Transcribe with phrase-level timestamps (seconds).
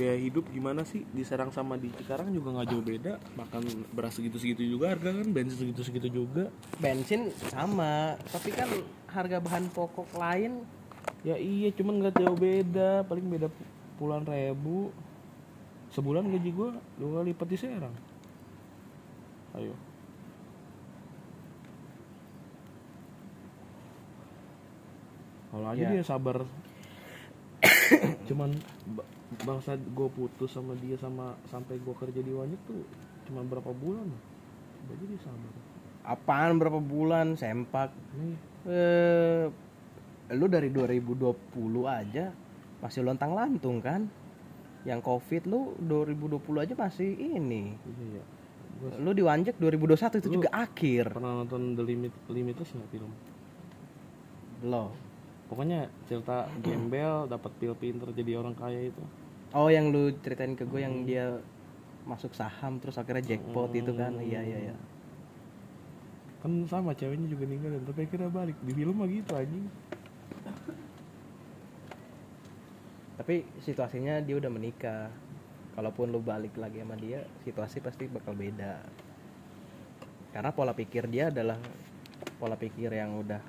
[0.00, 1.04] biaya hidup gimana sih?
[1.06, 3.12] Di Serang sama di Cikarang juga nggak jauh beda.
[3.36, 3.62] Makan
[3.92, 6.48] beras segitu-segitu juga harga kan bensin segitu-segitu juga.
[6.80, 8.72] Bensin sama tapi kan
[9.06, 10.64] harga bahan pokok lain.
[11.20, 13.04] Ya iya cuman nggak jauh beda.
[13.04, 13.68] Paling beda pu-
[14.00, 14.88] puluhan ribu.
[15.92, 17.92] Sebulan gaji gua dua kali lipat di Serang
[19.52, 19.74] ayo.
[25.50, 25.90] Kalau aja Ya.
[25.90, 26.46] dia sabar.
[28.30, 28.54] Cuman
[29.40, 32.82] bangsa gue putus sama dia sama sampai gue kerja di Wanyuk tuh
[33.30, 34.08] cuman berapa bulan.
[34.76, 35.52] Coba aja dia sabar.
[36.02, 37.38] Apaan berapa bulan?
[37.38, 37.94] Sempak.
[38.16, 38.36] Nih.
[38.66, 39.44] Eh
[40.30, 41.34] lu dari 2020
[41.86, 42.30] aja
[42.78, 44.10] masih lontang lantung kan?
[44.82, 47.74] Yang covid lu 2020 aja masih ini.
[47.76, 48.24] Iya ya
[48.80, 51.12] gue lu diwanjek 2021 itu Lu- juga akhir.
[51.12, 53.12] pernah nonton The Limit Limitless nggak film?
[54.64, 54.90] Lo
[55.46, 59.02] pokoknya cerita gembel dapat pil pinter jadi orang kaya itu
[59.54, 61.38] oh yang lu ceritain ke gue yang dia
[62.06, 64.14] masuk saham terus akhirnya jackpot itu kan.
[64.14, 64.24] Hmm.
[64.24, 64.76] iya iya iya.
[66.40, 68.56] Kan sama ceweknya juga ninggalin tapi akhirnya balik.
[68.64, 69.66] Di film mah gitu anjing.
[73.20, 75.12] Tapi situasinya dia udah menikah.
[75.76, 78.80] Kalaupun lu balik lagi sama dia situasi pasti bakal beda.
[80.34, 81.58] Karena pola pikir dia adalah
[82.38, 83.42] pola pikir yang udah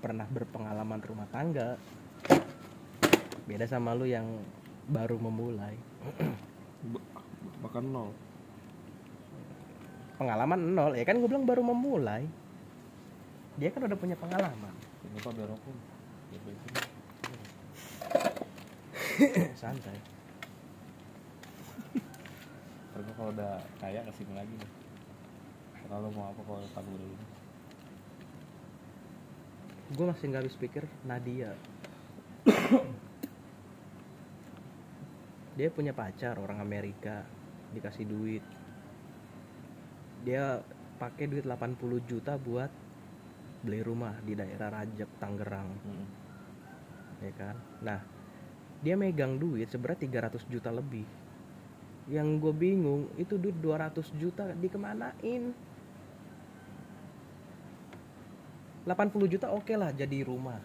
[0.00, 1.76] pernah berpengalaman rumah tangga.
[3.44, 4.26] Beda sama lu yang
[4.90, 5.78] baru memulai.
[7.62, 8.10] Bahkan nol.
[10.18, 12.26] Pengalaman nol ya kan gue bilang baru memulai.
[13.56, 14.74] Dia kan udah punya pengalaman.
[15.16, 15.32] Rokok
[16.30, 16.74] Biar bensin.
[19.58, 19.98] santai.
[23.00, 24.70] Gua kalau udah kaya ke sini lagi nih.
[25.88, 27.16] Kalau mau apa kalau tahu dulu.
[29.90, 31.50] Gue masih nggak habis pikir Nadia
[35.58, 37.26] dia punya pacar orang Amerika
[37.74, 38.44] dikasih duit.
[40.22, 40.62] Dia
[41.00, 42.70] pakai duit 80 juta buat
[43.64, 45.70] beli rumah di daerah Rajak Tangerang.
[45.84, 46.06] Hmm.
[47.20, 47.56] ya kan?
[47.84, 48.00] Nah
[48.80, 51.04] dia megang duit sebenarnya 300 juta lebih.
[52.08, 55.52] Yang gue bingung itu duit 200 juta dikemanain?
[58.88, 60.58] 80 juta oke lah jadi rumah.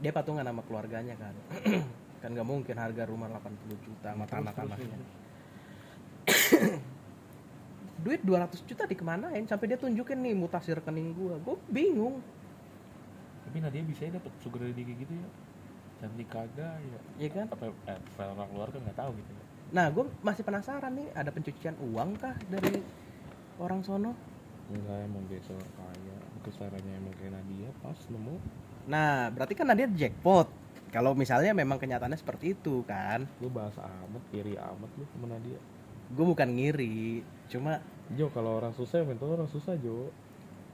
[0.00, 1.34] Dia patungan sama keluarganya kan
[2.20, 4.98] kan nggak mungkin harga rumah 80 juta sama tanah tanahnya
[8.04, 9.44] duit 200 juta dikemanain?
[9.44, 11.36] Sampai dia tunjukin nih mutasi rekening gua.
[11.40, 12.24] Gue bingung.
[13.48, 15.28] Tapi Nadia bisa ya dapet sugar daddy kayak gitu ya?
[16.00, 16.98] Cantik kagak ya.
[17.20, 17.46] Ya kan?
[17.52, 19.44] Apa eh, orang luar kan nggak tahu gitu ya?
[19.70, 22.82] Nah gue masih penasaran nih ada pencucian uang kah dari
[23.60, 24.12] orang sono?
[24.70, 26.16] Enggak emang biasa orang kaya.
[26.40, 28.36] Kesarannya emang kayak Nadia pas nemu.
[28.88, 30.48] Nah berarti kan dia jackpot
[30.90, 33.22] kalau misalnya memang kenyataannya seperti itu kan?
[33.38, 35.58] Lu bahas amat iri amat lu sama Nadia.
[36.10, 37.82] Gue bukan ngiri cuma
[38.14, 40.10] Jo kalau orang susah ya mental orang susah Jo.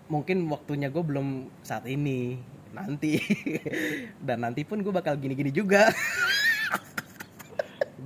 [0.07, 2.41] mungkin waktunya gue belum saat ini
[2.73, 3.21] nanti.
[4.27, 5.93] Dan nanti pun gue bakal gini-gini juga.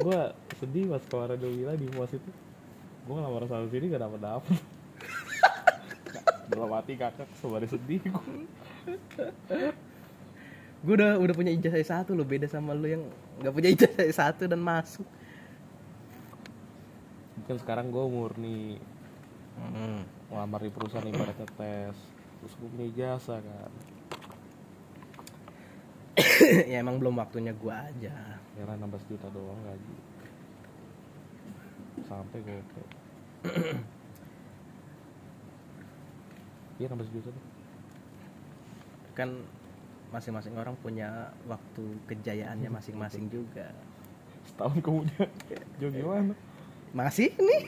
[0.01, 2.31] Gua sedih pas keluar ada Wila di pos itu.
[3.05, 4.57] Gua ngelamar sana sini gak dapet dapet.
[6.51, 8.25] Dalam hati kakak sebari sedih gua
[10.81, 13.05] gue udah udah punya ijazah satu lo beda sama lo yang
[13.41, 15.05] nggak punya ijazah satu dan masuk.
[17.49, 18.81] Kan sekarang gua murni
[19.61, 20.09] Hmm.
[20.33, 21.93] ngelamar di perusahaan ibaratnya tes
[22.41, 23.73] terus gua punya ijazah kan.
[26.73, 28.17] Ya emang belum waktunya gue aja.
[28.57, 29.97] Ya 16 juta doang gaji.
[32.09, 32.83] Sampai gope
[36.81, 37.47] iya 16 juta tuh.
[39.13, 39.45] Kan
[40.11, 43.71] masing-masing orang punya waktu kejayaannya masing-masing juga.
[44.47, 45.31] Setahun kemudian.
[45.81, 46.35] Jo gimana?
[46.91, 47.63] Masih nih.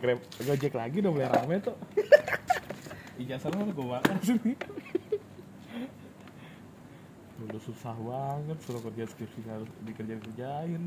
[0.00, 1.76] Grab gojek lagi udah mulai rame tuh.
[3.20, 4.52] Ijazah mana gue makan sini.
[7.44, 10.82] Udah susah banget suruh kerja skripsi harus dikerjain kerjain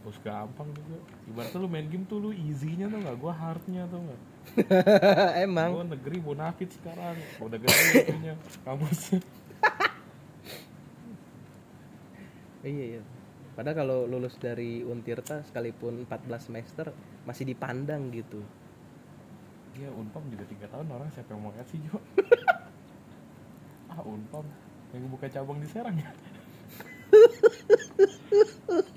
[0.00, 0.96] bos gampang juga.
[1.28, 3.16] Ibaratnya lu main game tuh lu easy-nya tuh nggak?
[3.20, 4.20] Gue hardnya tuh nggak
[5.46, 5.70] emang.
[5.74, 7.16] Gue negeri bonafit sekarang.
[7.38, 8.34] Udah gede itunya
[8.66, 9.20] kamusnya
[12.64, 13.02] iya iya.
[13.56, 16.92] Padahal kalau lulus dari Untirta sekalipun 14 semester
[17.28, 18.40] masih dipandang gitu.
[19.76, 21.96] Iya unpam juga tiga tahun orang siapa yang mau kasih Jo?
[23.90, 24.46] Ah unpam
[24.94, 26.10] yang buka cabang di Serang ya?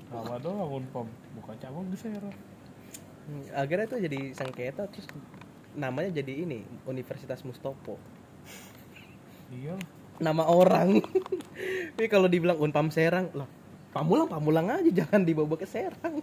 [0.06, 2.53] Sama doang unpam buka cabang di Serang
[3.56, 5.08] akhirnya tuh jadi sengketa terus
[5.74, 7.96] namanya jadi ini Universitas Mustopo.
[9.50, 9.76] Iya.
[10.22, 11.02] Nama orang.
[11.98, 13.46] Tapi kalau dibilang Unpam Serang loh
[13.94, 16.18] Pamulang Pamulang aja jangan dibawa ke Serang.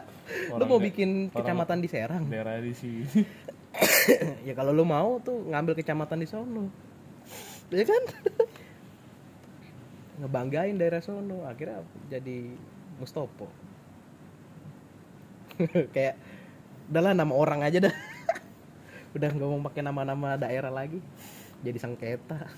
[0.58, 2.26] Lu mau bikin kecamatan di Serang?
[2.26, 3.06] daerah di sini.
[4.42, 6.68] Ya kalau lu mau tuh ngambil kecamatan di sono.
[7.70, 8.02] Ya kan?
[10.20, 12.52] Ngebanggain daerah sono akhirnya jadi
[12.98, 13.46] Mustopo.
[15.94, 16.18] Kayak
[16.92, 17.94] udahlah nama orang aja dah.
[19.16, 21.00] Udah nggak mau pakai nama-nama daerah lagi.
[21.64, 22.52] Jadi sengketa.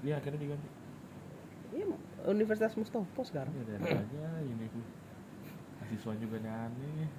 [0.00, 0.68] Iya akhirnya diganti.
[1.76, 1.84] Iya,
[2.32, 3.52] Universitas Mustopo sekarang.
[3.60, 4.80] Ya daerah aja ini bu
[5.84, 7.10] mahasiswa juga nih aneh.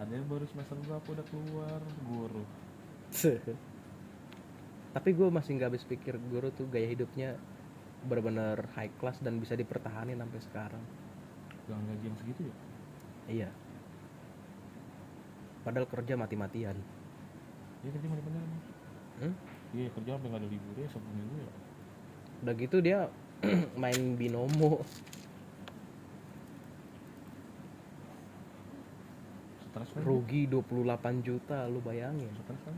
[0.00, 1.80] Ada yang baru semester berapa udah keluar?
[2.08, 2.44] Guru.
[4.96, 7.36] Tapi gue masih nggak habis pikir guru tuh gaya hidupnya
[8.08, 10.84] benar-benar high class dan bisa dipertahankan sampai sekarang
[11.66, 12.56] dengan gaji yang segitu ya?
[13.26, 13.48] Iya.
[15.66, 16.78] Padahal kerja mati-matian.
[17.82, 18.74] Iya kerja emang
[19.16, 19.32] Hmm?
[19.72, 21.52] iya kerja sampai nggak ada libur ya sabtu minggu ya.
[22.44, 22.98] Udah gitu dia
[23.82, 24.84] main binomo.
[29.64, 30.02] Stres kan?
[30.04, 32.28] Rugi 28 juta lu bayangin.
[32.44, 32.76] Stres kan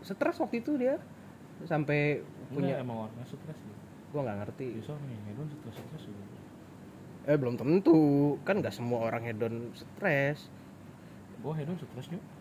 [0.00, 0.96] stres waktu itu dia.
[1.68, 3.76] Sampai punya punya emang orangnya stres ya
[4.10, 4.66] gua nggak ngerti.
[4.82, 6.04] Bisa nih hedon stres stres
[7.30, 8.34] eh belum tentu.
[8.42, 10.50] Kan nggak semua orang hedon stres.
[11.38, 12.40] Gua hedon stres juga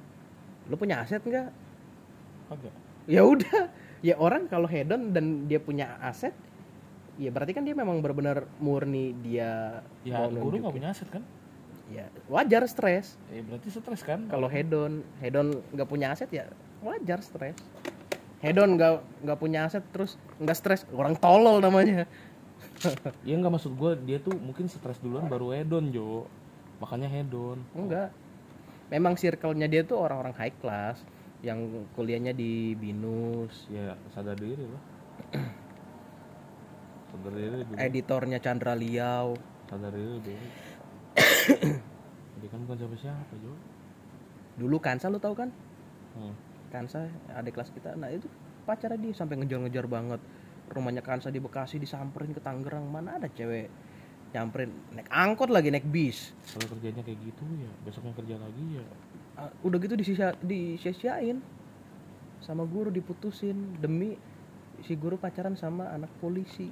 [0.69, 1.49] lu punya aset nggak?
[2.53, 2.73] Kagak.
[3.09, 3.73] Ya udah.
[4.05, 6.31] Ya orang kalau hedon dan dia punya aset
[7.19, 11.25] ya berarti kan dia memang benar-benar murni dia ya mau guru nggak punya aset kan?
[11.91, 13.19] Ya wajar stres.
[13.33, 14.29] Eh berarti stres kan?
[14.31, 16.47] Kalau hedon hedon nggak punya aset ya
[16.79, 17.59] wajar stres.
[18.39, 20.81] Hedon nggak nggak punya aset terus nggak stres.
[20.95, 22.07] Orang tolol namanya
[23.27, 26.27] Iya nggak maksud gue dia tuh mungkin stres duluan baru hedon Jo.
[26.79, 27.59] Makanya hedon.
[27.75, 28.15] Enggak.
[28.89, 31.03] Memang circle-nya dia tuh orang-orang high class
[31.43, 33.67] yang kuliahnya di binus.
[33.67, 34.83] Ya sadar diri lah.
[37.11, 37.77] Sadar diri baik.
[37.81, 39.33] editornya Chandra Liao
[39.69, 40.51] sadar diri baik.
[42.39, 43.53] dia kan bukan siapa siapa Jo.
[44.59, 45.49] Dulu Kansa lu tahu kan?
[46.15, 46.33] Hmm.
[46.71, 47.93] Kansa adik kelas kita.
[47.99, 48.29] Nah itu
[48.63, 50.21] pacarnya dia sampai ngejar-ngejar banget
[50.69, 52.85] rumahnya Kansa di Bekasi disamperin ke Tangerang.
[52.87, 53.67] Mana ada cewek
[54.31, 54.71] nyamperin?
[54.93, 56.31] Naik angkot lagi naik bis.
[56.53, 58.85] Kalau kerjanya kayak gitu ya besoknya kerja lagi ya.
[59.35, 61.41] Ah, udah gitu disisa disia-siain.
[62.39, 64.15] Sama guru diputusin demi
[64.85, 66.71] si guru pacaran sama anak polisi.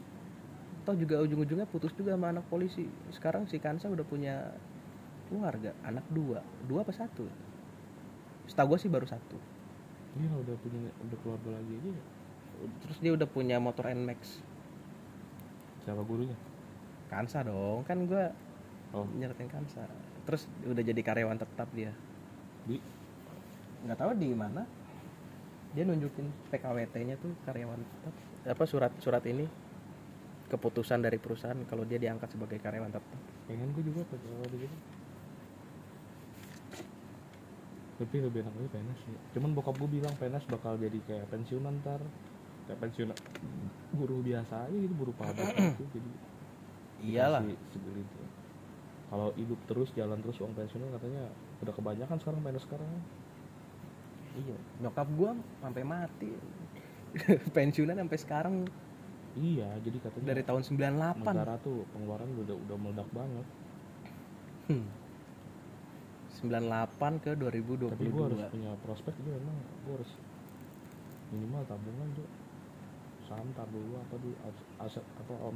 [0.88, 2.88] Toh juga ujung-ujungnya putus juga sama anak polisi.
[3.11, 4.55] Sekarang si Kansa udah punya
[5.27, 6.39] keluarga anak dua.
[6.63, 7.27] Dua apa satu?
[8.47, 9.35] Setahu gue sih baru satu.
[10.15, 12.03] Iya udah punya udah keluarga lagi aja ya.
[12.81, 14.42] Terus dia udah punya motor Nmax
[15.88, 16.36] siapa gurunya?
[17.07, 18.24] Kansa dong kan gue
[18.92, 19.07] oh.
[19.15, 19.88] nyertain Kansa.
[20.27, 21.95] Terus udah jadi karyawan tetap dia.
[22.68, 22.75] Di?
[23.88, 24.68] Nggak tahu di mana.
[25.71, 28.13] Dia nunjukin PKWT-nya tuh karyawan tetap.
[28.51, 29.48] Apa surat surat ini?
[30.51, 33.19] Keputusan dari perusahaan kalau dia diangkat sebagai karyawan tetap.
[33.48, 34.77] Pengen gue juga apa kalau gitu.
[37.98, 39.15] Tapi lebih enak lagi PNS sih.
[39.39, 42.04] Cuman bokap gue bilang PNS bakal jadi kayak pensiunan ntar
[42.67, 43.09] kayak pensiun
[43.95, 46.11] guru biasa aja gitu guru pabrik gitu jadi
[47.07, 47.41] iyalah.
[47.71, 48.25] segelintir.
[49.07, 51.23] kalau hidup terus jalan terus uang pensiunan katanya
[51.63, 52.89] udah kebanyakan sekarang PNS sekarang.
[54.37, 55.31] Iya nyokap gua
[55.63, 56.31] sampai mati.
[57.55, 58.55] Pensiunan sampai sekarang.
[59.39, 63.47] Iya jadi katanya dari tahun 98 negara tuh pengeluaran udah udah meledak banget.
[64.68, 64.87] Hmm.
[66.37, 70.11] 98 ke 2022 tapi gue harus punya prospek juga emang gue harus
[71.33, 72.27] minimal tabungan tuh
[73.27, 74.15] saham tar dulu apa
[74.47, 75.55] as- aset apa om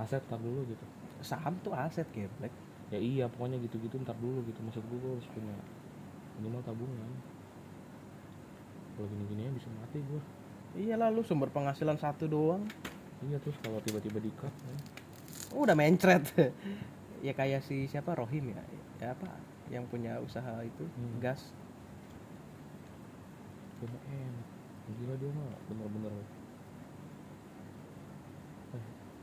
[0.00, 0.84] aset tar dulu gitu.
[1.20, 2.52] Saham tuh aset geblek.
[2.92, 4.58] Ya iya pokoknya gitu gitu ntar dulu gitu.
[4.64, 5.54] Maksud gue harus punya
[6.40, 7.10] minimal tabungan.
[8.94, 10.22] Kalau gini gini bisa mati gue
[10.74, 12.66] iyalah lu sumber penghasilan satu doang.
[13.22, 14.76] Iya terus kalau tiba-tiba di cut kan,
[15.54, 16.24] udah mencret.
[17.24, 18.60] Ya kayak si siapa Rohim ya?
[19.00, 19.24] Ya apa?
[19.72, 21.24] Yang punya usaha itu Hmm.
[21.24, 21.40] gas.
[23.80, 24.46] Cuma enak
[25.00, 26.12] gila dia mah bener-bener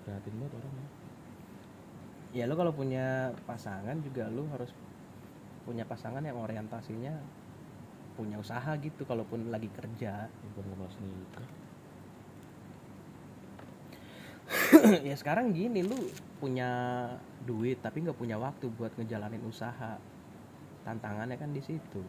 [0.03, 0.87] prihatin banget orang ya.
[2.31, 4.71] Ya lu kalau punya pasangan juga lu harus
[5.67, 7.13] punya pasangan yang orientasinya
[8.15, 10.31] punya usaha gitu kalaupun lagi kerja.
[10.51, 11.49] Bukan ngebahas nikah
[15.07, 15.95] ya sekarang gini lu
[16.41, 16.69] punya
[17.47, 19.97] duit tapi nggak punya waktu buat ngejalanin usaha.
[20.83, 22.01] Tantangannya kan di situ.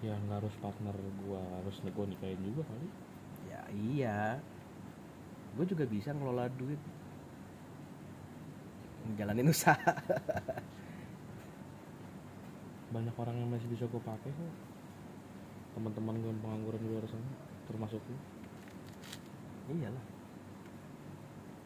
[0.00, 0.94] Ya nggak harus partner
[1.26, 2.88] gua harus nego nikahin juga kali.
[3.50, 4.18] Ya iya
[5.58, 6.78] gue juga bisa ngelola duit.
[9.10, 9.92] Ngejalanin usaha.
[12.94, 14.54] Banyak orang yang masih bisa gue pakai kok.
[15.74, 17.30] Teman-teman gue yang pengangguran di luar sana
[17.66, 18.18] termasuk lu.
[19.74, 20.04] Iyalah.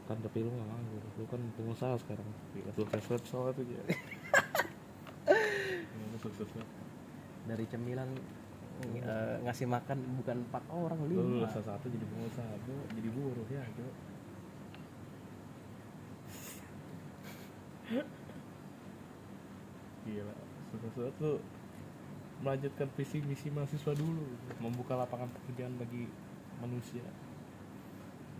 [0.08, 1.02] Kan tapi lu nggak nganggur.
[1.20, 2.26] Lu kan pengusaha sekarang.
[2.56, 3.82] Gila, sukses banget soalnya tuh ya
[7.46, 8.08] dari cemilan
[8.80, 11.22] eh, ngasih makan bukan empat orang lu lima.
[11.44, 13.92] lulus satu jadi pengusaha gua jadi buruh ya gua
[20.02, 20.34] gila
[20.72, 21.34] banget lu
[22.42, 24.26] melanjutkan visi misi mahasiswa dulu
[24.58, 26.10] membuka lapangan pekerjaan bagi
[26.58, 27.06] manusia.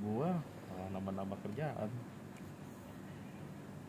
[0.03, 0.43] Gua
[0.91, 1.91] nambah-nambah kerjaan.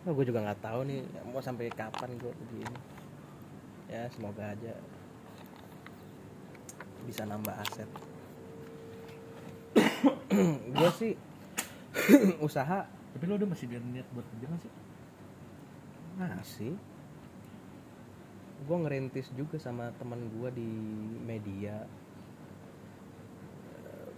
[0.04, 2.78] Nah, gue juga nggak tahu nih mau sampai kapan gue begini.
[3.90, 4.78] Ya semoga aja
[7.04, 7.90] bisa nambah aset.
[10.78, 11.14] gue sih
[12.48, 14.74] usaha tapi lu udah masih ada niat buat kerja nggak sih
[16.14, 16.74] masih.
[18.64, 20.72] Gue ngerintis juga sama teman gue di
[21.20, 21.84] media.
[23.82, 24.10] Eh,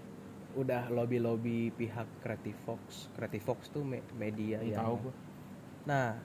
[0.60, 3.08] Udah lobby-lobby pihak Creative Fox.
[3.16, 5.10] Creative Fox tuh me- media yang tahu
[5.86, 6.18] Nah,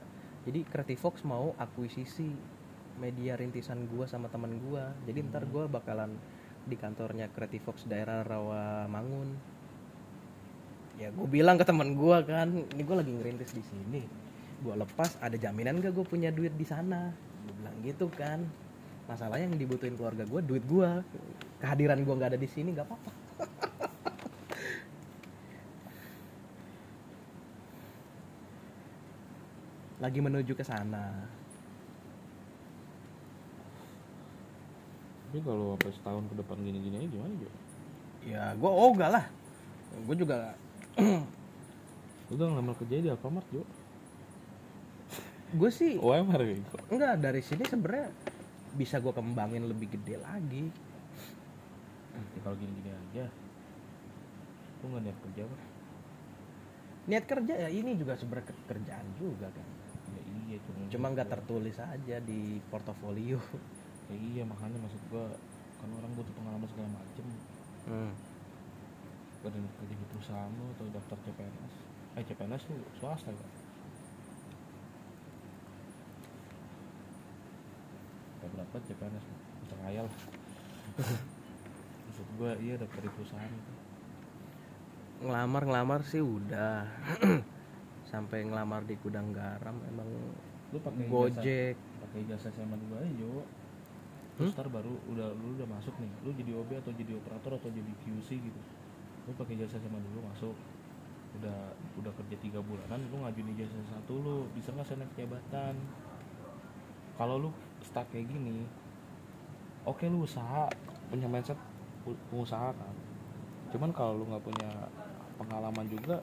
[0.43, 2.29] jadi Creative Fox mau akuisisi
[2.97, 4.91] media rintisan gua sama teman gua.
[5.05, 6.13] Jadi ntar gua bakalan
[6.65, 9.33] di kantornya Creative Fox daerah Rawamangun.
[11.01, 14.05] Ya, gue bilang ke teman gua kan, ini gua lagi ngerintis di sini.
[14.61, 17.09] Gua lepas, ada jaminan gak gue punya duit di sana?
[17.41, 18.45] Gue bilang gitu kan.
[19.09, 21.01] Masalahnya yang dibutuhin keluarga gua duit gua.
[21.57, 23.09] Kehadiran gua nggak ada di sini nggak apa-apa.
[30.05, 31.40] Lagi menuju ke sana.
[35.31, 37.49] Tapi kalau sampai setahun ke depan gini-gini aja gimana Jo?
[38.27, 39.25] Ya, gue ogah lah.
[40.03, 40.59] Gue juga
[42.31, 43.63] udah ngelamar kerja di Alfamart Jo
[45.51, 48.07] gue sih OMR gitu enggak dari sini sebenarnya
[48.71, 50.71] bisa gue kembangin lebih gede lagi.
[52.15, 53.27] ya, kalau gini-gini aja
[54.79, 55.57] lu nggak niat kerja apa
[57.01, 59.67] Niat kerja ya ini juga sebenarnya ke- kerjaan juga kan.
[60.15, 63.41] ya iya cuma Cuma nggak tertulis aja di portofolio.
[64.11, 65.25] Ya iya makanya maksud gua
[65.79, 67.25] kan orang butuh pengalaman segala macem
[67.81, 68.13] Hmm.
[69.41, 71.73] pada kerja di perusahaan lu atau daftar CPNS
[72.13, 73.47] eh CPNS tuh swasta ya
[78.37, 79.25] Kayak berapa CPNS
[79.61, 80.15] bisa lah
[82.05, 83.73] maksud gua iya daftar di perusahaan itu
[85.21, 86.81] Ngelamar ngelamar sih udah.
[88.11, 90.09] Sampai ngelamar di gudang garam emang
[90.69, 91.75] lu pakai Gojek.
[91.99, 93.29] pakai jasa SMA dulu aja
[94.39, 96.11] Jo terus ntar baru udah lu udah masuk nih.
[96.23, 98.61] Lu jadi OB atau jadi operator atau jadi QC gitu.
[99.27, 100.55] Lu pakai jasa SMA dulu masuk.
[101.39, 105.75] Udah udah kerja tiga bulanan lu ngajuin ijazah satu lu bisa nggak naik jabatan?
[107.15, 107.49] Kalau lu
[107.83, 108.65] stuck kayak gini
[109.85, 110.69] oke lu usaha
[111.09, 111.57] punya mindset
[112.03, 112.95] pengusaha kan.
[113.71, 114.69] Cuman kalau lu nggak punya
[115.39, 116.21] pengalaman juga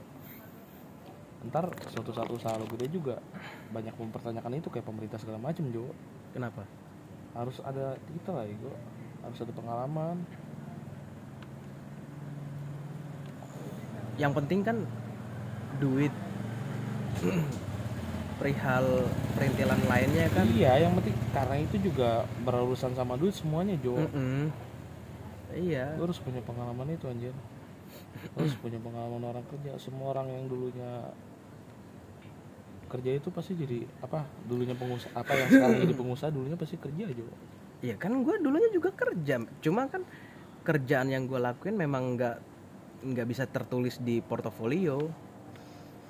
[1.48, 3.22] ntar suatu saat usaha lu gede juga
[3.70, 5.86] banyak mempertanyakan itu kayak pemerintah segala macem Jo.
[6.34, 6.66] Kenapa?
[7.38, 8.74] Harus ada kita lah Ego
[9.22, 10.16] harus ada pengalaman
[14.18, 14.76] Yang penting kan
[15.78, 16.10] duit
[18.38, 20.42] perihal perintilan lainnya kan.
[20.50, 24.50] iya yang penting karena itu juga berurusan sama duit semuanya Jo Mm-mm.
[25.54, 25.94] Iya.
[25.98, 27.34] lu harus punya pengalaman itu anjir
[28.34, 31.14] Lu harus punya pengalaman orang kerja semua orang yang dulunya
[32.88, 37.04] kerja itu pasti jadi apa dulunya pengusaha apa yang sekarang jadi pengusaha dulunya pasti kerja
[37.12, 37.28] Jo
[37.78, 40.02] Iya kan gue dulunya juga kerja, cuma kan
[40.66, 42.36] kerjaan yang gue lakuin memang nggak
[43.06, 45.06] nggak bisa tertulis di portofolio.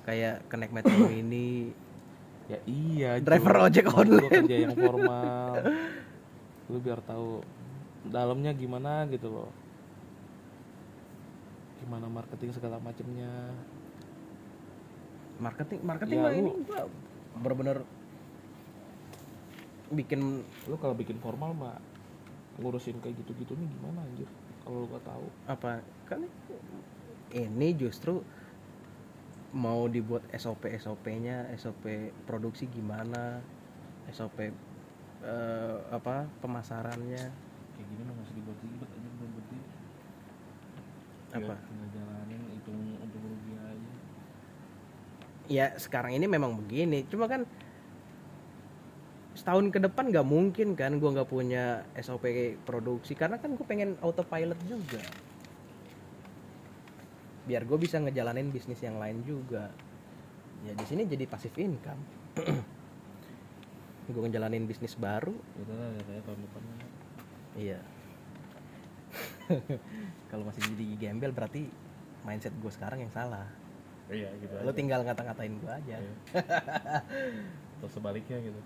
[0.01, 1.69] Kayak connect metro ini,
[2.49, 4.49] ya iya driver ojek online.
[4.49, 5.61] kerja yang formal.
[6.73, 7.45] Lu biar tahu
[8.09, 9.53] dalamnya gimana gitu loh.
[11.85, 13.53] Gimana marketing segala macemnya
[15.39, 16.79] Marketing, marketing Ya, mah ini gue
[17.39, 17.77] bener-bener
[19.89, 21.79] bikin lu kalau bikin formal mah
[22.61, 24.29] ngurusin kayak gitu-gitu nih gimana anjir
[24.61, 25.71] kalau lu gak tahu apa
[26.05, 26.19] kan
[27.33, 28.21] ini justru
[29.49, 33.41] mau dibuat SOP SOP-nya SOP produksi gimana
[34.13, 34.37] SOP
[35.25, 37.23] eh, apa pemasarannya
[37.73, 39.59] kayak gini mah usah dibuat ribet aja diri.
[41.29, 41.53] Apa?
[41.55, 43.93] Biar tinggal jalanin hitung untung rugi aja
[45.49, 47.03] ya sekarang ini memang begini.
[47.09, 47.43] Cuma kan
[49.33, 53.97] setahun ke depan nggak mungkin kan gua nggak punya SOP produksi karena kan gue pengen
[53.99, 55.01] autopilot juga.
[57.49, 59.73] Biar gue bisa ngejalanin bisnis yang lain juga.
[60.69, 62.03] Ya di sini jadi pasif income.
[64.09, 65.33] Gue ngejalanin bisnis baru.
[65.33, 66.61] Udah lah aja tahun depan.
[67.57, 67.79] Iya.
[70.29, 71.69] Kalau masih jadi gembel berarti
[72.27, 73.47] mindset gue sekarang yang salah
[74.09, 74.77] iya gitu lo aja.
[74.77, 75.95] tinggal ngata-ngatain gue aja.
[76.01, 76.13] Iya.
[77.79, 78.61] atau sebaliknya gitu.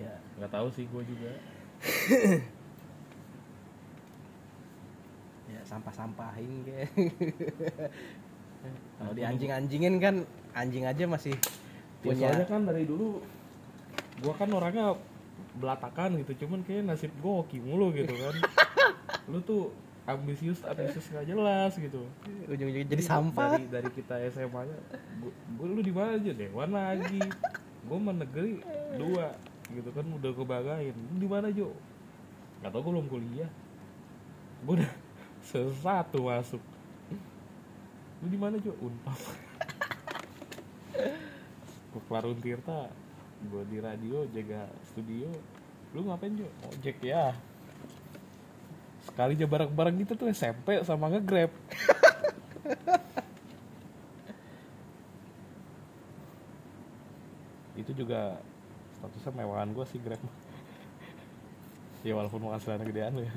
[0.00, 0.14] Iya.
[0.40, 1.30] nggak tahu sih gue juga.
[5.44, 6.88] Ya sampah-sampahin kayak
[8.96, 10.24] kalau di anjing-anjingin kan
[10.56, 11.36] anjing aja masih
[12.04, 13.24] Ya, punya soalnya kan dari dulu
[14.20, 14.92] gua kan orangnya
[15.56, 16.44] belatakan gitu.
[16.44, 18.34] Cuman kayak nasib gua hoki mulu gitu kan.
[19.32, 19.72] Lu tuh
[20.04, 22.04] ambisius ambisius nggak jelas gitu.
[22.44, 23.56] Ujung-ujungnya jadi sampah.
[23.56, 24.78] dari dari kita SMA nya
[25.56, 26.32] gua lu di mana aja?
[26.36, 27.20] Dewan lagi.
[27.88, 28.60] Gua mah negeri
[29.00, 29.32] dua
[29.72, 31.72] gitu kan udah kebagain lu di mana Jo?
[32.60, 33.48] Nggak tau gua belum kuliah.
[34.68, 34.92] Gua udah
[35.48, 36.60] sesatu masuk.
[38.20, 38.76] Lu di mana Jo?
[38.84, 39.16] Unpam
[41.94, 42.90] ke Klarun Tirta
[43.44, 45.32] gue di radio jaga studio.
[45.96, 46.48] Lu ngapain Jo?
[46.68, 47.32] Ojek ya
[49.04, 51.50] sekali aja bareng-bareng gitu tuh SMP sama nge-grab.
[57.80, 58.40] Itu juga
[58.96, 60.20] statusnya mewahan gue sih grab.
[62.04, 63.34] Ya walaupun penghasilannya gedean lu ya.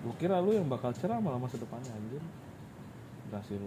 [0.00, 2.24] Gue kira lu yang bakal cerah malah masa depannya anjir
[3.30, 3.62] berhasil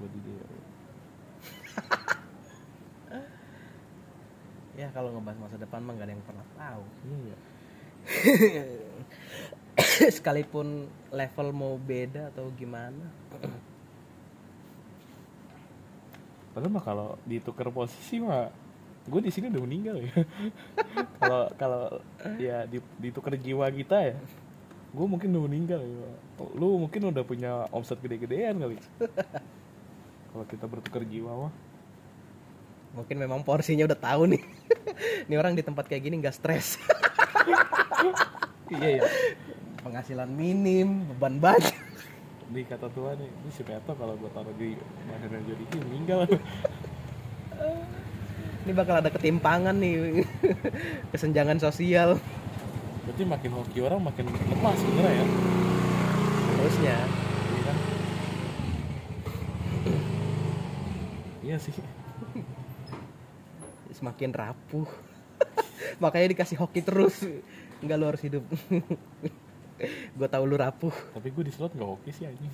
[0.00, 0.44] gue di dia.
[4.72, 6.84] Ya kalau ngebahas masa depan mah gak ada yang pernah tahu.
[7.04, 7.36] Iya.
[10.16, 13.04] Sekalipun level mau beda atau gimana.
[16.56, 18.48] Padahal mah kalau ditukar posisi mah
[19.02, 20.12] gue di sini udah meninggal ya.
[21.20, 21.84] Kalau kalau
[22.38, 24.16] ya di- ditukar jiwa kita ya,
[24.92, 26.10] gue mungkin udah meninggal ya.
[26.52, 28.76] Lu mungkin udah punya omset gede-gedean kali.
[30.32, 31.52] Kalau kita bertukar jiwa mah,
[32.92, 34.42] mungkin memang porsinya udah tahu nih
[35.28, 36.76] ini orang di tempat kayak gini nggak stres
[38.68, 39.02] iya ya.
[39.80, 41.76] penghasilan minim beban banyak
[42.52, 44.76] Di kata Tuhan nih, ini si Peto kalau gue taruh di
[45.08, 46.28] mana jadi ini meninggal.
[48.68, 50.20] ini bakal ada ketimpangan nih
[51.16, 52.20] kesenjangan sosial
[53.02, 55.26] Berarti makin hoki orang makin lemah sebenarnya ya.
[56.62, 56.96] harusnya
[57.52, 57.76] Iya kan?
[61.42, 61.74] Iya sih.
[63.92, 64.88] semakin rapuh
[66.02, 67.22] makanya dikasih hoki terus
[67.78, 68.42] nggak lu harus hidup
[70.18, 72.50] gue tahu lu rapuh Tapi gue di slot gak oke sih anjing.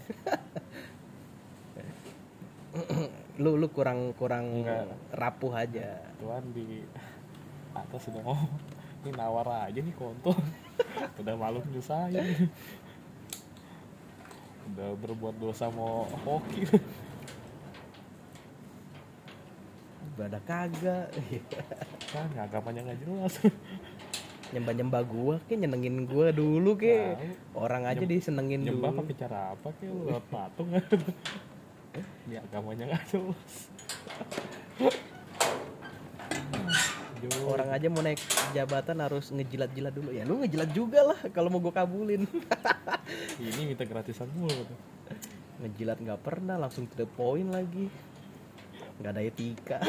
[3.38, 4.92] lu lu kurang kurang Enggak.
[5.12, 6.84] rapuh aja Tuhan di
[7.72, 8.44] atas ngomong
[9.04, 10.34] ini nawar aja nih kontol.
[11.20, 12.50] Udah malu nyusahin
[14.68, 16.68] udah berbuat dosa mau hoki.
[20.14, 21.08] Ibadah kagak.
[22.12, 23.34] Kan agamanya nggak jelas.
[24.52, 26.94] Nyembah nyembah gua ke nyenengin gua dulu ke.
[26.94, 27.64] Tahu.
[27.64, 28.98] orang aja Nyem- disenengin nyembah dulu.
[29.04, 30.68] pakai cara apa lu lewat patung.
[32.28, 33.54] Ini agamanya nggak jelas
[37.18, 38.22] Jo, orang aja mau naik
[38.54, 40.10] jabatan harus ngejilat-jilat dulu.
[40.14, 42.22] Ya lu ngejilat juga lah kalau mau gua kabulin.
[43.42, 44.66] Ini minta gratisan mulu
[45.58, 47.90] ngejilat nggak pernah langsung to the point lagi.
[49.02, 49.78] Nggak ada etika.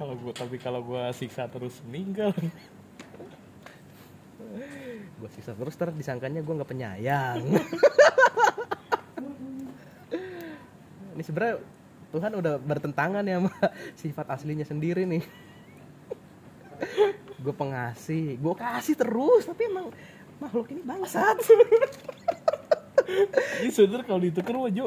[0.00, 2.34] Kalau gua tapi kalau gua siksa terus meninggal.
[5.22, 7.40] Gue sisa terus ter disangkanya gue nggak penyayang.
[11.14, 11.56] Ini sebenarnya
[12.12, 13.52] Tuhan udah bertentangan ya sama
[14.04, 15.24] sifat aslinya sendiri nih.
[17.42, 19.90] Gue pengasih gue kasih terus tapi emang
[20.38, 21.42] makhluk ini bangsat.
[23.60, 24.86] Ini sebenernya kalau ditukar mah Jo.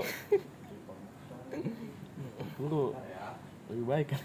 [2.63, 2.95] Lu
[3.69, 4.21] lebih baik kan?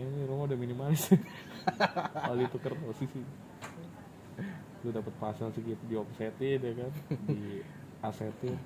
[0.00, 1.12] Ini rumah udah minimalis.
[2.16, 3.20] Kalau ditukar posisi
[4.82, 6.92] lu dapat pasal segitu diomsetin ya kan?
[7.28, 7.60] Di
[8.00, 8.56] asetin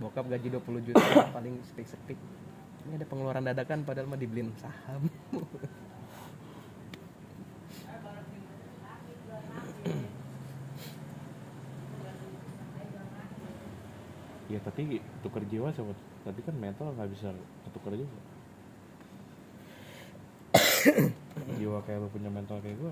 [0.00, 1.04] bokap gaji 20 juta
[1.36, 2.16] paling sepik-sepik.
[2.88, 5.04] Ini ada pengeluaran dadakan padahal mah dibeliin saham.
[14.50, 15.94] Ya tapi tukar jiwa sama
[16.26, 17.30] tapi kan mental nggak bisa
[17.68, 18.18] ketukar juga.
[21.60, 22.90] Jiwa kayak lu punya mental kayak gua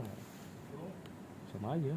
[1.51, 1.97] sama aja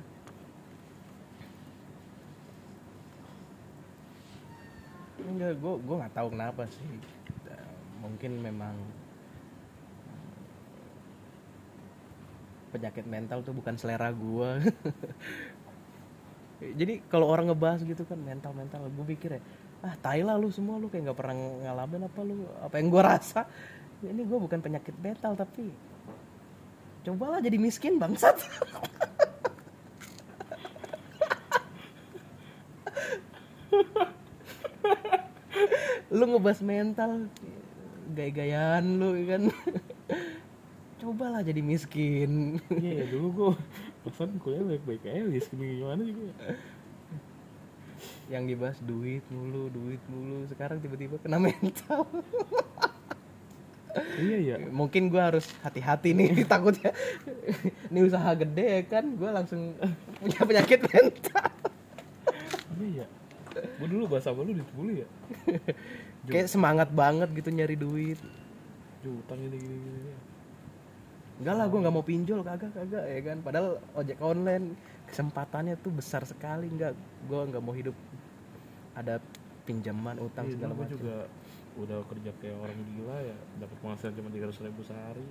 [5.27, 6.87] enggak gue gue nggak tahu kenapa sih.
[8.01, 8.75] Mungkin memang
[12.71, 14.63] penyakit mental tuh bukan selera gue
[16.79, 19.43] jadi kalau orang ngebahas gitu kan mental mental gue pikir ya
[19.81, 23.17] ah tai lah lu semua lu kayak nggak pernah ngalamin apa lu apa yang gua
[23.17, 23.49] rasa.
[24.01, 25.69] Ini gua bukan penyakit mental tapi
[27.01, 28.37] cobalah jadi miskin bangsat
[36.11, 37.31] lu ngebahas mental
[38.11, 39.43] gaya-gayaan lu kan?
[40.99, 42.59] Cobalah jadi miskin.
[42.67, 43.51] Iya ya dulu gue
[44.05, 46.35] pesan kuliah baik-baik aja Lis gimana juga?
[48.27, 50.45] Yang dibahas duit mulu duit mulu.
[50.51, 52.05] Sekarang tiba-tiba kena mental.
[53.91, 56.95] Iya ya mungkin gua harus hati-hati nih takutnya.
[57.91, 59.03] Ini usaha gede ya kan?
[59.19, 59.75] Gua langsung
[60.15, 61.51] punya penyakit mental.
[62.79, 63.03] Iya.
[63.03, 63.20] ya
[63.61, 65.07] gue dulu bahasa apa lu dulu ya?
[66.31, 68.19] Kayak semangat banget gitu nyari duit.
[69.01, 70.13] Ju, utang gini gini gini.
[71.41, 73.37] Enggak lah gua nggak mau pinjol kagak kagak ya kan?
[73.41, 74.77] Padahal ojek online
[75.09, 76.69] kesempatannya tuh besar sekali.
[76.69, 76.93] Enggak
[77.25, 77.97] gua nggak mau hidup
[78.93, 79.17] ada
[79.65, 80.93] pinjaman utang Iya, segala macam.
[80.93, 81.25] juga
[81.81, 83.37] udah kerja kayak orang gila ya.
[83.57, 85.25] Dapat penghasilan cuma tiga ribu sehari.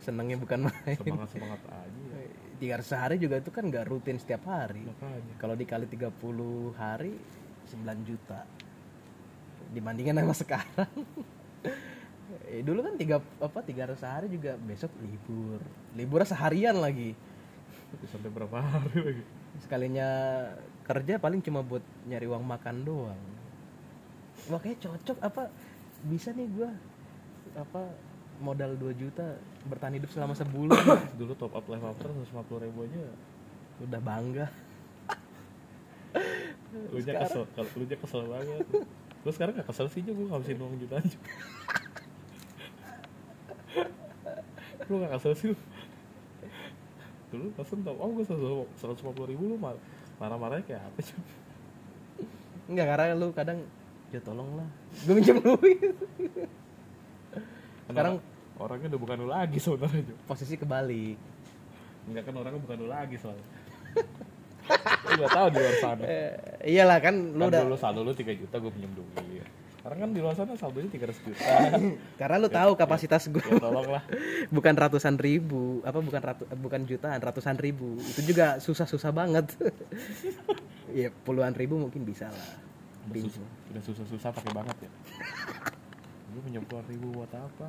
[0.00, 0.96] Senengnya bukan main.
[0.96, 2.00] Semangat semangat aja.
[2.16, 2.28] Ya.
[2.56, 4.88] tiga ratus sehari juga itu kan nggak rutin setiap hari.
[5.36, 6.08] Kalau dikali 30
[6.80, 7.12] hari
[7.66, 8.46] 9 juta.
[9.74, 10.92] Dibandingkan sama sekarang.
[12.50, 15.62] Eh, dulu kan tiga apa tiga ratus sehari juga besok libur.
[15.94, 17.14] Libur seharian lagi.
[18.10, 19.22] Sampai berapa hari lagi?
[19.62, 20.08] Sekalinya
[20.86, 23.22] kerja paling cuma buat nyari uang makan doang.
[24.50, 25.50] Wah kayak cocok apa
[26.06, 26.70] bisa nih gua
[27.56, 27.94] apa
[28.42, 29.38] modal 2 juta
[29.70, 31.18] bertahan hidup selama sebulan.
[31.18, 33.06] Dulu top up after 150 ribu aja.
[33.86, 34.46] Udah bangga
[36.92, 38.66] lu nya kesel kalau lu nya kesel banget.
[39.26, 41.30] Lu sekarang gak kesel sih juga gue ngabisin uang jutaan juga.
[44.86, 45.56] Lu gak kesel sih lu
[47.26, 48.22] dulu pesen top oh gue
[48.78, 49.74] seratus lima puluh ribu lu mar
[50.22, 51.18] marah marahnya kayak apa sih
[52.70, 53.58] Enggak karena lu kadang
[54.14, 54.68] ya tolong lah.
[55.02, 55.90] Gue minjem duit
[57.90, 58.22] Sekarang-
[58.56, 61.18] orangnya udah bukan lu lagi sebenarnya posisi kebalik.
[62.06, 63.42] Enggak kan orangnya bukan lu lagi soalnya.
[63.42, 64.25] lu
[65.16, 66.02] gak tahu di luar sana.
[66.04, 66.30] Eh,
[66.76, 69.46] iyalah kan lu kan udah dulu saldo lu 3 juta gue pinjam duit
[69.86, 71.46] sekarang kan di luar sana saldonya 300 juta.
[72.18, 74.02] Karena lu tahu kapasitas gue ya tolong lah
[74.58, 77.94] bukan ratusan ribu apa bukan ratu bukan jutaan ratusan ribu.
[78.02, 79.46] Itu juga susah susah banget.
[80.96, 82.46] Ya puluhan ribu mungkin bisa lah.
[83.10, 83.30] Udah Pinjam.
[83.30, 84.90] susah udah susah susah pakai banget ya.
[86.34, 87.68] Gue pinjam puluhan ribu buat apa?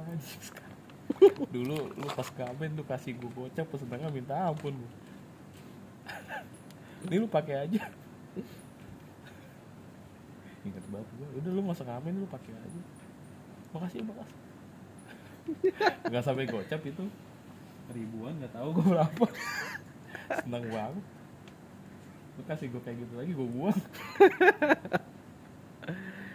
[1.53, 4.73] Dulu lu pas kamen tuh kasih gue gocap pesenannya minta ampun.
[4.73, 4.87] lu.
[7.05, 7.81] Ini lu pakai aja.
[10.65, 12.81] Ingat banget gue udah lu masa ngamen lu pakai aja.
[13.75, 14.37] Makasih makasih.
[16.09, 17.05] Nggak sampai gocap itu.
[17.93, 19.25] Ribuan nggak tahu gue berapa.
[20.43, 21.05] Senang banget.
[22.35, 23.79] Lu kasih gue kayak gitu lagi gue buang.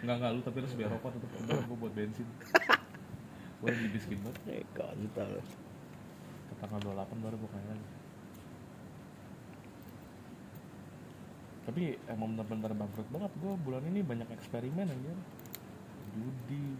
[0.03, 2.27] Nggak nggak lu tapi harus biar rokok tetep enggak gue buat bensin.
[3.61, 5.39] Gue lagi miskin banget eh kontol
[6.49, 7.65] ke tanggal 28 baru gue kaya.
[7.71, 8.02] lagi
[11.63, 13.31] tapi emang bener-bener bangkrut banget.
[13.39, 15.13] Gue bulan ini banyak eksperimen aja
[16.13, 16.77] judi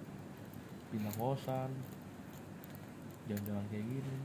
[0.93, 1.71] pindah kosan
[3.25, 4.15] jalan-jalan kayak gini.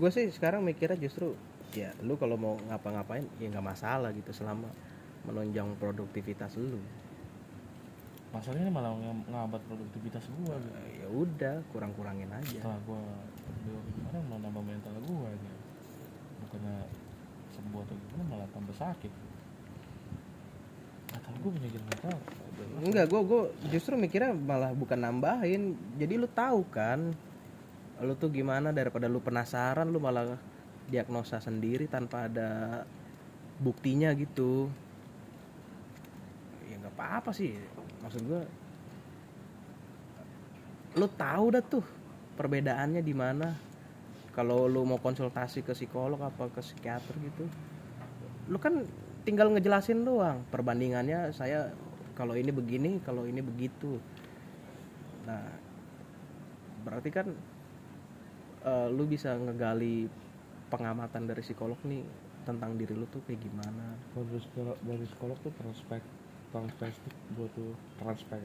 [0.00, 1.36] Gue sih sekarang mikirnya justru
[1.76, 4.68] ya lu kalau mau ngapa-ngapain ya nggak masalah gitu selama
[5.28, 6.80] menunjang produktivitas lu.
[8.32, 10.72] Masalahnya malah ng- ngambat produktivitas gue gitu.
[10.72, 12.58] Eh, ya udah kurang-kurangin aja.
[12.64, 13.00] Setelah gue
[13.44, 15.52] berdua gimana mau nambah mental gue aja
[16.42, 16.76] bukannya
[17.62, 19.12] sembuh atau gimana malah tambah sakit
[21.12, 22.18] atau gue punya jalan mental
[22.82, 25.76] Enggak, gue gue justru mikirnya malah bukan nambahin.
[26.00, 27.12] Jadi lu tahu kan,
[28.00, 30.38] lu tuh gimana daripada lu penasaran, lu malah
[30.88, 32.82] diagnosa sendiri tanpa ada
[33.60, 34.72] buktinya gitu.
[36.66, 37.54] Ya nggak apa-apa sih,
[38.02, 38.42] maksud gue.
[40.96, 41.84] Lu tahu dah tuh
[42.34, 43.71] perbedaannya di mana.
[44.32, 47.44] Kalau lu mau konsultasi ke psikolog apa ke psikiater gitu,
[48.48, 48.84] lu kan
[49.28, 50.40] tinggal ngejelasin doang.
[50.48, 51.72] Perbandingannya saya
[52.16, 54.00] kalau ini begini kalau ini begitu.
[55.28, 55.44] Nah
[56.82, 57.28] berarti kan
[58.64, 60.08] eh, lu bisa ngegali
[60.72, 62.02] pengamatan dari psikolog nih
[62.42, 63.94] tentang diri lu tuh kayak gimana.
[64.16, 66.02] Kalau dari psikolog, dari psikolog tuh transpek
[66.52, 68.44] transpestik gue tuh transpek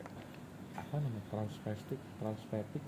[0.80, 2.80] apa namanya transpestik transpestik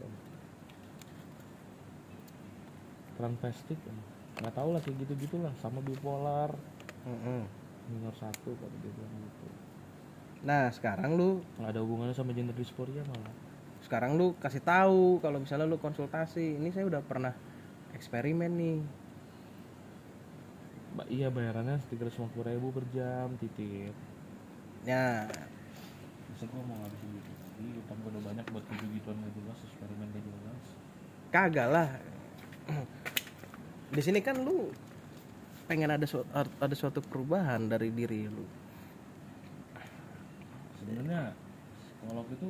[3.19, 3.27] apa?
[3.27, 4.03] transpestik apa?
[4.39, 6.55] nggak tahu lah kayak gitu gitulah sama bipolar.
[7.91, 9.47] Minor satu kalau dia bilang gitu.
[10.47, 13.35] Nah sekarang lu nggak ada hubungannya sama gender dysphoria malah.
[13.83, 16.55] Sekarang lu kasih tahu kalau misalnya lu konsultasi.
[16.55, 17.35] Ini saya udah pernah
[17.91, 18.79] eksperimen nih.
[20.95, 23.91] Ba- iya bayarannya tiga ratus ribu per jam titit
[24.87, 25.27] ya.
[26.31, 29.57] Masa gue mau ngabisin gitu Iya utang gue udah banyak buat tujuh gituan gak jelas
[29.67, 30.63] Eksperimen gak jelas.
[31.35, 31.89] Kagak lah
[33.89, 34.69] di sini kan lu
[35.65, 38.45] pengen ada su- ada suatu perubahan dari diri lu.
[40.81, 41.33] Sebenarnya
[41.77, 42.49] psikolog itu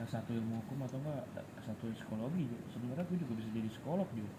[0.00, 1.24] S1 ilmu hukum atau enggak
[1.64, 4.34] S1 psikologi sebenarnya gue juga bisa jadi psikolog juga.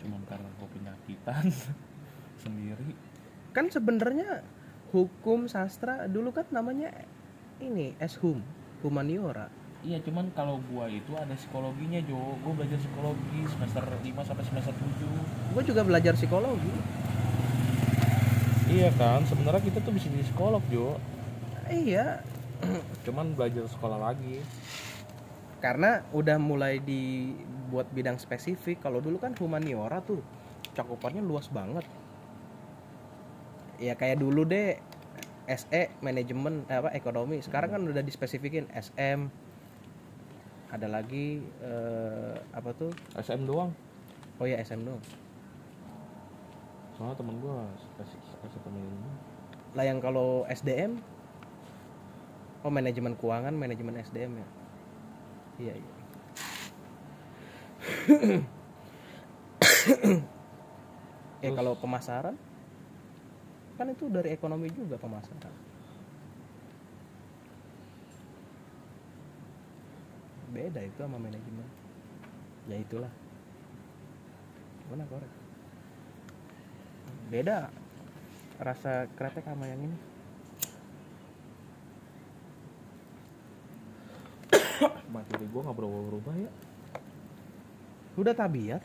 [0.00, 1.44] Cuman karena gue penyakitan
[2.42, 2.92] sendiri.
[3.52, 4.40] Kan sebenarnya
[4.92, 6.92] hukum sastra dulu kan namanya
[7.60, 8.44] ini eshum
[8.84, 9.48] humaniora
[9.82, 12.38] iya cuman kalau gua itu ada psikologinya Jo.
[12.40, 16.72] Gue belajar psikologi semester 5 sampai semester 7 gue juga belajar psikologi.
[18.72, 20.96] Iya kan sebenarnya kita tuh bisa jadi psikolog Jo.
[21.68, 22.24] Iya.
[23.04, 24.40] Cuman belajar sekolah lagi.
[25.60, 28.80] Karena udah mulai dibuat bidang spesifik.
[28.80, 30.24] Kalau dulu kan humaniora tuh
[30.72, 31.84] cakupannya luas banget.
[33.76, 34.78] Ya kayak dulu deh
[35.50, 37.44] SE manajemen eh, apa ekonomi.
[37.44, 39.41] Sekarang kan udah dispesifikin SM
[40.72, 42.90] ada lagi eh, apa tuh?
[43.20, 43.70] SM doang.
[44.40, 45.04] Oh ya SM doang.
[46.96, 49.12] Soalnya temen gua spesifik S1 manajemen
[49.72, 51.00] lah yang kalau SDM
[52.62, 54.48] oh manajemen keuangan manajemen SDM ya?
[55.60, 55.94] Iya iya.
[61.40, 61.56] Ya Terus?
[61.56, 62.36] kalau pemasaran?
[63.80, 65.71] Kan itu dari ekonomi juga pemasaran
[70.52, 71.64] beda itu sama manajemen.
[72.68, 73.10] Ya itulah.
[74.86, 75.32] Gimana korek
[77.32, 77.72] beda
[78.60, 79.96] rasa kretek sama yang ini.
[85.08, 86.50] Materi gua nggak berubah-ubah ya.
[88.16, 88.84] Lu udah tabiat?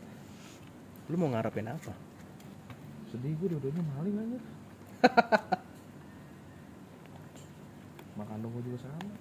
[1.11, 2.07] Lu mau ngarepin apa?
[3.07, 4.39] Sedih gue dua-duanya maling aja
[8.19, 9.15] makan dong gue juga sama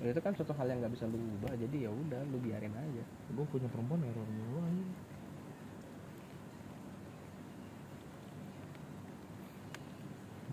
[0.00, 3.04] itu kan suatu hal yang nggak bisa lu ubah jadi ya udah lu biarin aja.
[3.36, 4.84] Gue punya perempuan error mulu aja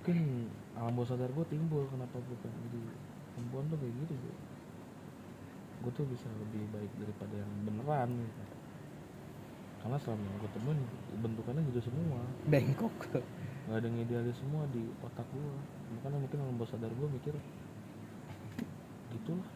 [0.07, 0.47] mungkin
[0.79, 2.79] alam bawah sadar gue timbul kenapa gue pengen jadi
[3.35, 4.35] perempuan tuh kayak gitu gue
[5.83, 8.43] gue tuh bisa lebih baik daripada yang beneran gitu.
[9.83, 10.79] Karena selama yang gue temuin
[11.19, 12.23] bentukannya gitu semua.
[12.47, 12.95] Bengkok.
[13.67, 15.51] Nggak ada yang idealis semua di otak gue
[15.99, 17.35] makanya mungkin alam bawah sadar gue mikir
[19.27, 19.49] gitulah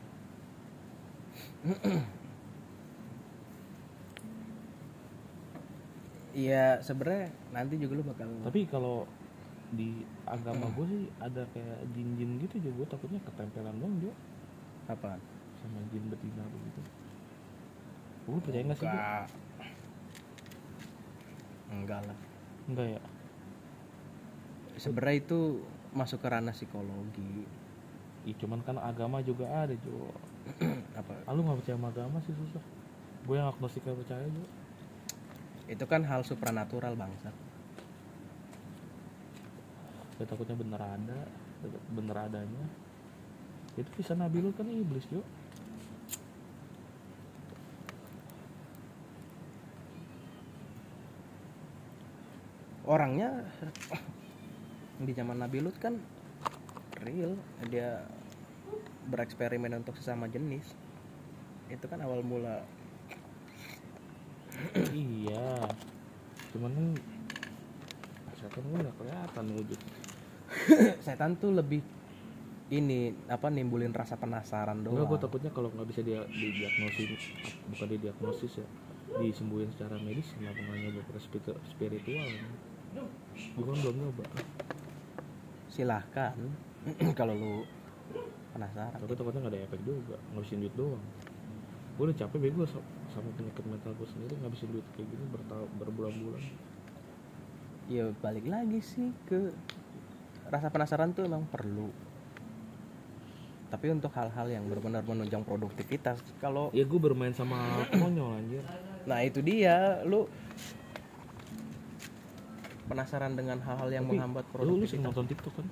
[6.32, 9.04] Iya sebenarnya nanti juga lu bakal tapi kalau
[9.72, 14.16] di agama gue sih ada kayak jin-jin gitu juga gue takutnya ketempelan dong juga
[14.88, 15.20] apa
[15.60, 16.82] sama jin betina begitu.
[18.28, 19.28] Lu percaya nggak sih enggak.
[21.72, 22.18] Enggak lah.
[22.68, 23.02] Enggak ya?
[24.80, 25.40] Sebenarnya itu
[25.92, 27.44] masuk ke ranah psikologi
[28.26, 30.14] Ih, cuman kan agama juga ada Jo.
[31.00, 31.14] Apa?
[31.26, 32.64] Ah, lu nggak percaya sama agama sih susah.
[33.26, 34.46] Gue yang agnostik gak percaya Jo.
[35.70, 37.34] Itu kan hal supranatural bangsa
[40.22, 41.20] ya takutnya bener ada
[41.90, 42.66] bener adanya.
[43.74, 45.26] Itu bisa Nabi Lut kan iblis Jo.
[52.86, 53.50] Orangnya
[55.06, 55.98] di zaman Nabi Lut kan
[57.02, 57.34] real
[57.70, 58.06] dia
[59.10, 60.66] bereksperimen untuk sesama jenis.
[61.68, 62.62] Itu kan awal mula.
[64.94, 65.66] Iya.
[66.54, 66.88] Cuman kan
[68.38, 69.80] setan gue nggak kelihatan wujud.
[71.06, 71.82] Setan tuh lebih
[72.72, 77.20] ini apa nimbulin rasa penasaran Enggak, gue doang takutnya kalau nggak bisa dia didiagnosis
[77.68, 78.68] bukan didiagnosis ya
[79.20, 82.28] disembuhin secara medis kenapa nggak nyoba ke spiritu- spiritual?
[83.60, 84.24] Gue kan belum nyoba.
[85.68, 86.36] Silahkan
[87.20, 87.54] kalau lu
[88.52, 88.98] penasaran.
[88.98, 91.04] Tapi takutnya nggak ada efek juga ngabisin duit doang.
[91.96, 95.70] Gue udah capek bego sa- sama penyakit mental gue sendiri ngabisin duit kayak gini bertahun
[95.78, 96.44] berbulan-bulan.
[97.92, 99.52] Ya balik lagi sih ke
[100.48, 101.92] rasa penasaran tuh emang perlu.
[103.72, 107.56] Tapi untuk hal-hal yang benar-benar menunjang produktivitas kalau ya gue bermain sama
[107.88, 108.64] konyol anjir.
[109.08, 110.04] Nah itu dia.
[110.04, 110.28] Lu
[112.92, 115.06] penasaran dengan hal-hal yang Tapi, menghambat lu, lu sering produktivitas.
[115.08, 115.68] nonton tiktok kan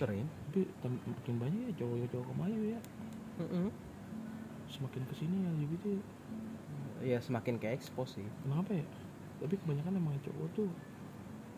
[0.00, 0.64] sering tapi
[1.04, 2.80] makin banyak ya cowok-cowok kemayu ya.
[4.70, 6.02] Semakin ke sini ya gitu ya.
[7.16, 8.26] ya semakin ke expose sih.
[8.48, 8.86] Kenapa ya?
[9.44, 10.68] Tapi kebanyakan emang cowok tuh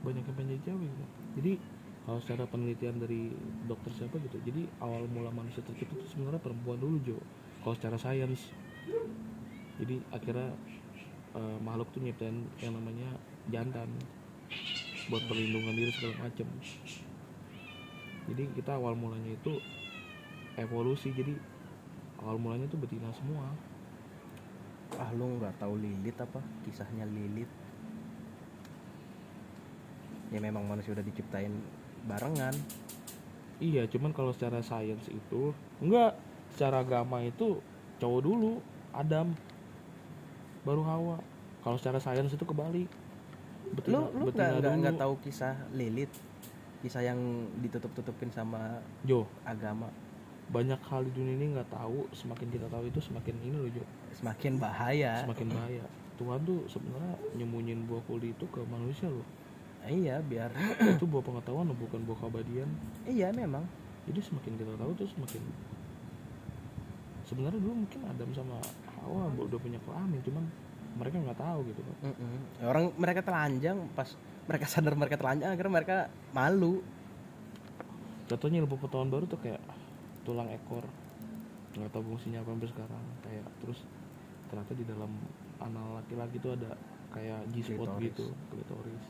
[0.03, 1.05] banyak yang pengen jadi cewek gitu.
[1.39, 1.53] jadi
[2.03, 3.31] kalau secara penelitian dari
[3.71, 7.19] dokter siapa gitu jadi awal mula manusia tercipta itu sebenarnya perempuan dulu Jo.
[7.63, 8.51] Kalau secara sains.
[9.79, 10.51] Jadi akhirnya
[11.39, 13.07] eh, makhluk tuh nyiptain yang namanya
[13.55, 13.87] jantan
[15.07, 16.47] buat perlindungan diri segala macam
[18.33, 19.61] jadi kita awal mulanya itu
[20.57, 21.13] evolusi.
[21.13, 21.37] Jadi
[22.25, 23.45] awal mulanya itu betina semua.
[24.97, 26.41] Ah lu nggak tahu Lilith apa?
[26.65, 27.53] Kisahnya Lilith
[30.33, 31.53] ya memang manusia udah diciptain
[32.09, 32.57] barengan.
[33.61, 35.53] Iya cuman kalau secara sains itu
[35.85, 36.17] enggak.
[36.57, 37.61] Secara agama itu
[38.01, 38.65] cowok dulu
[38.97, 39.37] Adam
[40.65, 41.17] baru Hawa.
[41.61, 42.89] Kalau secara sains itu kebalik.
[43.85, 46.33] Lu lu nggak nggak tahu kisah Lilith
[46.83, 47.19] kisah yang
[47.63, 49.25] ditutup-tutupin sama Jo.
[49.47, 49.89] agama.
[50.51, 53.85] Banyak hal di dunia ini nggak tahu semakin kita tahu itu semakin ini loh Jo.
[54.19, 55.23] Semakin bahaya.
[55.25, 55.85] Semakin bahaya.
[56.19, 59.25] Tuhan tuh sebenarnya nyembunyiin buah kuli itu ke manusia loh.
[59.83, 62.69] Iya biar itu buah pengetahuan loh bukan buah keabadian.
[63.07, 63.65] Iya memang.
[64.11, 65.43] Jadi semakin kita tahu tuh semakin
[67.23, 68.59] sebenarnya dulu mungkin Adam sama
[68.99, 70.45] Hawa udah punya kelamin cuman
[71.01, 71.95] mereka nggak tahu gitu kan.
[72.67, 74.13] Orang mereka telanjang pas
[74.47, 75.97] mereka sadar mereka telanjang akhirnya mereka
[76.35, 76.83] malu.
[78.27, 79.63] Contohnya ilmu pengetahuan baru tuh kayak
[80.27, 80.85] tulang ekor.
[81.79, 83.05] Nggak tahu fungsinya apa sampai sekarang.
[83.23, 83.79] Kayak terus
[84.51, 85.13] ternyata di dalam
[85.63, 86.77] anal laki-laki tuh ada
[87.13, 88.07] kayak G-spot Klitoris.
[88.09, 89.05] gitu klitoris.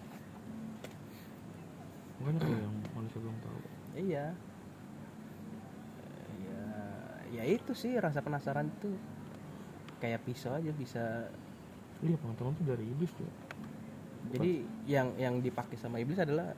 [2.23, 3.59] Makanya kalau yang manusia belum tahu.
[3.97, 4.27] Iya.
[6.43, 6.65] Ya
[7.33, 8.93] ya itu sih rasa penasaran itu
[10.03, 11.31] kayak pisau aja bisa
[12.03, 13.25] iya pengetahuan tuh dari iblis tuh
[14.31, 14.53] jadi
[14.87, 16.55] yang yang dipakai sama iblis adalah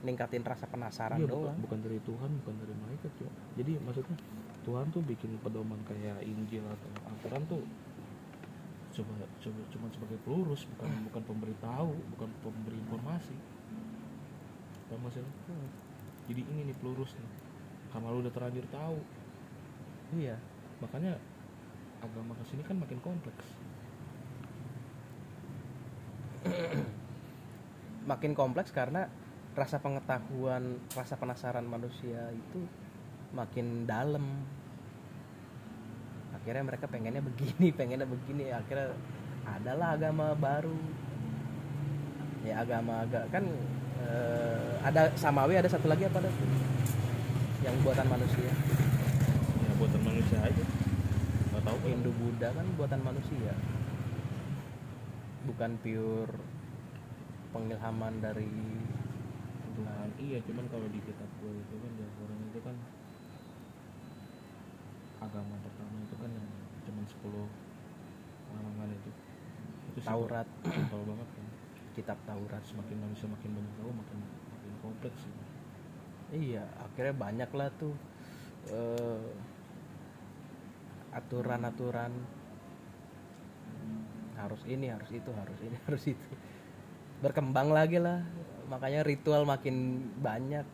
[0.00, 3.30] ningkatin rasa penasaran Iya, bukan, doang bukan dari Tuhan, bukan dari malaikat ya.
[3.60, 4.16] Jadi maksudnya
[4.64, 7.62] Tuhan tuh bikin pedoman kayak Injil atau Al-Quran tuh
[8.90, 13.36] coba coba cuma sebagai pelurus, bukan bukan pemberitahu, bukan pemberi informasi.
[14.90, 15.30] Paham gak sih lo?
[16.28, 17.30] Jadi ini nih pelurus nih.
[17.90, 18.98] Karena lu udah terlanjur tahu,
[20.18, 20.36] iya
[20.78, 21.18] makanya
[22.00, 23.44] agama ke sini kan makin kompleks.
[28.10, 29.08] makin kompleks karena
[29.52, 32.64] rasa pengetahuan rasa penasaran manusia itu
[33.34, 34.24] makin dalam.
[36.40, 38.54] Akhirnya mereka pengennya begini pengennya begini.
[38.54, 38.94] Akhirnya
[39.44, 40.78] adalah agama baru.
[42.40, 43.44] Ya agama agak kan
[44.00, 46.30] eh, ada samawi ada satu lagi apa ada?
[47.60, 48.52] Yang buatan manusia.
[49.60, 50.64] Ya buatan manusia aja.
[51.60, 51.76] Tahu.
[51.84, 53.52] Hindu Buddha kan buatan manusia
[55.48, 56.34] bukan pure
[57.50, 58.52] pengilhaman dari
[59.76, 62.76] Tuhan iya cuman kalau di kitab gue itu kan di Al-Quran itu kan
[65.20, 66.48] agama pertama itu kan yang
[66.88, 67.70] cuman 10
[68.56, 69.10] halaman itu.
[69.92, 70.48] Itu Taurat.
[70.66, 71.46] Simpel banget kan.
[71.94, 72.62] Kitab Taurat.
[72.64, 75.34] Semakin manusia makin banyak tahu makin makin kompleks sih.
[76.30, 77.94] Iya, akhirnya banyak lah tuh
[78.70, 79.28] eh,
[81.10, 82.12] aturan-aturan
[84.46, 86.26] harus ini, harus itu, harus ini, harus itu.
[87.20, 88.24] Berkembang lagi lah,
[88.72, 90.64] makanya ritual makin banyak.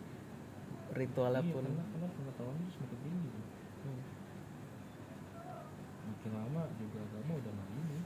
[0.94, 3.30] Ritualnya iya, pun karena karena pengetahuan itu semakin tinggi.
[3.84, 4.02] Hmm.
[6.06, 7.98] makin lama juga agama udah nggak ini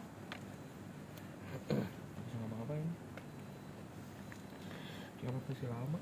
[2.25, 2.89] bisa ngapa-ngapain
[5.21, 6.01] kayak masih lama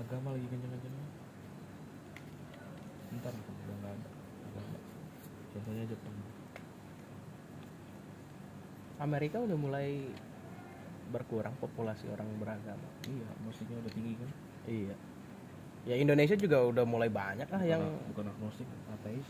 [0.00, 1.06] agama lagi kenceng-kencengnya
[3.20, 4.10] ntar udah nggak ada
[4.50, 4.78] agama
[5.54, 6.14] contohnya Jepang.
[8.98, 10.02] Amerika udah mulai
[11.14, 12.88] berkurang populasi orang beragama.
[13.06, 14.30] iya musiknya udah tinggi kan?
[14.66, 14.96] Iya.
[15.84, 19.28] Ya Indonesia juga udah mulai banyak lah bukan, yang bukan agnostik ateis.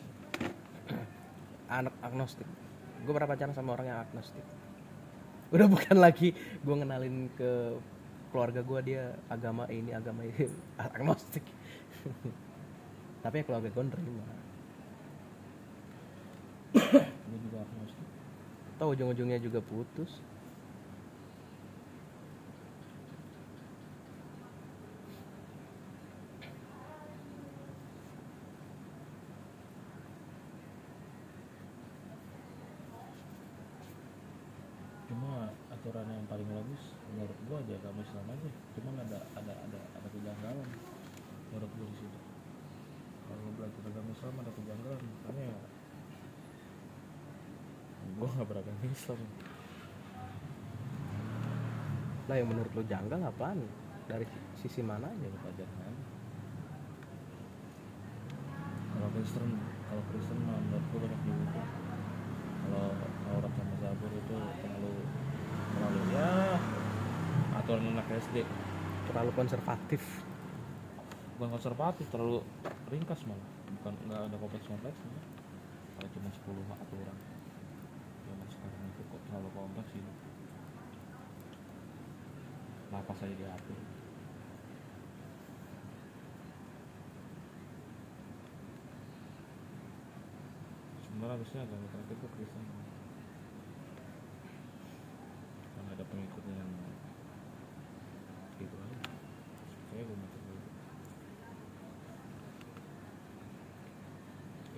[1.80, 2.46] Anak agnostik.
[3.04, 4.44] Gue pernah pacaran sama orang yang agnostik.
[5.50, 6.32] Udah bukan lagi
[6.62, 7.52] gue ngenalin ke
[8.30, 10.46] keluarga gue dia agama ini agama ini
[10.96, 11.44] agnostik.
[13.24, 14.44] Tapi ya keluarga gue nerima
[16.74, 18.08] gue juga agnostik
[18.84, 20.20] tau ujung-ujungnya juga putus.
[35.08, 38.50] Cuma aturan yang paling logis menurut gua aja agama Islam aja.
[38.76, 40.68] Cuma ada ada ada ada kejanggalan
[41.48, 42.20] menurut gua di situ.
[43.32, 45.00] Kalau belajar agama Islam ada kejanggalan.
[45.00, 45.48] Makanya
[48.18, 49.20] gua nggak beragama Islam
[52.24, 53.60] lah yang menurut lo janggal apaan?
[54.04, 54.24] Dari
[54.60, 56.04] sisi mana aja pelajaran aja
[58.94, 59.44] kalau Kristen
[59.88, 61.66] kalau Kristen mah menurut gua banyak dihukum
[62.64, 62.88] kalau
[63.24, 64.92] Taurat sama Zabur itu terlalu
[65.74, 66.32] terlalu ya
[67.60, 68.36] aturan anak SD
[69.08, 70.02] terlalu konservatif.
[71.36, 72.40] Bukan konservatif terlalu
[72.88, 73.48] ringkas malah.
[73.80, 75.20] Bukan nggak ada kompleks kompleksnya
[75.96, 77.16] kalau cuma 10 aturan
[78.24, 79.98] zaman sekarang itu kok terlalu kompleks sih.
[82.94, 83.78] Napas aja diatur.
[91.02, 92.62] Sebenarnya harusnya agama terakhir itu Kristen
[95.74, 96.70] karena ada pengikutnya yang
[98.62, 98.98] gitu aja.
[99.90, 100.62] Saya gue dulu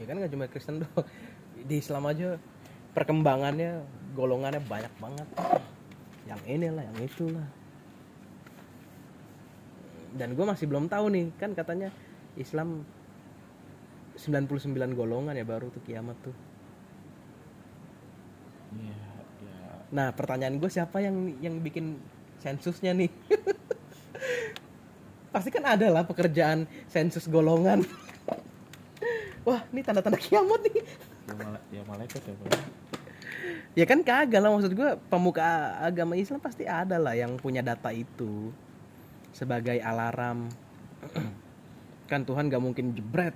[0.00, 1.04] ya kan nggak cuma Kristen doang.
[1.60, 2.40] Di Islam aja
[2.96, 3.84] perkembangannya
[4.16, 5.28] golongannya banyak banget.
[6.24, 7.48] Yang inilah yang itulah.
[10.16, 11.92] Dan gue masih belum tahu nih kan katanya
[12.40, 12.88] Islam
[14.16, 16.36] 99 golongan ya baru tuh kiamat tuh.
[18.76, 18.96] Iya
[19.44, 19.56] ya
[19.86, 22.00] nah pertanyaan gue siapa yang yang bikin
[22.40, 23.12] sensusnya nih?
[25.36, 27.84] Pasti kan ada lah pekerjaan sensus golongan.
[29.46, 30.80] Wah ini tanda-tanda kiamat nih.
[31.28, 32.34] Ya, mala ya malaikat ya.
[33.76, 37.92] Ya kan kagak lah maksud gue pemuka agama Islam pasti ada lah yang punya data
[37.92, 38.48] itu
[39.36, 40.48] sebagai alarm.
[42.10, 43.34] Kan Tuhan gak mungkin jebret.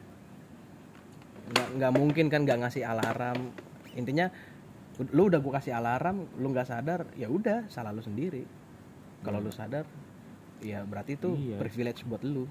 [1.50, 3.50] Nggak nggak mungkin kan nggak ngasih alarm.
[3.98, 4.30] Intinya
[5.10, 8.46] lu udah gue kasih alarm lu nggak sadar ya udah salah lu sendiri.
[9.26, 9.82] Kalau lu sadar
[10.62, 11.58] ya berarti itu Iya.
[11.58, 12.46] privilege buat lu.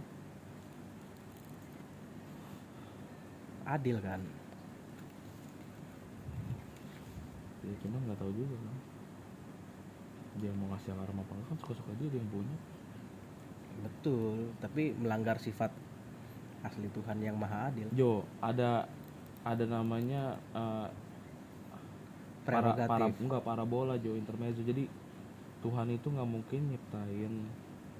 [3.64, 4.20] Adil kan
[7.70, 8.78] ya cuman nggak tahu juga kan.
[10.42, 12.58] Dia mau ngasih alarm apa enggak kan suka-suka dia dia yang punya.
[13.86, 15.72] Betul tapi melanggar sifat
[16.66, 17.88] asli Tuhan yang maha adil.
[17.94, 18.90] Jo ada
[19.46, 20.88] ada namanya eh,
[22.44, 24.66] para para enggak parabola Jo intermezzo.
[24.66, 24.90] Jadi
[25.60, 27.34] Tuhan itu nggak mungkin nyiptain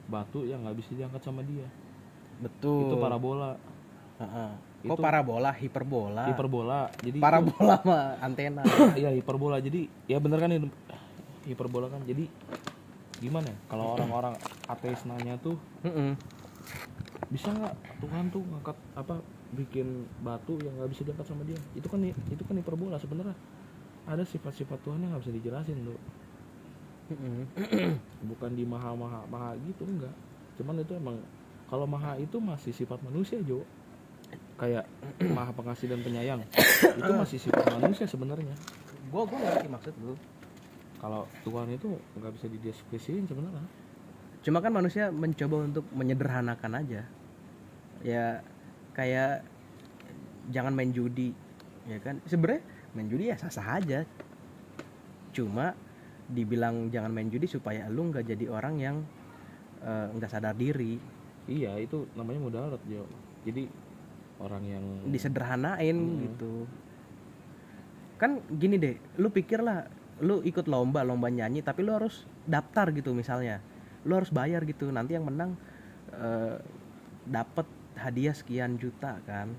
[0.10, 1.68] batu yang nggak bisa diangkat sama dia.
[2.40, 2.88] Betul.
[2.90, 3.60] Itu parabola
[4.20, 4.50] Heeh.
[4.80, 6.24] kok Itu- parabola hiperbola?
[6.28, 6.80] Hiperbola.
[7.04, 8.64] Jadi itu- parabola mah antena.
[9.00, 9.60] Iya hiperbola.
[9.60, 10.68] Jadi ya bener kan ini?
[11.44, 12.04] Hiperbola kan.
[12.04, 12.28] Jadi
[13.20, 16.16] gimana ya, kalau orang-orang ateis nanya tuh Mm-mm.
[17.28, 19.20] bisa nggak Tuhan tuh ngangkat apa
[19.52, 21.60] bikin batu yang nggak bisa diangkat sama dia?
[21.76, 23.36] Itu kan itu kan hiperbola sebenarnya.
[24.08, 26.00] Ada sifat-sifat Tuhan yang nggak bisa dijelasin tuh.
[28.32, 30.16] Bukan di maha maha maha gitu enggak.
[30.56, 31.20] Cuman itu emang
[31.68, 33.64] kalau maha itu masih sifat manusia Jo
[34.60, 34.86] kayak
[35.38, 36.42] maha pengasih dan penyayang.
[37.00, 38.54] Itu masih sifat manusia sebenarnya.
[39.10, 40.14] Gua gua ngerti maksud lu.
[41.00, 43.64] Kalau Tuhan itu nggak bisa dideskripsiin sebenarnya.
[44.44, 47.08] Cuma kan manusia mencoba untuk menyederhanakan aja.
[48.04, 48.44] Ya
[48.92, 49.48] kayak
[50.52, 51.32] jangan main judi
[51.88, 52.20] ya kan?
[52.28, 52.62] Sebenarnya
[53.00, 54.04] main judi ya sah sah aja.
[55.32, 55.72] Cuma
[56.28, 58.98] dibilang jangan main judi supaya lu nggak jadi orang yang
[59.80, 61.00] eh, nggak sadar diri.
[61.48, 63.08] Iya itu namanya mudarat Jo.
[63.48, 63.72] Jadi
[64.40, 66.20] orang yang disederhanain Hmm.
[66.26, 66.54] gitu
[68.20, 69.88] kan gini deh lu pikir lah
[70.20, 73.64] lu ikut lomba lomba nyanyi tapi lu harus daftar gitu misalnya
[74.04, 75.56] lu harus bayar gitu nanti yang menang
[76.12, 76.56] eh,
[77.24, 79.52] dapat hadiah sekian juta kan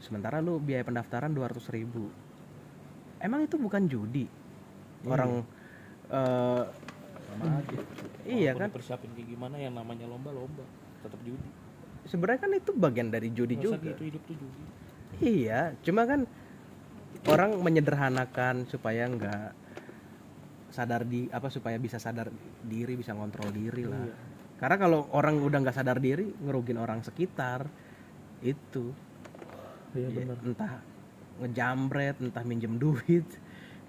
[0.00, 2.08] sementara lu biaya pendaftaran 200 ribu
[3.20, 4.28] emang itu bukan judi
[5.04, 5.12] Iya.
[5.12, 5.30] orang
[6.08, 6.64] eh,
[7.28, 7.76] sama aja.
[8.24, 8.68] Iya kan?
[8.72, 10.64] Dipersiapin kayak gimana yang namanya lomba-lomba
[11.04, 11.50] tetap judi.
[12.08, 14.62] Sebenarnya kan itu bagian dari judi Masa juga gitu hidup tuh judi.
[15.22, 16.26] Iya, cuma kan
[17.30, 19.48] orang menyederhanakan supaya nggak
[20.74, 22.28] sadar di apa supaya bisa sadar
[22.66, 24.04] diri, bisa ngontrol diri lah.
[24.10, 24.14] Iya.
[24.58, 27.66] Karena kalau orang udah nggak sadar diri, ngerugin orang sekitar
[28.42, 28.90] itu.
[29.94, 30.36] Iya Ya, benar.
[30.42, 30.72] entah
[31.38, 33.26] ngejambret, entah minjem duit,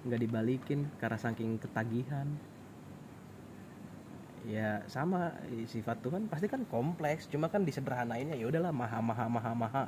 [0.05, 2.30] nggak dibalikin karena saking ketagihan.
[4.45, 5.33] Ya sama
[5.65, 9.83] sifat Tuhan pasti kan kompleks, cuma kan disederhanainnya ya udahlah maha maha maha maha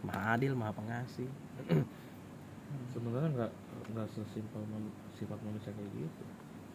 [0.00, 1.28] maha adil, maha pengasih.
[2.96, 3.52] Sebenarnya nggak
[3.92, 6.22] nggak sesimpel man- sifat manusia kayak gitu.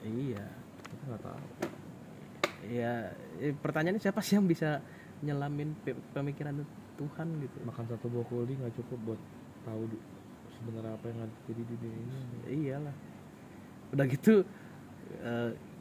[0.06, 0.46] Iya.
[0.86, 1.46] Kita nggak tahu.
[2.70, 3.10] Ya,
[3.42, 4.86] eh, pertanyaannya siapa sih yang bisa
[5.26, 6.62] nyelamin pe- pemikiran
[7.02, 7.58] Tuhan gitu?
[7.66, 9.22] Makan satu buah kuli nggak cukup buat
[9.66, 9.90] tahu
[10.54, 12.18] sebenarnya apa yang ada di dunia ini.
[12.70, 12.96] Iyalah.
[13.98, 14.46] Udah gitu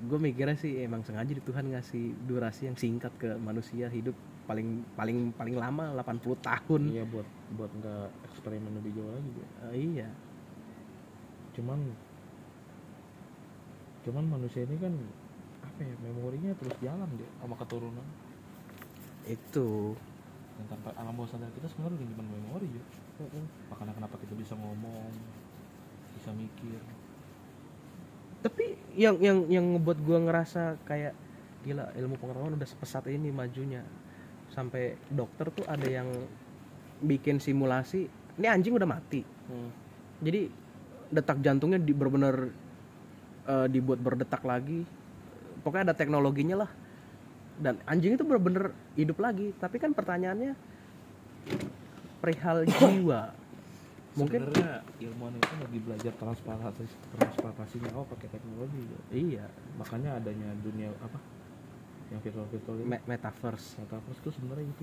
[0.01, 4.17] gue mikirnya sih emang sengaja di Tuhan ngasih durasi yang singkat ke manusia hidup
[4.49, 6.83] paling paling paling lama 80 tahun.
[6.89, 9.31] Iya buat buat nggak eksperimen lebih jauh lagi.
[9.37, 9.45] Jo.
[9.45, 10.09] Eh, iya.
[11.53, 11.79] Cuman
[14.01, 14.97] cuman manusia ini kan
[15.61, 18.07] apa ya memorinya terus jalan deh sama keturunan
[19.29, 19.93] Itu.
[20.57, 22.85] dan tanpa alam bawah sadar kita sebenarnya udah cuma memori ya
[23.69, 25.13] makanya kenapa kita bisa ngomong
[26.17, 26.81] bisa mikir
[28.41, 28.65] Tapi
[28.97, 31.15] yang yang yang ngebuat gue ngerasa kayak
[31.61, 33.85] gila ilmu pengetahuan udah sepesat ini majunya.
[34.51, 36.09] Sampai dokter tuh ada yang
[37.05, 38.09] bikin simulasi.
[38.41, 39.23] Ini anjing udah mati.
[40.21, 40.47] jadi
[41.11, 42.37] detak jantungnya di benar-benar
[43.51, 44.87] eh, dibuat berdetak lagi
[45.61, 46.71] pokoknya ada teknologinya lah
[47.61, 50.57] dan anjing itu bener-bener hidup lagi tapi kan pertanyaannya
[52.25, 53.37] perihal jiwa
[54.19, 54.41] mungkin.
[54.43, 56.83] Sebenarnya ilmuwan itu lagi belajar transplantasi
[57.15, 58.83] transplantasi nyawa pakai teknologi.
[59.11, 59.47] Iya
[59.79, 61.19] makanya adanya dunia apa
[62.11, 63.79] yang virtual virtual itu me- metaverse.
[63.79, 64.83] Metaverse itu sebenarnya itu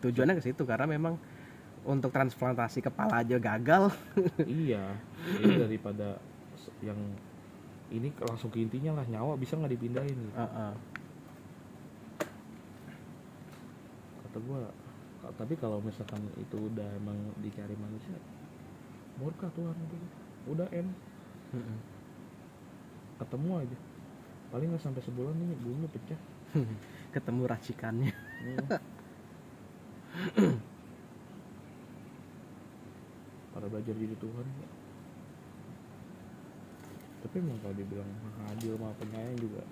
[0.00, 1.14] tujuannya ke situ karena memang
[1.86, 3.94] untuk transplantasi kepala aja gagal.
[4.44, 4.98] Iya
[5.38, 6.18] ini daripada
[6.82, 6.98] yang
[7.90, 10.36] ini langsung ke intinya lah nyawa bisa nggak dipindahin gitu.
[10.36, 10.72] Heeh.
[14.30, 14.62] kata gua
[15.34, 18.14] tapi kalau misalkan itu udah emang dicari manusia
[19.20, 19.76] murka Tuhan
[20.48, 20.90] udah end
[21.52, 21.78] Mm-mm.
[23.20, 23.76] ketemu aja
[24.50, 26.20] paling nggak sampai sebulan nih bumi pecah
[27.14, 28.56] ketemu racikannya Hmm.
[33.52, 34.68] pada belajar jadi Tuhan ya.
[37.20, 38.08] tapi emang kalau dibilang
[38.48, 39.62] adil maha penyayang juga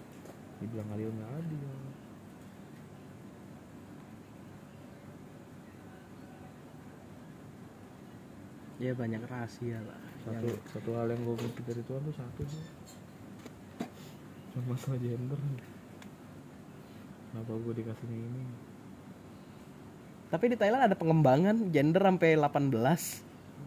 [0.60, 1.60] dibilang adil nggak adil
[8.78, 9.98] ya banyak rahasia lah.
[10.22, 12.42] Satu Yang- satu hal yang gue benci dari Tuhan tuh satu
[14.48, 15.38] cuma masalah gender
[17.30, 18.42] kenapa gue dikasihnya ini
[20.28, 22.74] tapi di Thailand ada pengembangan gender sampai 18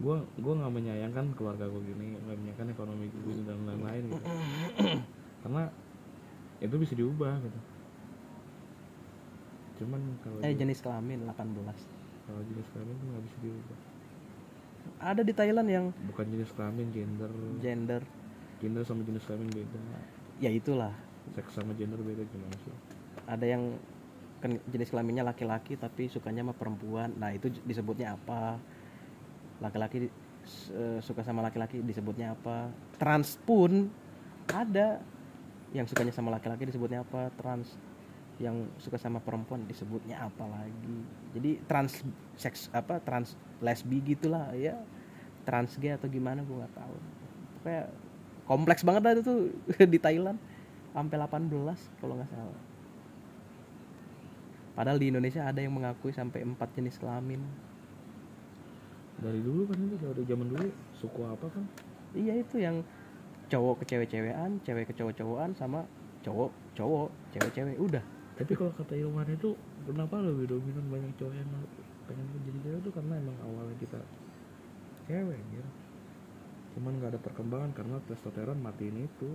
[0.04, 4.24] gue gue nggak menyayangkan keluarga gue gini nggak menyayangkan ekonomi gue dan lain-lain gitu.
[5.42, 5.62] Karena
[6.60, 7.60] itu bisa diubah gitu.
[9.82, 11.32] Cuman kalau eh jenis kelamin 18
[12.28, 13.78] kalau jenis kelamin tuh nggak bisa diubah
[15.02, 17.30] ada di Thailand yang bukan jenis kelamin gender.
[17.58, 18.02] Gender.
[18.62, 19.78] Gender sama jenis kelamin beda.
[20.38, 20.94] Ya itulah.
[21.34, 22.74] Seks sama gender beda gimana sih?
[23.26, 23.78] Ada yang
[24.42, 27.14] kan jenis kelaminnya laki-laki tapi sukanya sama perempuan.
[27.18, 28.58] Nah itu disebutnya apa?
[29.62, 30.06] Laki-laki
[30.74, 32.70] eh, suka sama laki-laki disebutnya apa?
[32.98, 33.90] Trans pun
[34.50, 35.02] ada.
[35.72, 37.32] Yang sukanya sama laki-laki disebutnya apa?
[37.38, 37.74] Trans
[38.42, 40.98] yang suka sama perempuan disebutnya apa lagi?
[41.38, 42.02] Jadi trans
[42.34, 42.98] seks apa?
[42.98, 44.76] Trans lesbi gitulah ya.
[45.46, 46.96] Trans gay atau gimana gue nggak tahu.
[47.62, 47.88] Kayak
[48.44, 49.40] kompleks banget lah itu tuh
[49.92, 50.38] di Thailand
[50.92, 51.48] sampai 18
[52.02, 52.60] kalau nggak salah.
[54.72, 57.40] Padahal di Indonesia ada yang mengakui sampai empat jenis kelamin.
[59.20, 61.64] Dari dulu kan itu dari zaman dulu suku apa kan?
[62.12, 62.84] Iya itu yang
[63.52, 65.84] cowok ke cewek-cewekan cewek ke cowok-cowokan sama
[66.24, 68.00] cowok cowok cewek-cewek udah.
[68.32, 69.52] Tapi kalau kata ilmuwan itu
[69.84, 71.50] kenapa lebih dominan banyak cowok yang
[72.12, 74.00] pengen jadi cewek itu karena emang awalnya kita
[75.08, 75.64] cewek ya
[76.72, 79.30] cuman nggak ada perkembangan karena testosteron matiin itu.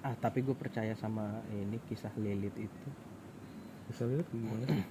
[0.00, 2.88] Ah tapi gue percaya sama ini kisah Lilith itu.
[3.90, 4.86] Bisa lihat gimana sih?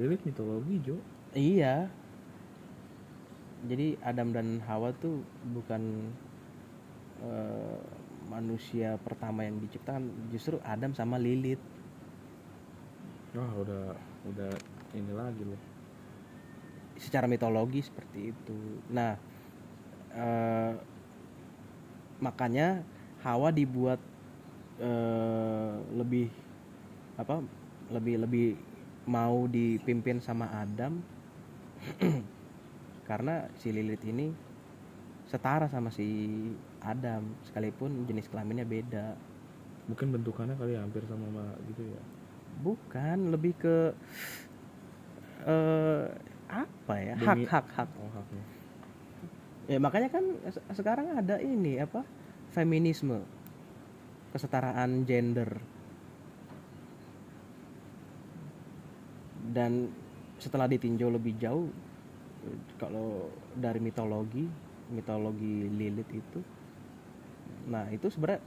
[0.00, 0.96] Lilith mitologi Jo.
[1.36, 1.86] Iya.
[3.62, 5.22] Jadi Adam dan Hawa tuh
[5.54, 6.10] bukan
[7.22, 7.80] eh,
[8.26, 10.32] manusia pertama yang diciptakan.
[10.34, 11.62] Justru Adam sama Lilith
[13.32, 13.84] wah udah
[14.28, 14.52] udah
[14.92, 15.72] ini lagi loh
[17.02, 18.58] secara mitologi seperti itu.
[18.94, 19.18] Nah,
[20.14, 20.72] eh,
[22.22, 22.86] makanya
[23.26, 23.98] Hawa dibuat
[24.78, 26.30] eh, lebih
[27.18, 27.42] apa?
[27.90, 28.48] Lebih lebih
[29.10, 31.02] mau dipimpin sama Adam
[33.08, 34.30] karena si Lilith ini
[35.26, 36.30] setara sama si
[36.78, 39.18] Adam sekalipun jenis kelaminnya beda.
[39.90, 42.02] mungkin bentukannya kali ya hampir sama gitu ya
[42.60, 43.76] Bukan, lebih ke
[45.48, 46.04] eh
[46.52, 47.14] apa ya?
[47.16, 47.88] Demi- Hak hak hak.
[47.96, 48.44] oh haknya
[49.70, 52.04] Ya makanya kan se- sekarang ada ini apa?
[52.52, 53.24] Feminisme.
[54.34, 55.56] Kesetaraan gender.
[59.52, 59.88] Dan
[60.36, 61.70] setelah ditinjau lebih jauh
[62.76, 64.44] kalau dari mitologi,
[64.90, 66.40] mitologi Lilith itu
[67.62, 68.42] nah itu sebenarnya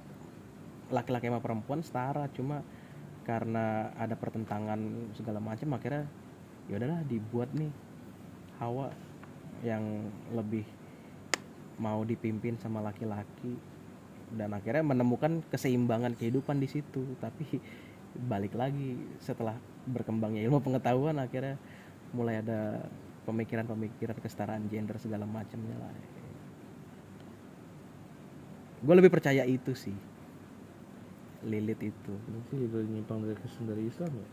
[0.91, 2.59] laki-laki sama perempuan setara cuma
[3.25, 4.77] karena ada pertentangan
[5.17, 6.05] segala macam akhirnya
[6.69, 7.73] ya udahlah dibuat nih
[8.61, 8.87] Hawa
[9.65, 9.83] yang
[10.31, 10.63] lebih
[11.81, 13.59] mau dipimpin sama laki-laki.
[14.31, 17.03] Dan akhirnya menemukan keseimbangan kehidupan di situ.
[17.19, 17.59] Tapi
[18.31, 21.59] balik lagi setelah berkembangnya ilmu pengetahuan akhirnya
[22.15, 22.87] mulai ada
[23.27, 25.91] pemikiran-pemikiran kesetaraan gender segala macamnya lah.
[28.79, 30.14] Gue lebih percaya itu sih
[31.45, 32.13] Lilith itu.
[32.49, 34.27] Sih udah nyimpang dari Kristen dari Islam ya?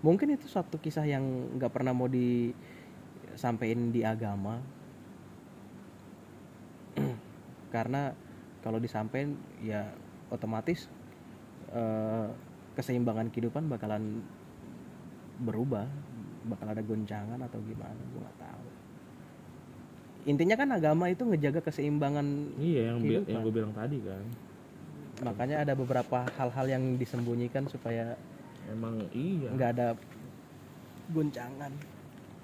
[0.00, 1.22] Mungkin itu suatu kisah yang
[1.56, 4.58] nggak pernah mau disampaikan di agama.
[7.74, 8.10] Karena
[8.60, 9.86] kalau disampaikan ya
[10.28, 10.88] otomatis
[11.70, 12.28] eh,
[12.74, 14.24] keseimbangan kehidupan bakalan
[15.40, 15.88] berubah
[16.40, 18.66] bakal ada goncangan atau gimana gue nggak tahu.
[20.28, 23.32] Intinya kan agama itu ngejaga keseimbangan iya yang bi- Kehidupan.
[23.32, 24.24] yang gue bilang tadi kan
[25.20, 28.16] makanya ada beberapa hal-hal yang disembunyikan supaya
[28.72, 29.48] emang iya.
[29.52, 29.88] nggak ada
[31.12, 31.72] guncangan.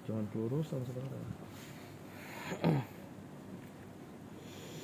[0.07, 1.23] Cuman pelurusan sekarang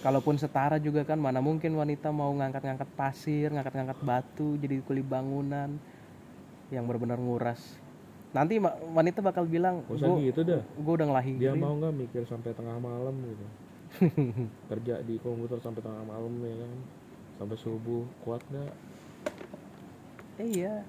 [0.03, 5.79] kalaupun setara juga kan mana mungkin wanita mau ngangkat-ngangkat pasir ngangkat-ngangkat batu jadi kuli bangunan
[6.75, 7.79] yang benar-benar nguras.
[8.35, 8.59] Nanti
[8.91, 10.65] wanita bakal bilang gue gitu dah.
[10.81, 11.39] udah ngelahirin.
[11.39, 13.47] Dia mau nggak mikir sampai tengah malam gitu?
[14.73, 16.73] Kerja di komputer sampai tengah malam ya kan
[17.37, 18.73] sampai subuh kuat nggak?
[20.41, 20.83] Eh, iya.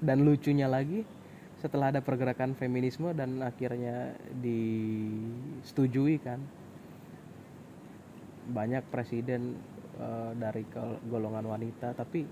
[0.00, 1.02] Dan lucunya lagi
[1.56, 6.38] setelah ada pergerakan feminisme dan akhirnya disetujui kan
[8.46, 9.58] banyak presiden
[9.98, 10.62] eh, dari
[11.08, 12.22] golongan wanita tapi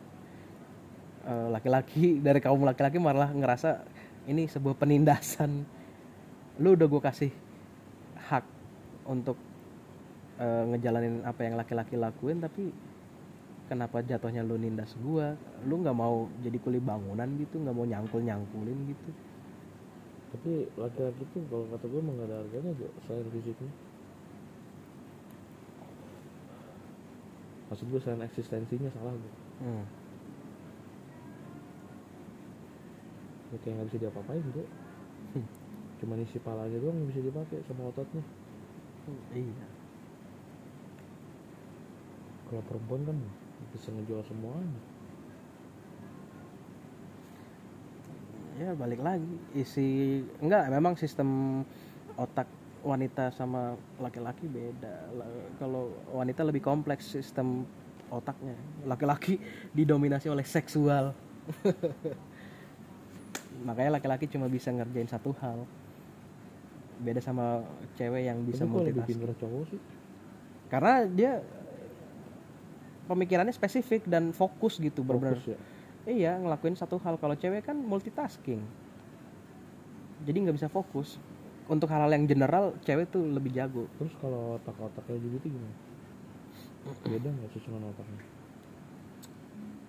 [1.25, 3.83] eh, laki-laki dari kaum laki-laki malah ngerasa
[4.29, 5.65] ini sebuah penindasan.
[6.63, 7.33] Lu udah gue kasih
[8.31, 8.45] hak
[9.11, 9.37] untuk
[10.41, 12.71] eh, ngejalanin apa yang laki-laki lakuin tapi
[13.71, 15.35] kenapa jatuhnya lu nindas gua?
[15.69, 19.11] Lu nggak mau jadi kuli bangunan gitu nggak mau nyangkul nyangkulin gitu.
[20.35, 23.71] Tapi laki-laki tuh kalau kata gue emang gak ada harganya Jo, selain fisiknya
[27.71, 29.33] maksud gue selain eksistensinya salah gue
[29.67, 29.85] hmm.
[33.51, 34.65] ya, kayak nggak bisa diapa-apain Jo
[35.35, 35.43] Hmm.
[35.99, 38.23] cuma isi palanya doang yang bisa dipakai sama ototnya.
[39.35, 39.67] Iya
[42.49, 43.17] kalau perempuan kan
[43.73, 44.81] bisa ngejual semuanya.
[48.55, 49.35] Ya balik lagi.
[49.57, 51.63] Isi enggak memang sistem
[52.15, 52.47] otak
[52.87, 54.95] wanita sama laki-laki beda.
[55.19, 57.67] La- kalau wanita lebih kompleks sistem
[58.13, 58.55] otaknya.
[58.87, 59.43] Laki-laki
[59.77, 61.11] didominasi oleh seksual.
[63.67, 65.67] Makanya laki-laki cuma bisa ngerjain satu hal.
[67.03, 67.67] Beda sama
[67.99, 69.19] cewek yang bisa multitasking.
[69.19, 69.81] cowok sih?
[70.71, 71.43] Karena dia
[73.05, 75.59] pemikirannya spesifik dan fokus gitu benar-benar ya.
[76.05, 77.17] Iya ngelakuin satu hal.
[77.17, 78.61] Kalau cewek kan multitasking.
[80.25, 81.17] Jadi nggak bisa fokus.
[81.65, 83.89] Untuk hal-hal yang general cewek tuh lebih jago.
[83.97, 85.77] Terus kalau otak-otak LGBT gimana?
[87.13, 88.25] Beda nggak susunan otaknya?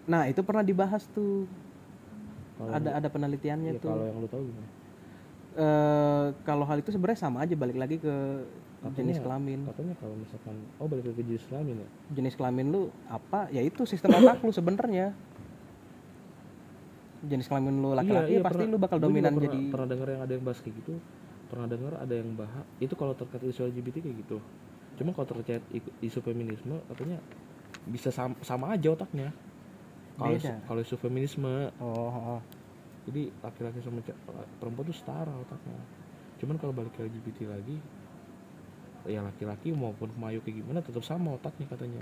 [0.08, 1.44] Nah itu pernah dibahas tuh.
[2.56, 3.92] Kalau ada ada penelitiannya iya, tuh.
[3.92, 4.70] kalau yang lu tahu gimana?
[5.56, 7.56] Eh, kalau hal itu sebenarnya sama aja.
[7.60, 8.16] Balik lagi ke
[8.94, 9.60] jenis Katanya- kelamin.
[9.66, 11.90] katanya kalau misalkan oh balik ke jenis kelamin ya?
[12.14, 13.50] Jenis kelamin lu apa?
[13.50, 15.18] Ya itu sistem otak lu sebenarnya.
[17.26, 20.22] Jenis kelamin lu laki-laki ya pasti pernah- lu bakal dominan pernah, jadi pernah dengar yang
[20.22, 20.94] ada yang bahas kayak gitu.
[21.50, 24.38] Pernah dengar ada yang bahas itu kalau terkait isu LGBT kayak gitu.
[25.02, 25.66] Cuma kalau terkait
[26.06, 27.18] isu feminisme katanya
[27.90, 29.34] bisa sama, sama aja otaknya.
[30.16, 30.38] Kalau
[30.70, 31.74] kalau isu feminisme.
[31.82, 32.42] Oh, oh.
[33.06, 34.02] jadi laki-laki sama
[34.62, 35.78] perempuan tuh setara otaknya.
[36.38, 37.78] Cuman kalau balik ke LGBT lagi
[39.06, 42.02] ya laki-laki maupun kemayu kayak gimana tetap sama otaknya katanya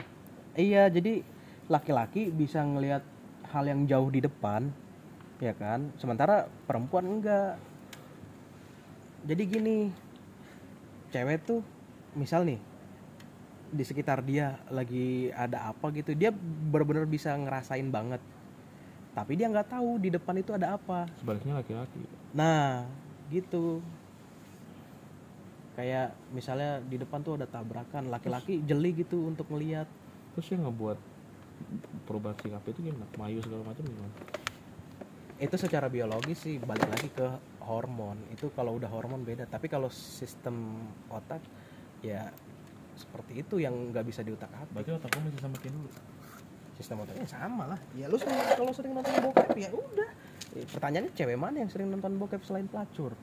[0.53, 1.25] Iya, jadi
[1.65, 3.01] laki-laki bisa ngelihat
[3.49, 4.69] hal yang jauh di depan,
[5.41, 5.89] ya kan?
[5.97, 7.57] Sementara perempuan enggak.
[9.25, 9.77] Jadi gini,
[11.09, 11.65] cewek tuh
[12.13, 12.61] misal nih
[13.73, 16.29] di sekitar dia lagi ada apa gitu, dia
[16.69, 18.21] benar-benar bisa ngerasain banget.
[19.17, 21.09] Tapi dia nggak tahu di depan itu ada apa.
[21.17, 22.01] sebaliknya laki-laki
[22.37, 22.85] Nah,
[23.33, 23.81] gitu.
[25.73, 29.89] Kayak misalnya di depan tuh ada tabrakan, laki-laki jeli gitu untuk ngelihat.
[30.33, 30.97] terus yang ngebuat
[32.09, 33.05] perubahan sikap itu gimana?
[33.13, 34.15] Kemayu segala macam gimana?
[35.37, 37.27] Itu secara biologis sih balik lagi ke
[37.61, 38.17] hormon.
[38.33, 39.45] Itu kalau udah hormon beda.
[39.45, 40.81] Tapi kalau sistem
[41.13, 41.37] otak
[42.01, 42.33] ya
[42.97, 45.89] seperti itu yang nggak bisa diutak atik berarti otak masih sama kayak dulu?
[46.77, 47.79] Sistem otaknya sama lah.
[47.93, 50.09] Ya lu sering, kalau sering nonton bokep ya udah.
[50.57, 53.13] Eh, pertanyaannya cewek mana yang sering nonton bokep selain pelacur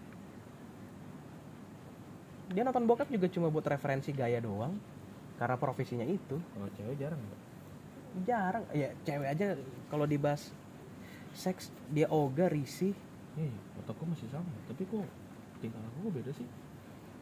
[2.50, 4.74] dia nonton bokep juga cuma buat referensi gaya doang
[5.38, 6.36] karena profesinya itu.
[6.36, 7.40] Kalau cewek jarang nggak
[8.26, 8.64] jarang.
[8.74, 9.46] Ya cewek aja
[9.88, 10.50] kalau dibahas
[11.32, 12.94] seks dia ogah risih.
[13.38, 14.50] Iya otak gua masih sama.
[14.66, 15.06] Tapi kok
[15.62, 16.46] tingkah laku gua beda sih?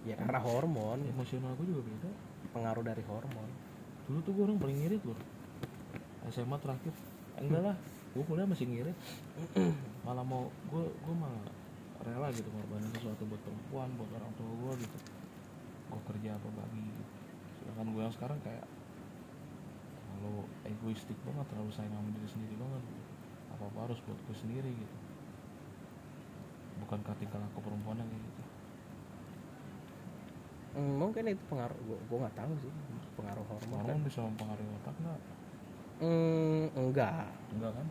[0.09, 1.05] Ya karena hormon.
[1.05, 2.11] Emosional gua juga beda.
[2.57, 3.51] Pengaruh dari hormon.
[4.09, 5.19] Dulu tuh gua orang paling ngirit loh
[6.29, 6.93] SMA terakhir.
[7.37, 7.77] Eh, enggak lah
[8.17, 8.97] gua kuliah masih ngirit.
[10.09, 11.45] Malah mau gua gua malah
[11.99, 15.18] rela gitu ngorbanin sesuatu buat perempuan buat orang tua gua gitu
[15.89, 16.83] gua kerja apa bagi.
[16.85, 17.05] Gitu.
[17.59, 18.67] sedangkan gua yang sekarang kayak
[19.99, 22.83] terlalu egoistik banget terlalu sayang sama diri sendiri banget.
[22.87, 23.05] Gitu.
[23.49, 24.97] apa apa harus buat gue sendiri gitu.
[26.85, 28.43] Bukan tingkah laku perempuan yang gitu?
[30.79, 31.75] Hmm, mungkin itu pengaruh.
[31.83, 32.73] Gua gua nggak tahu sih.
[33.19, 33.83] Pengaruh hormon kan.
[33.83, 35.21] hormon bisa mempengaruhi otak nggak?
[35.99, 37.27] Hmm, enggak.
[37.51, 37.87] Enggak kan?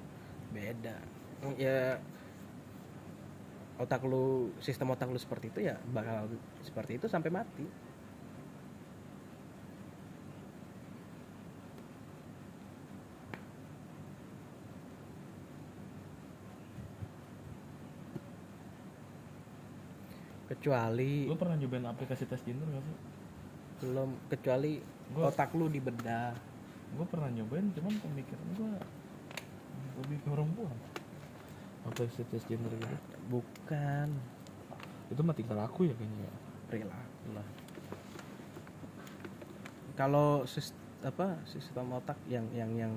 [0.55, 0.97] Beda.
[1.43, 1.99] Hmm, ya
[3.77, 6.25] otak lu sistem otak lu seperti itu ya bakal
[6.65, 7.65] seperti itu sampai mati
[20.57, 22.97] kecuali lu pernah nyobain aplikasi tes gender gak sih?
[23.85, 24.81] Belum kecuali
[25.13, 26.33] Gua- otak lu dibedah
[26.87, 28.73] gue pernah nyobain cuman pemikiran gue
[30.01, 30.77] lebih ke perempuan
[31.85, 32.95] aplikasi tes gender gitu?
[33.29, 34.07] Bukan.
[35.07, 36.33] Itu mah tinggal aku ya kayaknya ya.
[36.67, 37.27] perilaku.
[37.31, 37.47] Lah
[39.97, 42.93] kalau sis- apa sistem otak yang yang yang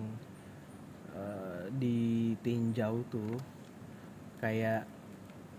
[1.13, 3.37] eh, ditinjau tuh
[4.39, 4.85] kayak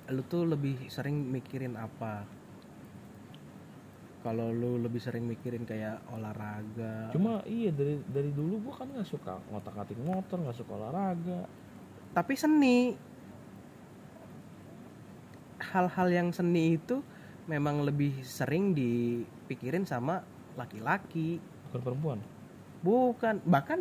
[0.09, 2.25] lu tuh lebih sering mikirin apa?
[4.21, 7.09] Kalau lu lebih sering mikirin kayak olahraga.
[7.13, 11.41] Cuma iya dari dari dulu gue kan nggak suka ngotak atik motor nggak suka olahraga.
[12.13, 12.79] Tapi seni.
[15.61, 17.01] Hal-hal yang seni itu
[17.45, 20.21] memang lebih sering dipikirin sama
[20.57, 21.41] laki-laki.
[21.69, 22.19] Bukan perempuan?
[22.85, 23.41] Bukan.
[23.45, 23.79] Bahkan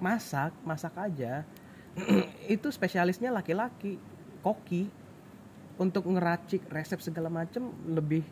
[0.00, 1.44] masak masak aja.
[2.54, 3.98] Itu spesialisnya laki-laki.
[4.38, 4.97] Koki
[5.78, 8.26] untuk ngeracik resep segala macem lebih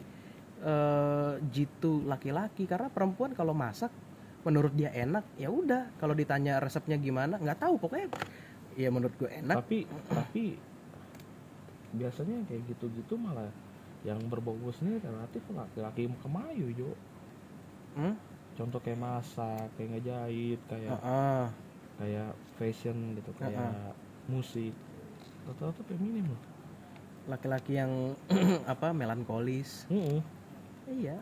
[0.60, 2.66] eh, jitu laki-laki.
[2.66, 3.90] Karena perempuan kalau masak
[4.42, 5.94] menurut dia enak ya udah.
[6.02, 7.78] Kalau ditanya resepnya gimana nggak tahu.
[7.78, 8.10] Pokoknya
[8.74, 9.62] ya menurut gue enak.
[9.62, 10.44] Tapi tapi
[11.96, 13.48] biasanya kayak gitu-gitu malah
[14.04, 16.90] yang berbau seni relatif laki-laki kemayu jo.
[17.96, 18.12] Hmm?
[18.56, 21.44] contoh kayak masak kayak ngejahit kayak Heeh.
[22.00, 23.92] kayak fashion gitu kayak
[24.32, 24.72] musik.
[25.44, 26.55] Rata-rata feminim loh
[27.26, 28.14] laki-laki yang
[28.72, 29.86] apa melankolis.
[29.90, 30.22] Heeh.
[30.90, 31.18] iya.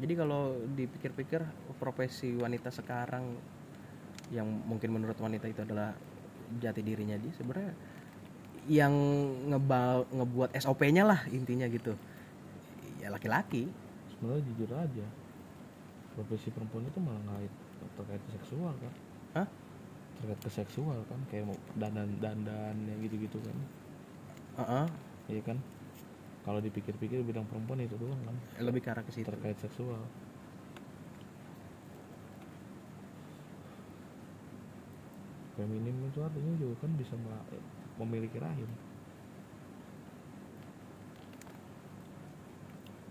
[0.00, 1.44] Jadi kalau dipikir-pikir
[1.76, 3.36] profesi wanita sekarang
[4.32, 5.92] yang mungkin menurut wanita itu adalah
[6.56, 7.74] jati dirinya dia sebenarnya
[8.70, 8.94] yang
[9.52, 11.92] ngeba ngebuat SOP-nya lah intinya gitu.
[13.02, 13.68] Ya laki-laki.
[14.16, 15.06] Sebenarnya jujur aja
[16.14, 17.52] profesi perempuan itu malah ngait
[17.96, 18.92] terkait seksual kan?
[19.40, 19.48] Hah?
[20.20, 23.56] Terkait ke seksual kan kayak mau dandan dandan yang gitu-gitu kan.
[24.60, 24.86] Heeh,
[25.32, 25.56] iya kan?
[26.44, 28.36] Kalau dipikir-pikir bidang perempuan itu doang kan.
[28.60, 29.28] Lebih ke arah ke situ.
[29.28, 30.00] Terkait seksual.
[35.56, 37.14] Feminim itu artinya juga kan bisa
[38.00, 38.68] memiliki rahim.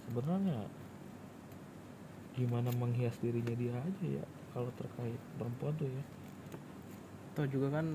[0.09, 0.65] Sebenarnya
[2.33, 6.03] gimana menghias dirinya dia aja ya kalau terkait perempuan tuh ya
[7.39, 7.87] Atau juga kan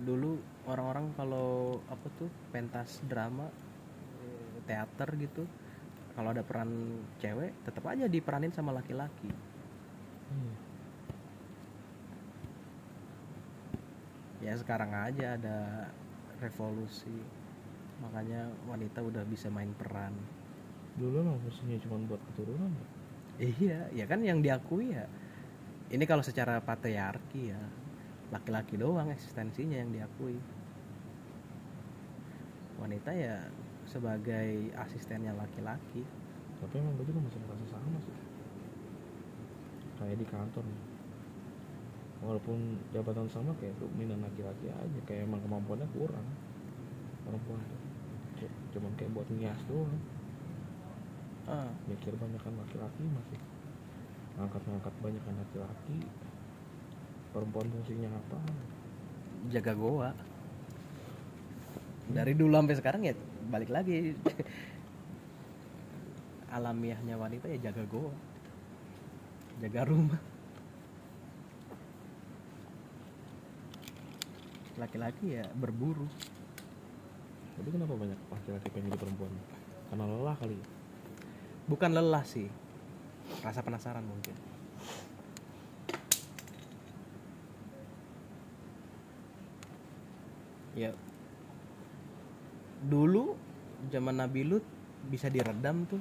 [0.00, 3.52] dulu orang-orang kalau apa tuh pentas drama
[4.64, 5.44] teater gitu
[6.16, 9.28] kalau ada peran cewek tetap aja diperanin sama laki-laki.
[9.28, 10.56] Iya.
[14.48, 15.84] ya sekarang aja ada
[16.40, 17.20] revolusi
[18.00, 20.16] makanya wanita udah bisa main peran.
[20.96, 22.88] Dulu mah fungsinya cuma buat keturunan ya?
[23.36, 25.04] Iya ya kan yang diakui ya.
[25.92, 27.83] Ini kalau secara patriarki ya
[28.34, 30.34] laki-laki doang eksistensinya yang diakui.
[32.82, 33.46] Wanita ya
[33.86, 36.02] sebagai asistennya laki-laki.
[36.58, 38.16] Tapi emang gue juga masih merasa sama sih.
[40.02, 40.82] Kayak di kantor nih.
[42.24, 42.58] Walaupun
[42.90, 46.26] jabatan sama kayak dominan laki-laki aja kayak emang kemampuannya kurang.
[47.22, 48.50] Perempuan tuh.
[48.74, 50.02] Cuman kayak buat ngias doang.
[51.46, 53.38] Ah, mikir banyakan laki-laki masih.
[54.34, 55.98] Ngangkat-ngangkat banyakan laki-laki
[57.34, 58.38] perempuan fungsinya apa?
[59.50, 60.10] Jaga goa.
[62.14, 63.14] Dari dulu sampai sekarang ya
[63.50, 64.14] balik lagi.
[66.54, 68.14] Alamiahnya wanita ya jaga goa.
[69.58, 70.22] Jaga rumah.
[74.78, 76.06] Laki-laki ya berburu.
[77.58, 79.34] Tapi kenapa banyak laki-laki pengen jadi perempuan?
[79.90, 80.66] Karena lelah kali ya?
[81.64, 82.46] bukan lelah sih.
[83.40, 84.53] Rasa penasaran mungkin
[90.74, 90.92] ya.
[92.84, 93.34] Dulu
[93.88, 94.64] zaman Nabi Lut
[95.08, 96.00] bisa diredam tuh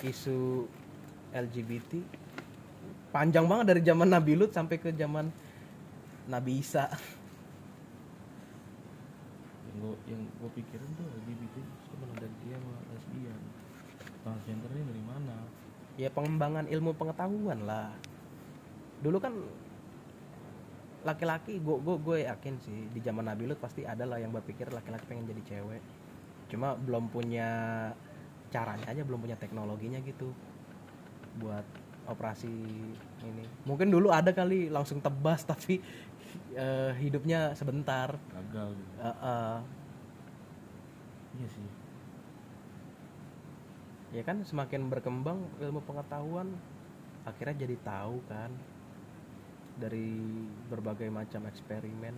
[0.00, 0.66] isu
[1.30, 2.00] LGBT
[3.10, 5.28] panjang banget dari zaman Nabi Lut sampai ke zaman
[6.30, 6.86] Nabi Isa.
[9.66, 11.56] Yang gue yang gue pikirin tuh LGBT
[11.90, 13.40] cuma ada dia sama lesbian.
[14.20, 15.36] Transgender ini dari mana?
[15.98, 17.90] Ya pengembangan ilmu pengetahuan lah.
[19.02, 19.34] Dulu kan
[21.00, 24.68] laki-laki gue gue gue yakin sih di zaman Nabi Lut pasti ada lah yang berpikir
[24.68, 25.82] laki-laki pengen jadi cewek.
[26.52, 27.48] Cuma belum punya
[28.50, 30.34] caranya aja belum punya teknologinya gitu
[31.38, 31.64] buat
[32.10, 32.50] operasi
[33.22, 33.44] ini.
[33.64, 35.80] Mungkin dulu ada kali langsung tebas tapi
[36.52, 38.18] eh, hidupnya sebentar.
[38.18, 38.92] Gagal gitu.
[39.00, 39.58] Eh, eh.
[41.40, 41.68] iya sih.
[44.10, 46.50] Ya kan semakin berkembang ilmu pengetahuan
[47.22, 48.50] akhirnya jadi tahu kan
[49.80, 50.20] dari
[50.68, 52.12] berbagai macam eksperimen.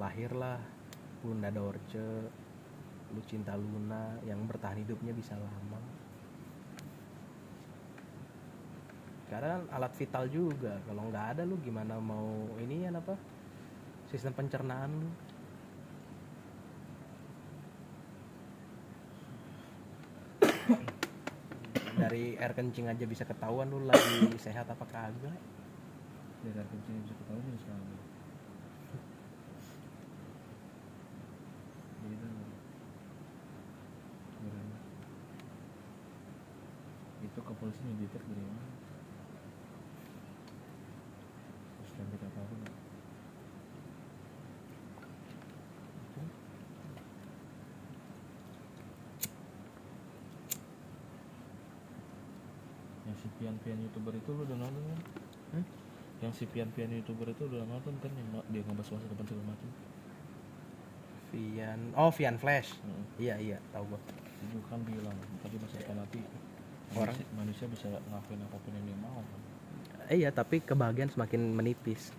[0.00, 0.56] Lahirlah
[1.20, 2.32] Bunda Dorce
[3.12, 5.80] Lucinta Luna yang bertahan hidupnya bisa lama.
[9.28, 10.80] Karena alat vital juga.
[10.88, 13.14] Kalau nggak ada lu gimana mau ini ya apa?
[14.08, 15.10] Sistem pencernaan lu.
[21.96, 25.55] Dari air kencing aja bisa ketahuan lu lagi sehat apa kagak
[26.46, 27.86] dari air kencing bisa ketahuan juga sekarang
[32.06, 32.28] beda
[34.38, 34.68] Keren.
[37.26, 38.62] itu kepolisian ngeditek dari mana
[41.74, 42.46] terus dan kita tahu
[46.06, 46.22] Itu.
[53.10, 55.00] yang si pian-pian youtuber itu lu udah nonton kan
[55.46, 55.85] Hmm?
[56.24, 58.08] Yang si pian-pian youtuber itu udah nonton kan?
[58.12, 59.68] Yang dia ngebahas masa depan segala macam.
[61.34, 62.70] Vian oh Vian Flash.
[62.72, 63.04] Heeh.
[63.20, 64.00] iya iya tahu gua.
[64.40, 66.20] Itu kan bilang tadi masa depan nanti
[66.94, 69.18] Orang- manusia, manusia bisa ngelakuin apa pun yang dia mau.
[69.20, 69.40] Kan
[70.06, 72.14] Eh, iya tapi kebahagiaan semakin menipis.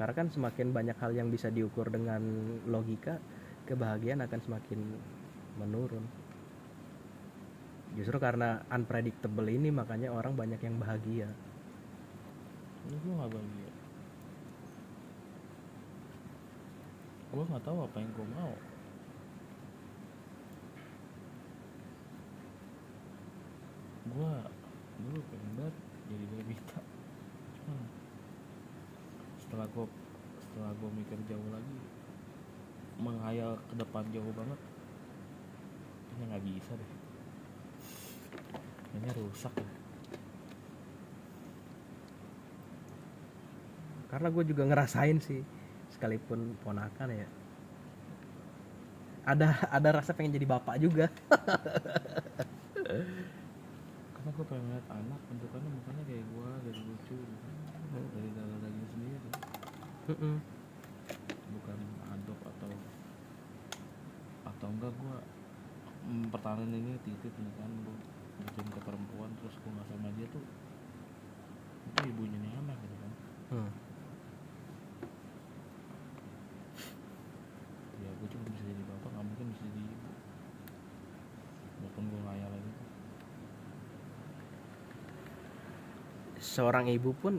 [0.00, 2.22] Karena kan semakin banyak hal yang bisa diukur dengan
[2.64, 3.20] logika
[3.68, 4.80] kebahagiaan akan semakin
[5.60, 6.06] menurun.
[7.98, 11.28] Justru karena unpredictable ini makanya orang banyak yang bahagia
[12.88, 13.72] ini gue nggak bahagia
[17.28, 18.52] gue nggak tahu apa yang gue mau.
[24.08, 24.32] Gue
[24.98, 25.76] dulu pengen banget
[26.08, 26.80] jadi Devita
[27.60, 27.78] cuma
[29.38, 29.86] setelah gue
[30.42, 31.78] setelah gue mikir jauh lagi
[32.98, 34.60] menghayal ke depan jauh banget
[36.10, 36.90] kayaknya nggak bisa deh.
[38.88, 39.54] Kayaknya rusak.
[39.54, 39.77] ya
[44.08, 45.40] karena gue juga ngerasain sih
[45.92, 47.28] sekalipun ponakan ya.
[49.28, 51.12] Ada ada rasa pengen jadi bapak juga.
[54.16, 57.48] Karena gue pengen lihat anak bentukannya mukanya kayak gue dari lucu gitu.
[57.88, 59.28] dari darah daging sendiri
[61.56, 61.78] bukan
[62.12, 62.70] adop atau
[64.48, 65.16] atau enggak gue
[66.32, 67.96] pertahanan ini titip nih kan gue
[68.40, 70.44] bikin ke perempuan terus gue nggak sama dia tuh
[71.88, 73.12] itu ibunya nih anak gitu kan.
[73.48, 73.70] Hmm.
[77.98, 80.10] ya gue cuma bisa jadi bapak nggak mungkin bisa jadi ibu.
[81.80, 82.72] Walaupun gue ngayal lagi.
[86.36, 87.34] Seorang ibu pun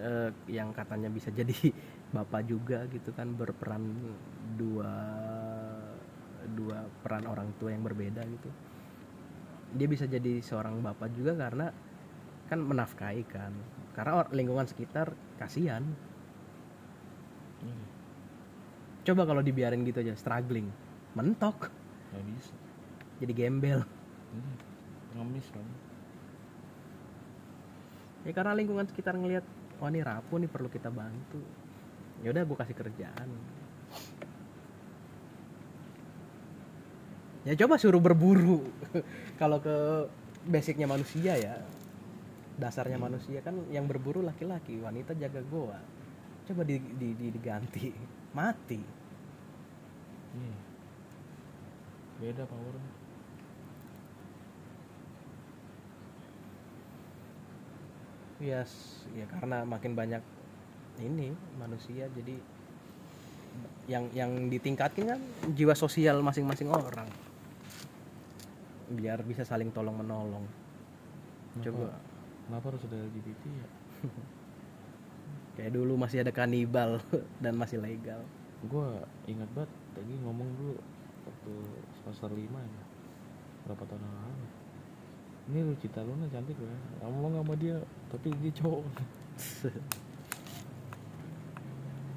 [0.00, 1.52] eh, yang katanya bisa jadi
[2.16, 3.92] bapak juga gitu kan berperan
[4.56, 4.92] dua
[6.56, 8.48] dua peran orang tua yang berbeda gitu.
[9.76, 11.68] Dia bisa jadi seorang bapak juga karena
[12.48, 13.52] kan menafkahi kan.
[13.92, 15.84] Karena lingkungan sekitar kasihan.
[17.60, 17.95] Iya,
[19.06, 20.66] coba kalau dibiarin gitu aja struggling.
[21.14, 21.70] Mentok.
[22.12, 22.54] Nggak bisa.
[23.22, 23.80] Jadi gembel.
[24.34, 24.52] Iya,
[25.14, 25.64] pengemis kan
[28.26, 29.46] ya karena lingkungan sekitar ngelihat
[29.78, 31.38] oh ini rapuh nih perlu kita bantu.
[32.26, 33.28] Ya udah gue kasih kerjaan.
[37.46, 38.66] Ya coba suruh berburu.
[39.40, 40.10] Kalau ke
[40.42, 41.62] basicnya manusia ya
[42.56, 45.78] dasarnya manusia kan yang berburu laki-laki wanita jaga goa.
[46.50, 48.80] Coba di, di- di- diganti mati.
[50.36, 50.58] Iya.
[52.20, 52.76] Beda power
[58.36, 60.20] Yes, ya karena makin banyak
[61.00, 62.36] ini manusia jadi
[63.88, 65.20] yang yang ditingkatkan kan
[65.56, 67.08] jiwa sosial masing-masing orang.
[68.92, 70.44] Biar bisa saling tolong menolong.
[71.64, 71.96] Coba.
[72.44, 73.68] Kenapa harus ada LGBT ya
[75.56, 77.00] kayak dulu masih ada kanibal
[77.42, 78.20] dan masih legal.
[78.66, 78.88] gue
[79.28, 80.74] ingat banget tadi ngomong dulu
[81.28, 81.52] waktu
[82.00, 82.84] semester 5 ya
[83.68, 84.46] berapa tahun yang lalu
[85.46, 87.76] ini Lucita Luna cantik ya ngomong sama dia
[88.08, 88.82] tapi dia cowok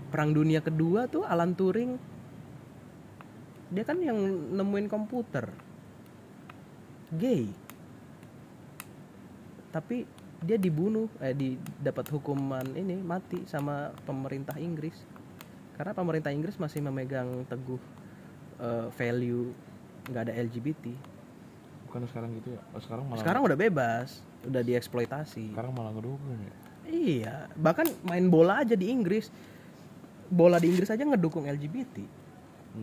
[0.09, 1.99] Perang Dunia Kedua tuh Alan Turing
[3.69, 4.17] dia kan yang
[4.57, 5.45] nemuin komputer.
[7.13, 7.45] Gay.
[9.69, 10.09] Tapi
[10.39, 14.95] dia dibunuh eh di dapat hukuman ini mati sama pemerintah Inggris.
[15.75, 17.79] Karena pemerintah Inggris masih memegang teguh
[18.59, 19.51] eh, value
[20.09, 20.85] nggak ada LGBT.
[21.89, 25.57] bukan sekarang gitu ya oh, sekarang malah Sekarang udah bebas, udah dieksploitasi.
[25.57, 26.53] sekarang malah ngedukung ya
[26.85, 29.33] iya bahkan main bola aja di Inggris
[30.29, 32.05] bola di Inggris aja ngedukung LGBT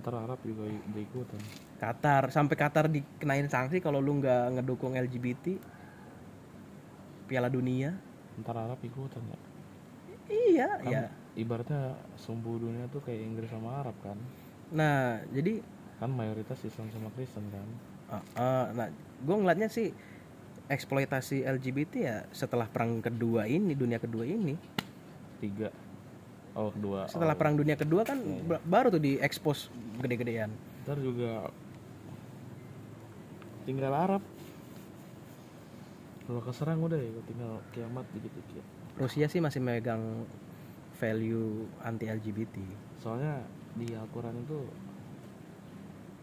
[0.02, 1.38] ntar Arab juga udah ikutan
[1.78, 5.54] Qatar sampai Qatar dikenain sanksi kalau lu nggak ngedukung LGBT
[7.26, 7.94] Piala Dunia.
[8.40, 9.38] Ntar Arab ikutan ya?
[10.26, 11.06] Iya Kan ya.
[11.38, 14.18] ibaratnya sumbu dunia tuh kayak Inggris sama Arab kan?
[14.74, 15.62] Nah jadi
[16.02, 17.68] kan mayoritas Islam sama Kristen kan?
[18.06, 18.86] Uh, uh, nah
[19.22, 19.94] gue ngeliatnya sih
[20.66, 24.58] eksploitasi LGBT ya setelah perang kedua ini dunia kedua ini.
[25.38, 25.70] Tiga.
[26.58, 27.06] Oh kedua.
[27.06, 27.38] Setelah oh.
[27.38, 29.70] perang dunia kedua kan ba- baru tuh diekspos
[30.02, 30.50] gede-gedean.
[30.82, 31.50] Ntar juga
[33.66, 34.22] tinggal Arab
[36.26, 38.64] kalau keserang udah ya tinggal kiamat dikit-dikit.
[38.98, 40.26] Rusia sih masih megang
[40.98, 42.56] value anti LGBT
[42.98, 43.44] soalnya
[43.76, 44.58] di Al-Quran itu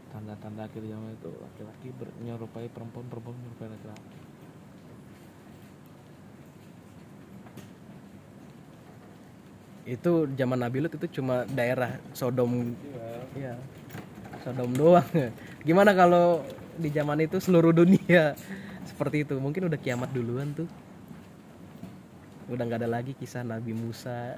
[0.10, 1.88] tanda-tanda akhir zaman itu laki-laki
[2.22, 4.20] menyerupai perempuan perempuan menyerupai laki-laki.
[9.84, 12.74] Itu zaman Nabi Lut itu cuma daerah Sodom.
[13.36, 13.58] Ya
[14.44, 15.08] Sodom doang.
[15.68, 16.46] Gimana kalau
[16.78, 18.34] di zaman itu seluruh dunia
[18.88, 19.36] seperti itu.
[19.40, 20.68] Mungkin udah kiamat duluan tuh.
[22.52, 24.38] Udah nggak ada lagi kisah Nabi Musa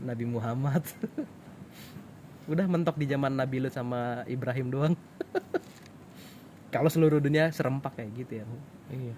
[0.00, 0.82] Nabi Muhammad.
[2.50, 4.94] Udah mentok di zaman Nabi Lut sama Ibrahim doang.
[6.74, 8.44] Kalau seluruh dunia serempak kayak gitu ya
[8.90, 9.14] iya.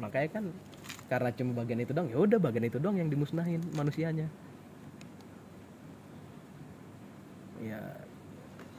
[0.00, 0.44] Makanya kan
[1.06, 4.26] karena cuma bagian itu doang ya udah bagian itu doang yang dimusnahin manusianya.
[7.60, 7.78] Ya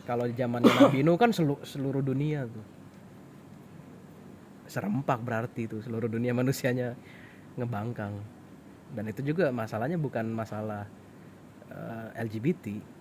[0.04, 2.66] kalau zaman Nabi Nuh kan selu- seluruh dunia tuh
[4.74, 6.98] serempak berarti tuh seluruh dunia manusianya
[7.62, 8.18] ngebangkang.
[8.94, 10.90] Dan itu juga masalahnya bukan masalah
[11.70, 12.94] eh, LGBT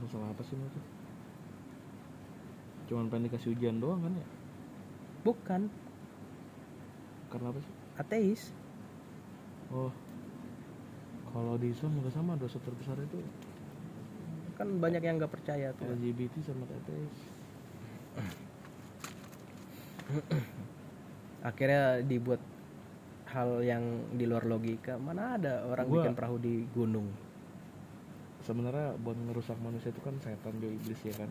[0.00, 0.84] masalah apa sih tuh
[2.90, 4.26] cuman pengen dikasih ujian doang kan ya?
[5.22, 5.70] Bukan.
[7.30, 7.74] Karena apa sih?
[8.02, 8.42] Ateis.
[9.70, 9.94] Oh.
[11.30, 13.22] Kalau di Islam juga sama dosa terbesar itu.
[14.58, 15.86] Kan banyak yang nggak percaya tuh.
[15.86, 17.14] LGBT sama tetes
[21.50, 22.40] akhirnya dibuat
[23.30, 23.84] hal yang
[24.14, 24.98] di luar logika.
[24.98, 27.08] Mana ada orang Gua- bikin perahu di gunung?
[28.40, 31.30] Sebenarnya buat ngerusak manusia itu kan setan dia iblis ya kan?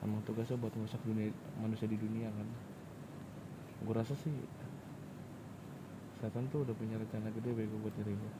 [0.00, 1.28] Emang tugasnya buat ngerusak dunia
[1.60, 2.48] manusia di dunia kan?
[3.84, 4.32] Gue rasa sih
[6.18, 8.32] setan tuh udah punya rencana gede bego buat diri gue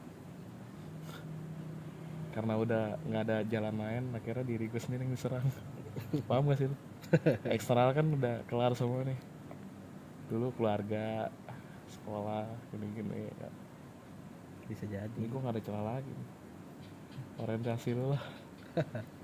[2.29, 5.47] karena udah nggak ada jalan lain akhirnya diri gue sendiri yang diserang.
[6.29, 6.75] Paham gak sih lu?
[7.55, 9.17] eksternal kan udah kelar semua nih
[10.29, 11.33] dulu keluarga
[11.89, 13.49] sekolah gini-gini ya.
[14.69, 15.17] bisa jadi.
[15.17, 16.13] Ini gue gak ada celah lagi.
[17.41, 18.23] Orientasi lu lah.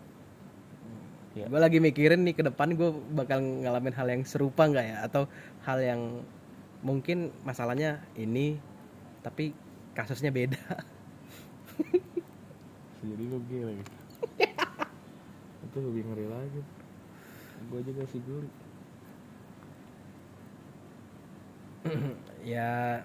[1.36, 1.52] Ya.
[1.52, 4.98] gue lagi mikirin nih ke depan gue bakal ngalamin hal yang serupa nggak ya?
[5.04, 5.28] Atau
[5.68, 6.24] hal yang
[6.80, 8.56] mungkin masalahnya ini
[9.20, 9.52] tapi
[9.92, 10.64] kasusnya beda.
[13.04, 13.84] Jadi lu gay lagi
[15.76, 16.62] itu lebih ngeri lagi.
[17.68, 18.48] Gue juga sih guli
[22.56, 23.02] ya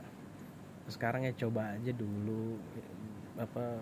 [0.90, 2.58] sekarang ya coba aja dulu
[3.38, 3.78] apa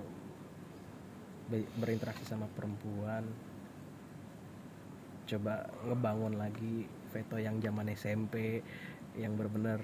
[1.49, 3.25] be- berinteraksi sama perempuan.
[5.29, 8.61] Coba ngebangun lagi veto yang zaman SMP
[9.17, 9.81] yang bener-bener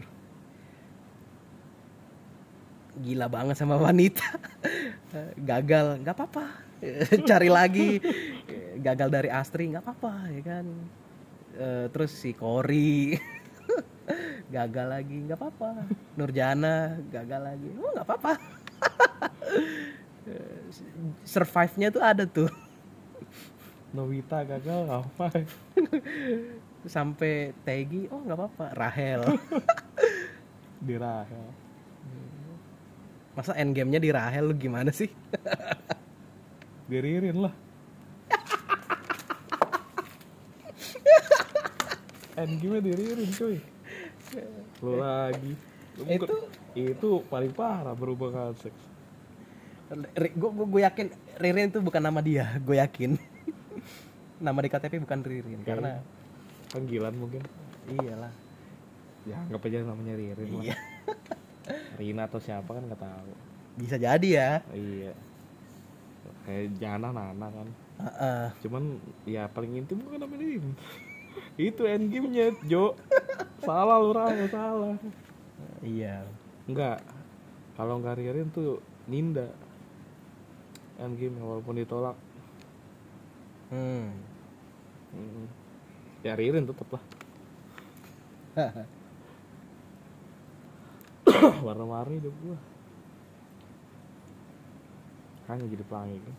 [3.03, 4.25] gila banget sama wanita.
[5.51, 6.47] Gagal nggak apa-apa.
[7.29, 7.99] Cari lagi.
[8.79, 10.67] Gagal dari Astri nggak apa-apa ya kan?
[11.55, 13.15] Eh, terus si Kori
[14.55, 15.71] gagal lagi nggak apa-apa.
[16.19, 17.69] Nurjana gagal lagi.
[17.75, 18.33] Oh nggak apa-apa.
[21.27, 22.51] Survive-nya tuh ada tuh.
[23.95, 25.31] Novita gagal apa
[26.87, 28.67] sampai Tegi oh nggak apa-apa.
[28.79, 29.23] Rahel.
[30.87, 31.47] Di Rahel.
[33.35, 35.11] Masa endgame-nya di Rahel lu gimana sih?
[36.87, 37.55] Di Ririn lah.
[42.39, 43.74] Endgame di Ririn cuy
[44.81, 45.53] lu lagi.
[45.95, 48.83] Lu bukan- Itu- itu paling parah berhubungan seks.
[50.35, 51.07] Gue gue yakin
[51.37, 53.15] Ririn itu bukan nama dia gue yakin.
[54.45, 56.03] Nama di KTP bukan Ririn karena
[56.69, 57.41] panggilan mungkin.
[57.87, 58.33] Iyalah.
[59.25, 60.65] Ya anggap aja namanya Ririn lah.
[60.65, 60.77] Iya.
[61.99, 63.33] Rina atau siapa kan nggak tahu.
[63.79, 64.51] Bisa jadi ya.
[64.71, 65.13] Iya.
[66.45, 67.69] Kayak Jana Nana kan.
[67.95, 68.45] Heeh.
[68.59, 70.75] cuman ya paling intim bukan namanya Ririn
[71.55, 72.99] itu endgame-nya Jo.
[73.63, 74.99] Salah lu Rahel salah.
[75.81, 76.27] Iya.
[76.67, 77.01] Enggak.
[77.75, 79.51] Kalau nggak Ririn tuh Ninda.
[80.99, 82.17] Endgame walaupun ditolak.
[83.75, 84.15] Hmm.
[85.15, 85.47] Mm.
[86.27, 87.03] ya Ririn tetep lah.
[91.67, 92.59] Warna-warni hidup gua.
[95.51, 96.37] Hanya jadi pelangi kan?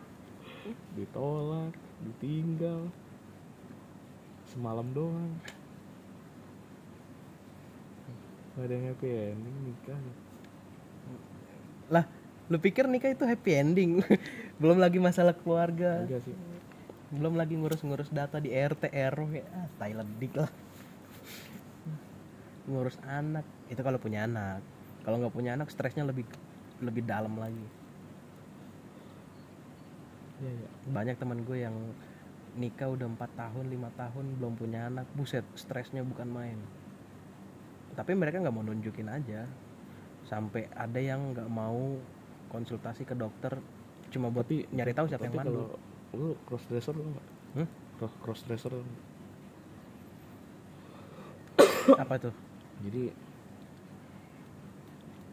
[1.00, 2.88] Ditolak ditinggal
[4.50, 5.32] semalam doang.
[8.58, 10.00] Gak ada yang happy ending nikah
[11.90, 12.06] lah
[12.50, 13.90] lu pikir nikah itu happy ending?
[14.62, 16.06] Belum lagi masalah keluarga.
[16.06, 16.34] Enggak sih.
[17.10, 20.50] Belum lagi ngurus-ngurus data di RT RW ah tai ledik lah.
[22.66, 23.46] Ngurus anak.
[23.70, 24.62] Itu kalau punya anak.
[25.02, 26.26] Kalau nggak punya anak stresnya lebih
[26.82, 27.66] lebih dalam lagi.
[30.42, 30.68] Iya iya.
[30.90, 31.74] Banyak teman gue yang
[32.56, 35.06] nikah udah empat tahun lima tahun belum punya anak.
[35.14, 36.58] Buset stresnya bukan main.
[37.94, 39.46] Tapi mereka nggak mau nunjukin aja.
[40.26, 41.98] Sampai ada yang nggak mau
[42.50, 43.58] konsultasi ke dokter
[44.10, 45.70] cuma buat Tapi- nyari tahu siapa yang mandul.
[46.10, 47.26] lu cross dresser lu nggak?
[47.54, 47.68] Hmm?
[47.98, 48.74] cross cross dresser
[51.94, 52.34] apa tuh?
[52.82, 53.14] Jadi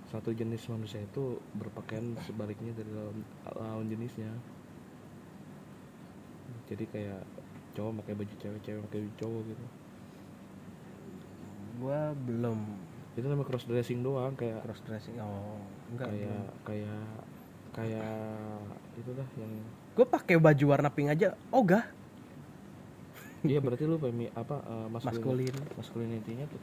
[0.08, 3.18] satu jenis manusia itu berpakaian sebaliknya dari lawan,
[3.58, 4.32] lawan jenisnya
[6.68, 7.20] jadi kayak
[7.74, 9.66] cowok pakai baju cewek cewek pakai baju cowok gitu.
[11.78, 12.60] Gue belum.
[13.18, 15.58] Itu namanya cross dressing doang kayak cross dressing oh
[15.90, 16.10] enggak.
[16.10, 17.02] kayak kayak
[17.74, 18.10] kayak
[18.98, 19.52] itu dah yang
[19.94, 21.86] gue pakai baju warna pink aja ogah.
[23.46, 25.56] Iya berarti lu femi apa uh, maskulin maskulin.
[25.78, 26.60] masculinity-nya tuh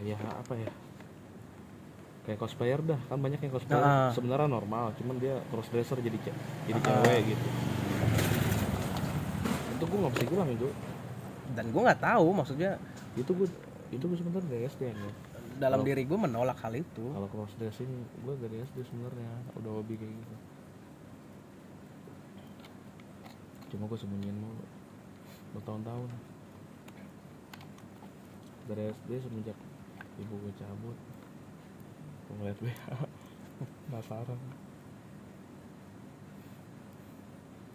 [0.00, 0.70] kayak apa ya?
[2.28, 4.12] Kayak cosplayer dah kan banyak yang cosplayer Ah.
[4.12, 6.16] sebenarnya normal cuman dia cross dresser jadi
[6.68, 6.84] jadi Ah.
[6.84, 7.46] cewek gitu
[9.80, 10.68] itu gue nggak bisa bilang itu
[11.56, 12.76] dan gue nggak tahu maksudnya
[13.16, 13.48] itu gue
[13.90, 14.94] itu gue sebenarnya dari SD ya
[15.56, 17.04] dalam Kalau- diri gue menolak hal itu.
[17.04, 17.90] Kalau cross dressing
[18.24, 19.28] gue dari SD sebenarnya
[19.60, 20.36] udah hobi kayak gitu.
[23.70, 24.64] Cuma gue sembunyiin mulu
[25.52, 26.08] bertahun-tahun.
[28.72, 29.58] Dari SD semenjak
[30.16, 30.96] ibu gue cabut
[32.30, 32.84] gue ngeliat BH
[33.84, 34.40] penasaran.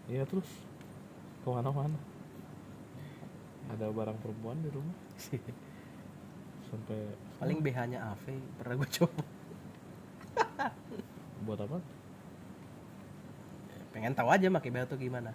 [0.09, 0.47] Iya terus
[1.45, 2.15] ke mana-mana
[3.69, 4.97] ada barang perempuan di rumah?
[6.69, 6.99] Sampai
[7.37, 8.25] paling BH nya AV
[8.57, 9.23] pernah gue coba.
[11.45, 11.77] Buat apa?
[13.93, 15.31] Pengen tahu aja pakai BH tuh gimana.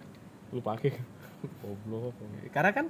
[0.51, 0.95] Lu pakai
[1.63, 2.15] goblok
[2.51, 2.85] karena kan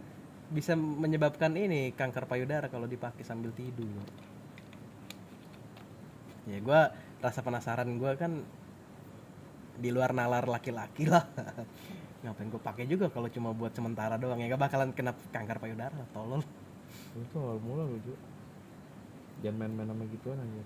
[0.52, 4.04] bisa menyebabkan ini kanker payudara kalau dipakai sambil tidur.
[6.50, 6.82] Ya gue
[7.22, 8.42] rasa penasaran gue kan
[9.82, 11.26] di luar nalar laki-laki lah
[12.22, 14.48] ngapain gue pakai juga kalau cuma buat sementara doang ya?
[14.48, 16.40] Gak bakalan kena kanker payudara tolol.
[17.12, 18.14] Itu awal mula lu Ju.
[19.42, 20.62] jangan main-main sama gituan aja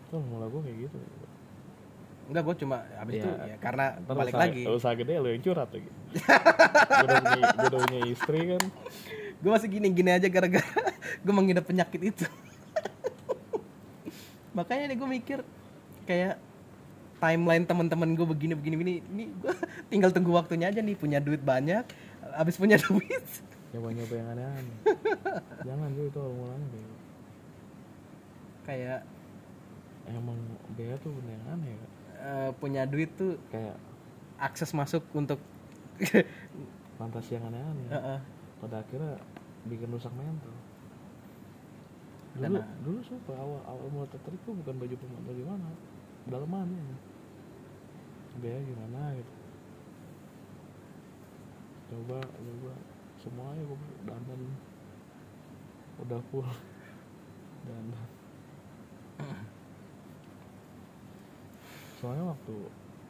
[0.00, 0.96] itu awal mula gue kayak gitu.
[2.26, 3.20] Enggak gue cuma habis Iya.
[3.20, 4.62] itu ya karena Ntar balik usaha- lagi.
[4.66, 5.90] usaha gede lu yang curhat lagi.
[7.54, 8.62] Gue udah punya istri kan.
[9.38, 10.66] Gue masih gini-gini aja gara-gara
[11.24, 12.24] gue mengidap penyakit itu.
[14.56, 15.38] Makanya nih gue mikir
[16.04, 16.36] kayak
[17.20, 18.92] timeline teman-teman gue begini begini begini.
[19.04, 19.54] Ini gue
[19.92, 21.84] tinggal tunggu waktunya aja nih punya duit banyak
[22.40, 23.24] abis punya duit.
[23.70, 24.78] Nyoba-nyoba yang aneh-aneh.
[25.68, 26.96] Jangan tuh itu mulanya kayak gitu.
[28.66, 29.00] kayak
[30.10, 30.38] emang
[30.74, 31.86] bea tuh bener yang aneh ya
[32.20, 33.76] eh, punya duit tuh kayak
[34.42, 35.38] akses masuk untuk
[36.98, 37.88] fantasi yang aneh-aneh.
[37.92, 38.18] Heeh.
[38.60, 39.16] pada akhirnya
[39.64, 40.52] bikin rusak mental.
[42.36, 45.68] Dulu dulu suka awal awal mulai tertarik tuh bukan baju pemain bagaimana
[46.28, 46.84] dalamannya
[48.38, 49.34] bea gimana gitu.
[51.90, 52.74] Coba coba.
[53.18, 54.40] Semuanya gue dandan.
[56.06, 56.46] Udah full.
[57.68, 58.08] Dandan.
[62.00, 62.54] Soalnya waktu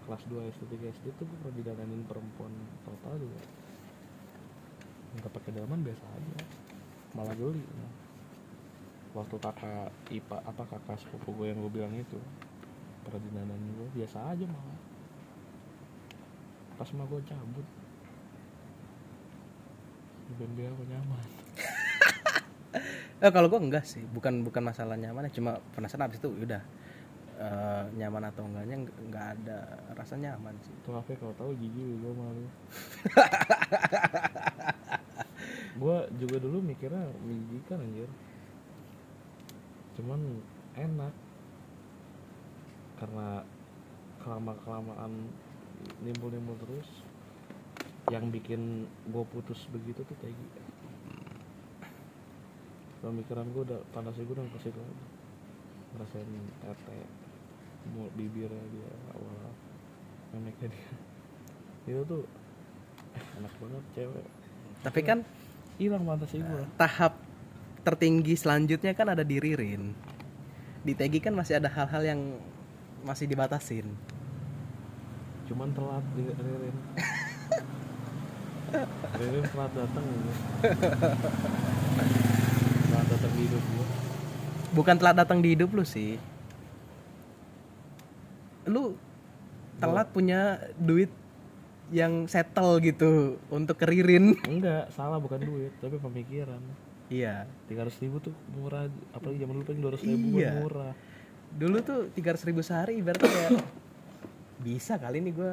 [0.03, 2.51] kelas 2 SD 3 SD tuh gue pernah didandanin perempuan
[2.83, 3.39] total juga.
[5.15, 6.39] Nggak pakai dalaman biasa aja.
[7.15, 7.63] Malah geli.
[7.63, 7.93] Nah.
[9.11, 12.15] waktu kakak ipa apa kakak sepupu gue yang gue bilang itu
[13.03, 14.79] pernah didandanin gue biasa aja malah
[16.81, 17.67] pas mah gue cabut.
[20.41, 21.25] BNB aku nyaman.
[23.21, 26.65] Eh kalau gue enggak sih bukan bukan masalah nyaman ya, cuma penasaran abis itu udah.
[27.37, 29.59] Eh, nyaman atau enggaknya nggak- nggak ada
[29.93, 30.73] rasa nyaman sih.
[30.81, 32.49] Tuh apa kalau tahu gigi gue malu.
[35.81, 38.09] Gue juga dulu mikirnya menjijikan anjir.
[40.01, 40.21] Cuman
[40.77, 41.13] enak.
[43.01, 43.45] Karena
[44.21, 45.13] kelama kelamaan
[46.03, 46.89] nimbul nimbul terus.
[48.11, 50.61] Yang bikin gue putus begitu tuh kayak gitu
[53.01, 55.07] pemikiran gue udah fantasi gue udah ke situ aja
[55.91, 56.29] ngerasain
[56.63, 56.99] tete
[57.97, 59.51] mau bibirnya dia awal
[60.37, 60.93] memeknya dia.
[61.91, 62.23] Itu tuh
[63.17, 64.27] eh, enak banget cewek.
[64.85, 65.19] Tapi kan
[65.81, 67.17] hilang fantasi gue tahap
[67.81, 69.97] tertinggi selanjutnya kan ada di Ririn.
[70.85, 72.21] Di Tegi kan masih ada hal-hal yang
[73.01, 73.89] masih dibatasin
[75.51, 76.77] cuman telat di Ririn.
[79.19, 80.33] Ririn telat datang gitu
[82.87, 83.87] telat datang di hidup gue
[84.71, 86.15] bukan telat datang di hidup lu sih.
[88.71, 88.95] Lu
[89.83, 91.11] telat punya duit
[91.91, 94.39] yang settle gitu untuk ke Ririn.
[94.47, 96.63] Enggak salah bukan duit tapi pemikiran.
[97.11, 97.43] Iya.
[97.67, 100.53] tiga ratus ribu tuh murah apalagi zaman dulu paling dua ratus ribu Iya.
[100.63, 100.93] murah.
[101.51, 103.51] Dulu tuh tiga ribu sehari ibaratnya kayak
[104.61, 105.53] bisa kali nih gue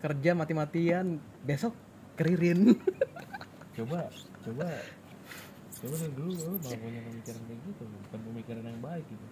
[0.00, 1.76] kerja mati-matian besok
[2.16, 2.74] keririn.
[3.78, 4.10] Coba
[4.42, 4.66] coba
[5.78, 9.26] coba dari dulu lu malah punya pemikiran kayak gitu bukan pemikiran yang baik gitu.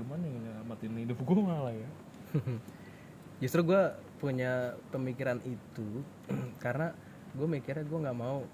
[0.00, 1.90] Cuman yang nyelamatin hidup gue malah ya.
[3.44, 3.82] Justru gue
[4.16, 6.00] punya pemikiran itu
[6.64, 6.96] karena
[7.36, 8.48] gue mikirnya gue nggak mau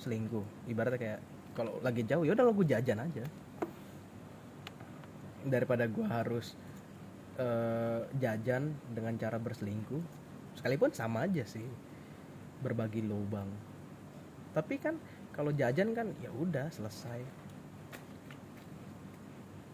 [0.00, 0.46] selingkuh.
[0.72, 1.20] Ibaratnya kayak
[1.52, 3.24] kalau lagi jauh ya udah lo gue jajan aja.
[5.44, 6.56] Daripada gue harus
[7.40, 10.02] eh, jajan dengan cara berselingkuh
[10.60, 11.64] sekalipun sama aja sih
[12.60, 13.48] berbagi lubang.
[14.52, 15.00] Tapi kan
[15.32, 17.24] kalau jajan kan ya udah selesai.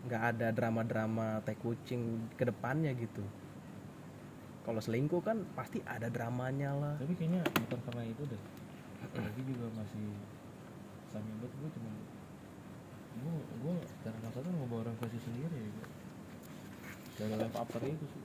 [0.06, 3.24] Nggak ada drama-drama teh kucing ke depannya gitu.
[4.62, 6.94] Kalau selingkuh kan pasti ada dramanya lah.
[7.02, 8.42] Tapi kayaknya bukan karena itu deh.
[9.18, 10.06] Lagi juga masih
[11.10, 11.90] sambil gue cuma
[13.16, 13.34] gue
[13.64, 13.74] gue
[14.04, 15.86] cara kasarnya mau bawa sendiri ya
[17.24, 18.22] live after itu sih.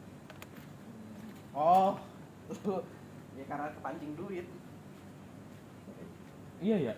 [1.56, 1.96] Oh.
[3.32, 4.44] Ya karena kepancing duit.
[6.60, 6.96] Iya ya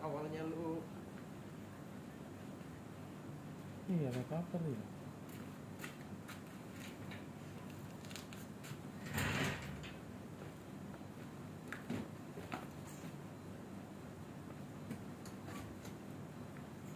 [0.00, 0.80] awalnya lu
[3.88, 4.82] iya after ya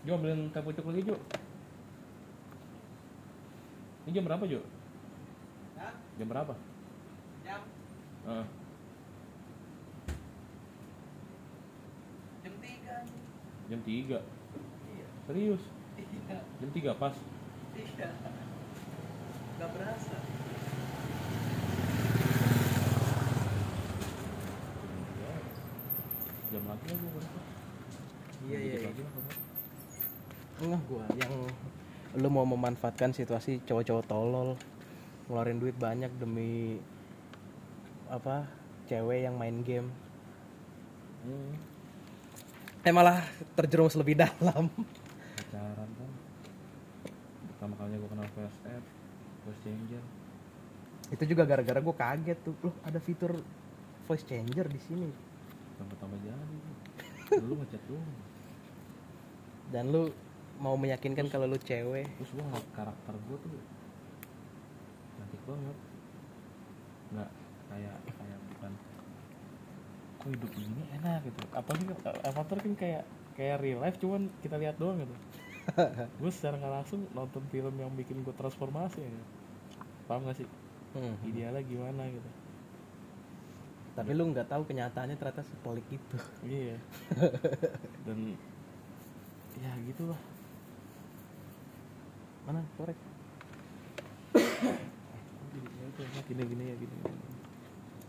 [0.05, 1.17] Jo ambilin teh pucuk lagi Jo
[4.05, 4.61] Ini jam berapa Jo?
[5.81, 5.97] Hah?
[6.21, 6.53] Jam berapa?
[7.41, 7.61] jam
[8.29, 8.47] Heeh.
[12.45, 12.97] jam tiga
[13.65, 14.21] jam 3 iya
[15.25, 15.63] Serius?
[15.97, 17.15] iya Jam 3 pas?
[17.75, 18.09] iya
[19.57, 20.17] nggak berasa
[26.53, 27.41] Jam lagi lah gue berapa?
[28.47, 28.91] iya iya, iya.
[30.55, 31.33] Enggak gua yang
[32.15, 34.49] lu mau memanfaatkan situasi cowok-cowok tolol
[35.27, 36.79] ngeluarin duit banyak demi
[38.07, 38.47] apa
[38.87, 39.89] cewek yang main game
[41.25, 41.57] Hmm.
[42.85, 43.25] Eh malah
[43.57, 44.69] terjerumus lebih dalam.
[44.69, 46.11] Pacaran kan
[47.49, 48.85] pertama kalinya gue kenal voice app
[49.49, 50.05] voice changer.
[51.09, 52.55] Itu juga gara-gara gue kaget tuh.
[52.61, 53.33] Loh ada fitur
[54.05, 55.09] voice changer di sini.
[55.81, 56.59] Tambah-tambah jadi.
[57.41, 58.35] Dulu ngechat doang
[59.73, 60.13] dan lu
[60.61, 62.05] mau meyakinkan kalau lu cewek.
[62.21, 63.53] Terus gue ngeliat karakter gue tuh
[65.17, 65.77] cantik banget.
[67.17, 67.31] Nggak
[67.73, 67.97] kayak
[70.25, 71.41] kok hidup begini enak gitu.
[71.53, 71.85] Apalagi
[72.25, 73.05] avatar kan kayak
[73.37, 75.15] kayak real life cuman kita lihat doang gitu.
[76.21, 79.13] Gue secara nggak langsung nonton film yang bikin gue transformasi ya
[80.05, 80.49] paham gak sih?
[80.93, 81.17] Hmm.
[81.25, 82.31] idealnya gimana gitu.
[83.97, 86.17] Tapi lu nggak tahu kenyataannya ternyata sepelik itu.
[86.45, 86.77] Iya.
[88.07, 88.37] Dan
[89.59, 90.21] ya gitulah.
[92.45, 92.61] Mana?
[92.77, 92.99] Korek?
[96.29, 97.25] Gini gini ya gini gini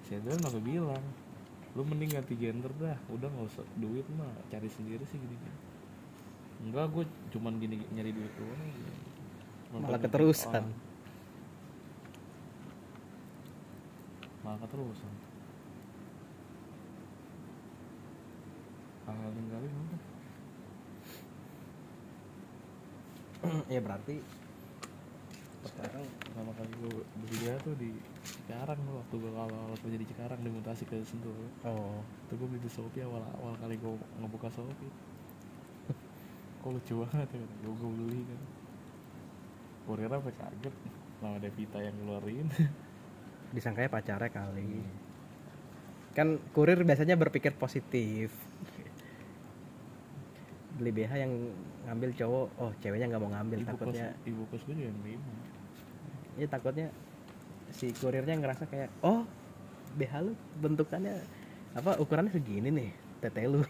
[0.06, 1.06] saya dulu nggak bilang
[1.76, 2.98] lu mending ganti gender dah.
[3.12, 4.32] Udah nggak usah duit mah.
[4.48, 5.58] Cari sendiri sih gini gini
[6.66, 8.62] enggak gue cuman gini nyari duit doang
[9.76, 10.50] Malah keterusan.
[10.50, 10.72] orang.
[14.40, 15.14] malah keterusan.
[19.06, 20.02] Hal-hal ninggalin udah.
[23.74, 24.22] Ya berarti
[25.66, 26.94] sekarang pertama kali gue
[27.26, 27.90] beli dia tuh di
[28.22, 31.34] Cikarang tuh waktu gue awal awal kerja di Cikarang dimutasi ke Sentul.
[31.66, 32.02] Oh.
[32.30, 34.92] Itu gue beli di Shopee awal awal kali gue ngebuka Shopee.
[36.62, 38.42] Kok lucu banget ya gue gue beli kan.
[39.86, 40.76] Kurir apa kaget
[41.22, 42.48] nama Devita yang ngeluarin.
[43.56, 44.86] Disangkanya pacarnya kali.
[46.14, 48.30] Kan kurir biasanya berpikir positif.
[50.78, 51.34] Beli BH yang
[51.86, 54.10] ngambil cowok oh ceweknya nggak mau ngambil ibu kos takutnya.
[54.26, 55.00] ibu kos gue juga yang
[56.36, 56.88] ya takutnya
[57.72, 59.24] si kurirnya ngerasa kayak oh
[59.96, 61.20] BH lu bentukannya
[61.76, 62.90] apa ukurannya segini nih
[63.24, 63.64] tete lu.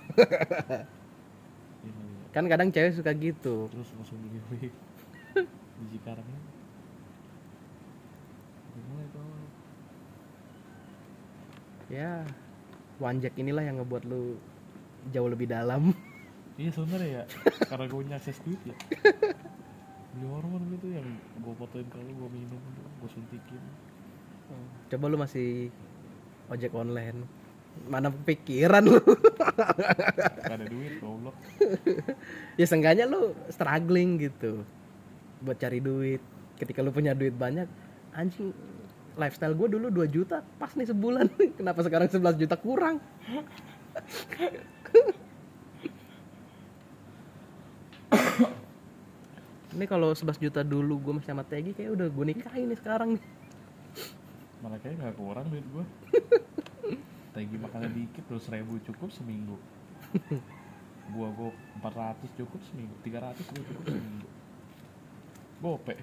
[1.86, 2.26] Iya, iya.
[2.34, 3.70] kan kadang cewek suka gitu.
[3.70, 4.30] Terus langsung di
[5.78, 6.42] biji karangnya
[11.86, 12.26] ya
[12.98, 14.42] wanjak inilah yang ngebuat lu
[15.14, 15.94] jauh lebih dalam.
[16.56, 17.24] Iya sebenernya ya
[17.68, 18.76] karena gue punya akses duit ya
[20.16, 21.08] beli hormon gitu yang
[21.44, 22.62] gue fotoin kalau gue minum
[23.04, 23.64] gue suntikin.
[24.88, 25.68] Coba lu masih
[26.48, 27.28] ojek online.
[27.92, 29.04] Mana pikiran lu?
[29.04, 31.36] Gak ada duit goblok.
[32.60, 34.64] Ya seenggaknya lu struggling gitu
[35.44, 36.24] buat cari duit.
[36.56, 37.68] Ketika lu punya duit banyak
[38.16, 38.56] anjing
[39.20, 41.28] lifestyle gue dulu 2 juta pas nih sebulan.
[41.60, 43.04] Kenapa sekarang 11 juta kurang
[49.76, 53.20] ini kalau 11 juta dulu gue masih sama Tegi kayak udah gue nikahin nih sekarang
[53.20, 53.24] nih.
[54.64, 55.86] Malah kayak gak kurang duit gue
[57.36, 59.60] Tegi makannya dikit terus ribu cukup seminggu.
[61.12, 61.52] Gua gue
[61.84, 64.28] 400 cukup seminggu 300 gue cukup seminggu.
[65.60, 65.96] Gope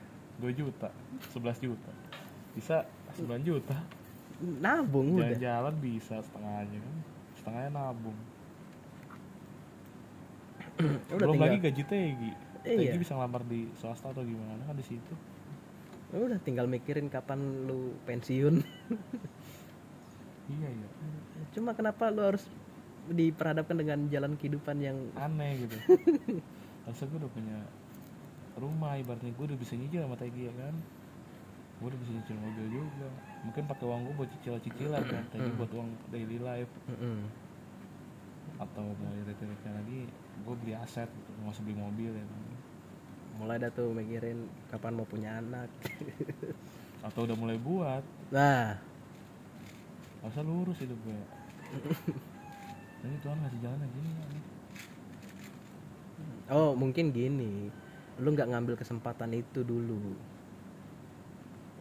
[0.44, 0.92] 2 juta
[1.32, 1.92] 11 juta.
[2.52, 2.84] Bisa
[3.16, 3.76] 9 juta.
[4.60, 5.32] Nabung udah.
[5.32, 6.96] Jalan-jalan bisa setengahnya kan.
[7.40, 8.18] Setengahnya nabung.
[10.76, 11.48] Udah belum tinggal.
[11.48, 12.94] lagi gaji Tegi Iya.
[12.94, 14.62] Bisa ngelamar di swasta atau gimana?
[14.66, 15.14] Kan di situ.
[16.12, 18.60] Udah tinggal mikirin kapan lu pensiun.
[20.50, 20.88] Iya iya.
[21.54, 22.44] Cuma kenapa lu harus
[23.10, 25.76] diperhadapkan dengan jalan kehidupan yang aneh gitu.
[26.86, 27.58] Masa gue udah punya
[28.58, 30.74] rumah ibaratnya gue udah bisa nyicil sama Tegi ya kan?
[31.80, 33.08] Gue udah bisa nyicil mobil juga.
[33.48, 35.24] Mungkin pakai uang gue buat cicilan-cicilan kan?
[35.34, 36.72] Tegi buat uang daily life.
[38.60, 40.00] Atau mau irit-iritnya lagi
[40.42, 42.24] gue beli aset gitu nggak usah beli mobil ya.
[43.40, 45.68] Mulai dah tuh mikirin kapan mau punya anak.
[47.06, 48.04] Atau udah mulai buat.
[48.30, 48.78] Nah.
[50.22, 51.18] Gak usah lurus hidup gue
[53.02, 54.10] Jadi Tuhan ngasih jalan gini
[56.52, 57.72] oh mungkin gini.
[58.20, 60.12] Lu nggak ngambil kesempatan itu dulu.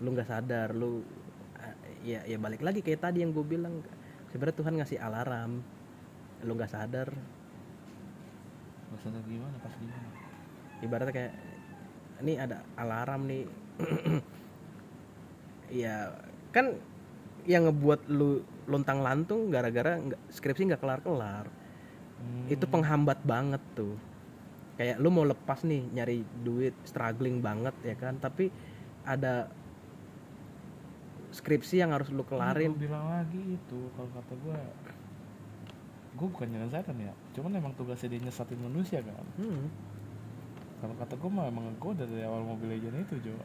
[0.02, 1.04] Lu nggak sadar lu
[1.60, 3.84] ah, ya ya balik lagi kayak tadi yang gue bilang.
[4.32, 5.60] Sebenarnya Tuhan ngasih alarm.
[6.48, 7.12] Lu nggak sadar
[8.92, 9.56] Usah gimana?
[9.64, 10.08] Pas gimana?
[10.82, 11.34] Ibaratnya kayak
[12.22, 13.44] ini ada alarm nih.
[15.72, 16.12] Ya
[16.52, 16.76] kan
[17.48, 21.48] yang ngebuat lu lontang lantung gara-gara nggak- skripsi nggak kelar-kelar.
[21.48, 23.96] Hmm, itu penghambat banget tuh.
[24.76, 28.20] Kayak lu mau lepas nih nyari duit struggling banget ya kan?
[28.20, 28.52] Tapi
[29.08, 29.48] ada
[31.32, 32.76] skripsi yang harus lu kelarin.
[32.76, 34.60] Gue bilang lagi itu Kalau kata gue
[36.22, 39.66] Gue bukan nyalain setan ya Cuman emang tugasnya dia nyesatin manusia kan Hmm.
[40.82, 43.36] Kalau kata gue mah emang gue dari awal Mobile Legends itu Jo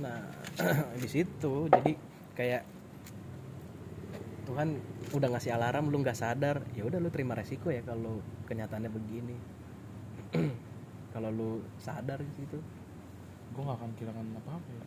[0.00, 0.20] Nah,
[1.02, 1.92] di situ jadi
[2.32, 2.64] kayak
[4.48, 4.80] Tuhan
[5.12, 9.36] udah ngasih alarm lu nggak sadar, ya udah lu terima resiko ya kalau kenyataannya begini.
[11.14, 12.56] kalau lu sadar gitu,
[13.52, 14.86] Gue gak akan kehilangan apa-apa ya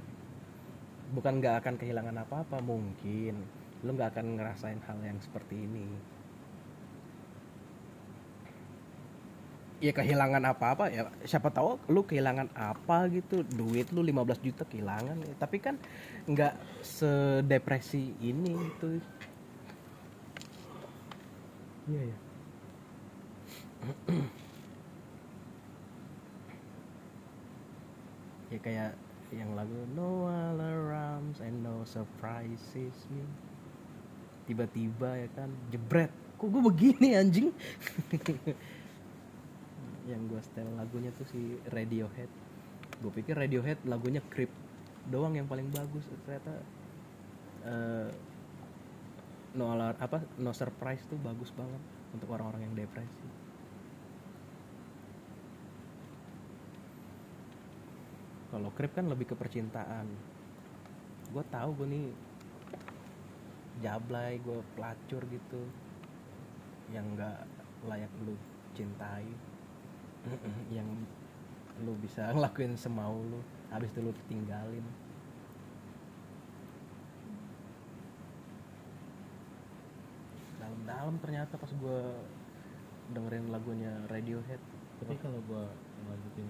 [1.13, 3.37] bukan nggak akan kehilangan apa-apa mungkin,
[3.85, 5.85] lu nggak akan ngerasain hal yang seperti ini.
[9.83, 13.43] Ya kehilangan apa-apa ya siapa tahu lu kehilangan apa gitu.
[13.43, 15.35] Duit lu 15 juta kehilangan ya.
[15.35, 15.75] tapi kan
[16.23, 19.03] nggak sedepresi ini gitu
[21.91, 22.15] iya ya
[28.55, 28.95] ya kayak
[29.35, 33.27] yang lagu no alarms and no surprises me.
[34.47, 36.11] Tiba-tiba ya kan jebret.
[36.39, 37.51] Kok gue begini anjing
[40.03, 42.31] yang gue setel lagunya tuh si Radiohead.
[42.99, 44.51] Gue pikir Radiohead lagunya Creep
[45.07, 46.03] doang yang paling bagus.
[46.27, 46.53] Ternyata
[47.63, 48.09] eh,
[49.53, 51.79] no alar apa no surprise tuh bagus banget
[52.11, 53.27] untuk orang-orang yang depresi.
[58.53, 60.05] Kalau Creep kan lebih ke percintaan.
[61.33, 62.07] Gue tahu gue nih
[63.81, 65.61] jablay gue pelacur gitu
[66.93, 67.41] yang nggak
[67.89, 68.37] layak lu
[68.77, 69.25] cintai
[70.77, 70.87] yang
[71.83, 73.39] lu bisa ngelakuin semau lu
[73.73, 74.85] habis itu lu tinggalin.
[80.61, 81.99] Dalam-dalam ternyata pas gue
[83.17, 84.61] dengerin lagunya Radiohead.
[85.01, 85.63] Tapi kalau gue
[86.07, 86.49] lanjutin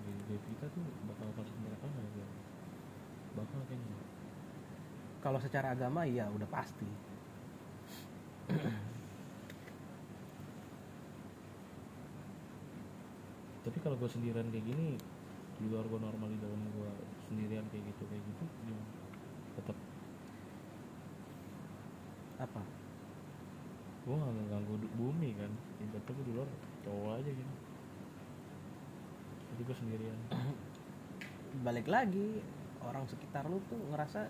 [0.00, 2.28] di Devita tuh bakal masuk neraka nggak ya?
[3.36, 3.98] Bakal kayaknya.
[5.20, 6.88] Kalau secara agama iya udah pasti
[13.70, 14.98] Tapi kalau gue sendirian kayak gini
[15.62, 16.90] Di luar gue normal di dalam gue
[17.30, 18.90] sendirian kayak gitu kayak gitu gimana
[19.54, 19.76] tetap
[22.40, 22.62] apa?
[24.04, 26.48] Gue nggak ngeganggu bumi kan ibaratnya gue di luar
[26.84, 27.54] cowok aja gitu.
[29.50, 30.20] Jadi gue sendirian.
[31.66, 32.42] Balik lagi
[32.80, 34.20] orang sekitar lu tuh ngerasa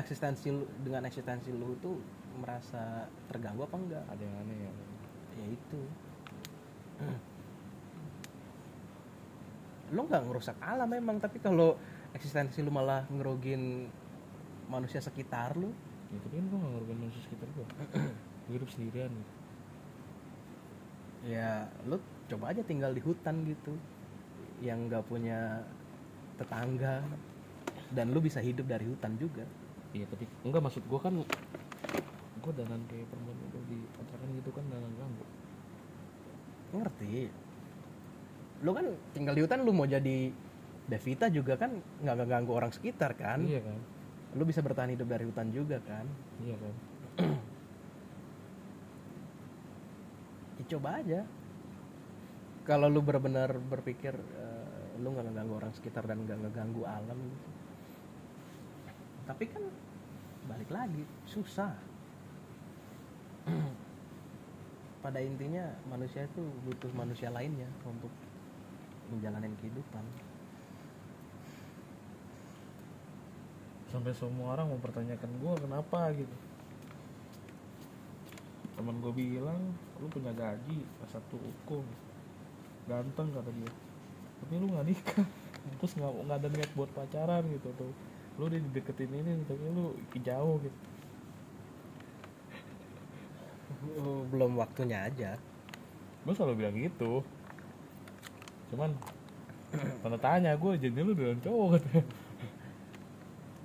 [0.00, 1.96] eksistensi lu dengan eksistensi lu tuh
[2.40, 4.04] merasa terganggu apa enggak?
[4.12, 4.72] Ada yang aneh ya.
[5.38, 5.80] Ya itu
[9.94, 11.76] lu nggak ngerusak alam memang tapi kalau
[12.12, 13.88] eksistensi lu malah ngerugin
[14.68, 15.72] manusia sekitar lu.
[16.08, 17.66] Ya tapi kan gue nggak ngorbanin manusia sekitar gue
[18.48, 19.32] gue hidup sendirian gitu.
[21.28, 22.00] Ya lu
[22.32, 23.76] coba aja tinggal di hutan gitu
[24.64, 25.64] yang nggak punya
[26.40, 27.04] tetangga
[27.92, 29.44] dan lu bisa hidup dari hutan juga.
[29.92, 31.14] Iya tapi enggak maksud gue kan
[32.38, 35.24] gue danan kayak perempuan itu di kontrakan gitu kan danan ganggu.
[36.72, 37.47] Ngerti
[38.62, 40.34] lu kan tinggal di hutan lu mau jadi
[40.88, 43.44] Devita juga kan nggak ganggu orang sekitar kan?
[43.44, 43.76] Iya kan.
[44.40, 46.08] Lu bisa bertahan hidup dari hutan juga kan?
[46.40, 46.74] Iya kan.
[50.56, 51.20] Ya, coba aja.
[52.64, 57.58] Kalau lu benar-benar berpikir eh, lu nggak ngeganggu orang sekitar dan nggak ngeganggu alam gitu
[59.28, 59.60] tapi kan
[60.48, 61.76] balik lagi susah.
[65.04, 68.08] Pada intinya manusia itu butuh manusia lainnya untuk
[69.12, 70.04] menjalani kehidupan.
[73.88, 76.12] Sampai semua orang mempertanyakan gue kenapa?
[76.12, 76.36] Gitu.
[78.76, 81.84] Teman gue bilang lu punya gaji satu hukum.
[82.84, 83.72] Ganteng kata dia.
[84.44, 85.26] Tapi lu nggak nikah.
[85.80, 87.92] Terus nggak nggak ada niat buat pacaran gitu tuh.
[88.36, 90.78] Lu udah dideketin ini tapi lu jauh gitu.
[93.98, 95.40] Oh, belum waktunya aja.
[96.28, 97.24] Gue selalu bilang gitu
[98.68, 98.90] cuman
[100.00, 102.04] tanda tanya gue jadi lu dengan cowok katanya.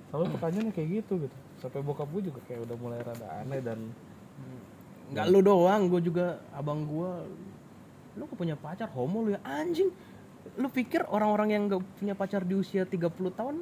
[0.08, 1.36] Selalu pertanyaannya kayak gitu gitu.
[1.58, 3.78] Sampai bokap gue juga kayak udah mulai rada aneh dan
[5.12, 7.10] nggak lu doang gue juga abang gue
[8.14, 9.40] lu gak punya pacar homo lu ya.
[9.42, 9.90] Anjing
[10.54, 13.56] lu pikir orang-orang yang gak punya pacar di usia 30 tahun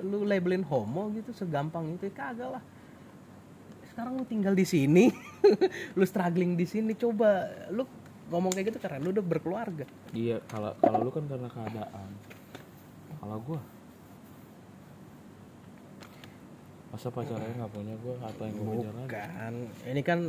[0.00, 2.10] lu labelin homo gitu segampang itu?
[2.10, 2.64] Kagak lah.
[3.90, 5.12] Sekarang lu tinggal di sini
[5.98, 6.96] lu struggling di sini.
[6.98, 7.86] Coba lu
[8.30, 9.86] ngomong kayak gitu karena lu udah berkeluarga.
[10.14, 12.10] Iya, kalau kalau lu kan karena keadaan.
[13.20, 13.60] Kalau gua?
[16.94, 18.16] Masa pacarnya nggak punya gua?
[18.22, 19.54] Atau yang pacaran bukan.
[19.90, 20.20] Ini kan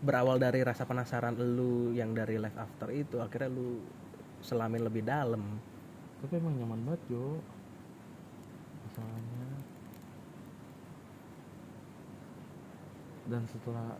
[0.00, 3.20] berawal dari rasa penasaran lu yang dari life after itu.
[3.20, 3.84] Akhirnya lu
[4.40, 5.60] selamin lebih dalam.
[6.24, 7.36] Tapi emang nyaman banget Jo.
[8.88, 9.48] Masalahnya.
[13.26, 13.98] Dan setelah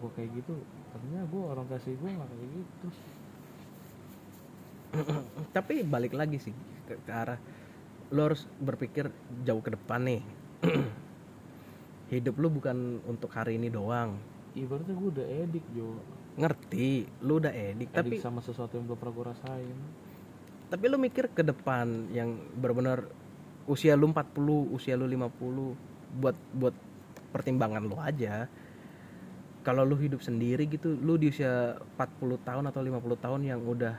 [0.00, 0.54] gua kayak gitu
[0.92, 2.86] ternyata gua orientasi gua nggak kayak gitu.
[5.56, 6.54] Tapi balik lagi sih
[6.88, 7.40] ke, ke arah
[8.12, 9.08] lo harus berpikir
[9.42, 10.22] jauh ke depan nih.
[12.12, 14.20] Hidup lu bukan untuk hari ini doang.
[14.52, 15.96] Ibaratnya gua udah edik Jo.
[16.36, 19.78] Ngerti lu udah edik tapi edik sama sesuatu yang belum pernah gua rasain.
[20.72, 23.04] tapi lu mikir ke depan yang benar-benar
[23.68, 26.72] usia lu 40 usia lu 50 buat buat
[27.32, 28.48] pertimbangan lu aja
[29.62, 33.94] kalau lu hidup sendiri gitu lu di usia 40 tahun atau 50 tahun yang udah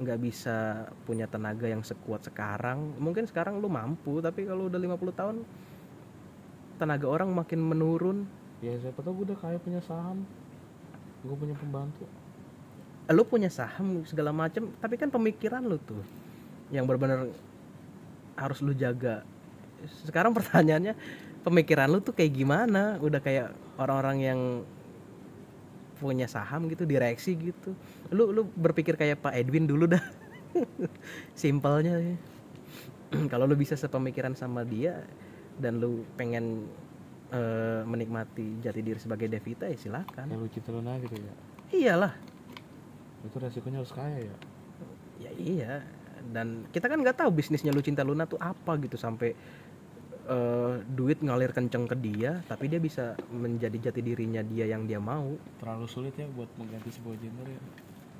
[0.00, 5.20] nggak bisa punya tenaga yang sekuat sekarang mungkin sekarang lu mampu tapi kalau udah 50
[5.20, 5.36] tahun
[6.80, 8.24] tenaga orang makin menurun.
[8.64, 10.24] Ya siapa tahu gua udah kaya punya saham.
[11.20, 12.08] Gua punya pembantu.
[13.12, 16.00] Lu punya saham segala macem tapi kan pemikiran lu tuh
[16.72, 17.28] yang benar-benar
[18.40, 19.20] harus lu jaga.
[20.08, 20.96] Sekarang pertanyaannya
[21.42, 22.96] pemikiran lu tuh kayak gimana?
[23.00, 24.40] Udah kayak orang-orang yang
[26.00, 27.76] punya saham gitu direksi gitu.
[28.08, 30.00] Lu lu berpikir kayak Pak Edwin dulu dah.
[31.36, 32.16] Simpelnya ya.
[33.32, 35.02] kalau lu bisa sepemikiran sama dia
[35.60, 36.64] dan lu pengen
[37.34, 40.30] eh, menikmati jati diri sebagai Devita ya silakan.
[40.30, 41.34] Kayak Lucinta Luna gitu ya.
[41.70, 42.14] Iyalah.
[43.26, 44.36] Itu resikonya harus kaya ya.
[45.20, 45.72] Ya iya.
[46.20, 49.36] Dan kita kan nggak tahu bisnisnya Lucinta Luna tuh apa gitu sampai
[50.30, 55.02] eh, duit ngalir kenceng ke dia tapi dia bisa menjadi jati dirinya dia yang dia
[55.02, 55.34] mau.
[55.58, 57.60] Terlalu sulit ya buat mengganti sebuah gender ya.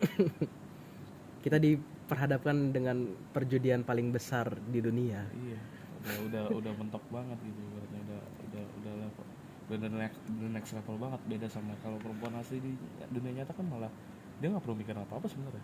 [1.44, 5.24] Kita diperhadapkan dengan perjudian paling besar di dunia.
[5.32, 5.60] Iya
[6.00, 9.24] udah udah udah mentok banget gitu ibaratnya udah udah udah level
[9.70, 12.72] udah the next, the next level banget beda sama kalau perempuan asli di
[13.12, 13.92] dunia nyata kan malah
[14.40, 15.60] dia nggak perlu mikir apa apa sebenarnya.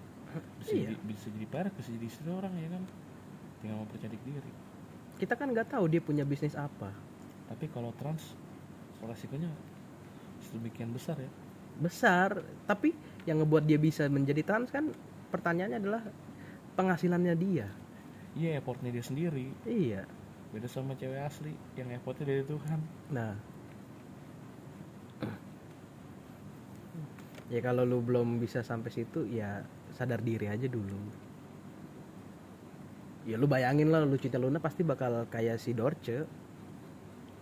[0.61, 0.93] Bisa Iya.
[0.93, 2.83] jadi, bisa jadi perak bisa jadi istri orang ya kan?
[3.65, 4.53] Tinggal mempercantik diri
[5.17, 6.93] kita kan nggak tahu dia punya bisnis apa.
[7.49, 8.37] Tapi kalau trans
[9.01, 9.49] resikonya
[10.45, 11.31] sedemikian besar ya.
[11.81, 12.93] Besar tapi
[13.25, 14.93] yang ngebuat dia bisa menjadi trans kan
[15.33, 16.03] pertanyaannya adalah
[16.77, 17.69] penghasilannya dia.
[18.37, 19.49] Iya effortnya dia sendiri.
[19.65, 20.05] Iya.
[20.53, 22.81] Beda sama cewek asli yang effortnya dari Tuhan.
[23.13, 23.35] Nah.
[27.47, 29.63] Ya kalau lu belum bisa sampai situ ya
[29.95, 31.26] sadar diri aja dulu
[33.27, 36.25] ya lu bayangin lah lu cinta Luna pasti bakal kayak si Dorce.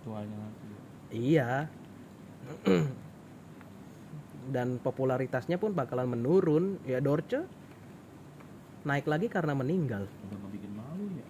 [0.02, 0.43] Tuanya
[1.12, 1.69] iya.
[4.44, 6.81] Dan popularitasnya pun bakalan menurun.
[6.89, 7.65] Ya Dorce
[8.85, 11.28] naik lagi karena meninggal udah ngebikin malu ya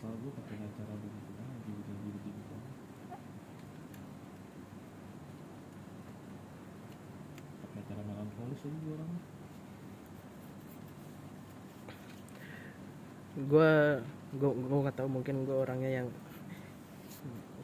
[0.00, 2.56] soal gue pakai acara begitu aja udah gitu gitu
[7.60, 9.12] pakai acara melankolis aja gue orang
[13.44, 13.72] gue
[14.34, 16.08] gue gue nggak tahu mungkin gue orangnya yang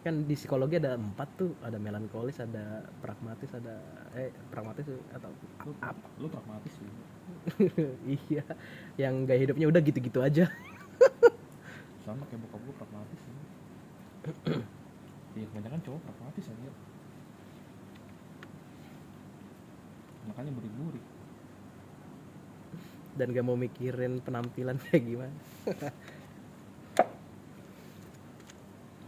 [0.01, 3.77] kan di psikologi ada empat tuh ada melankolis ada pragmatis ada
[4.16, 5.28] eh pragmatis atau
[5.69, 5.73] lu,
[6.24, 6.89] lu pragmatis sih.
[8.16, 8.44] iya
[8.97, 10.48] yang gaya hidupnya udah gitu-gitu aja.
[12.05, 13.35] Sama kayak bokap gue pragmatis sih.
[15.31, 16.70] Iya kebanyakan cowok pragmatis aja.
[20.27, 21.05] Makanya burik-burik
[23.19, 25.35] dan gak mau mikirin penampilan kayak gimana.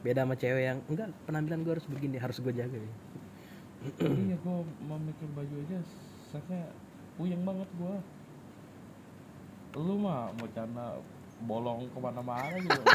[0.02, 2.92] Beda sama cewek yang enggak penampilan gue harus begini harus gue jaga ya.
[4.26, 4.56] iya gue
[4.86, 5.78] mau mikir baju aja
[6.30, 6.70] saya
[7.18, 7.94] puyeng banget gue
[9.74, 11.00] lu mah mau cana
[11.42, 12.94] bolong ke mana-mana juga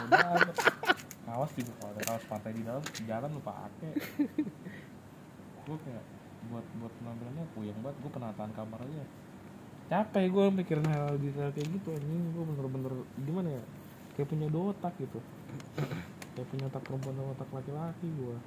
[1.28, 3.92] kaos juga kalau ada kaos pantai di dalam jalan lu pakai.
[5.68, 6.04] Gue kayak
[6.48, 9.04] buat buat penampilannya puyeng banget gue penataan kamar aja
[9.88, 12.24] capek gue mikirin hal detail kayak gitu anjing.
[12.36, 12.94] Gue bener-bener
[13.24, 13.64] gimana ya
[14.16, 15.20] kayak punya dua otak gitu.
[16.36, 18.38] Kayak punya otak perempuan dan otak laki-laki gue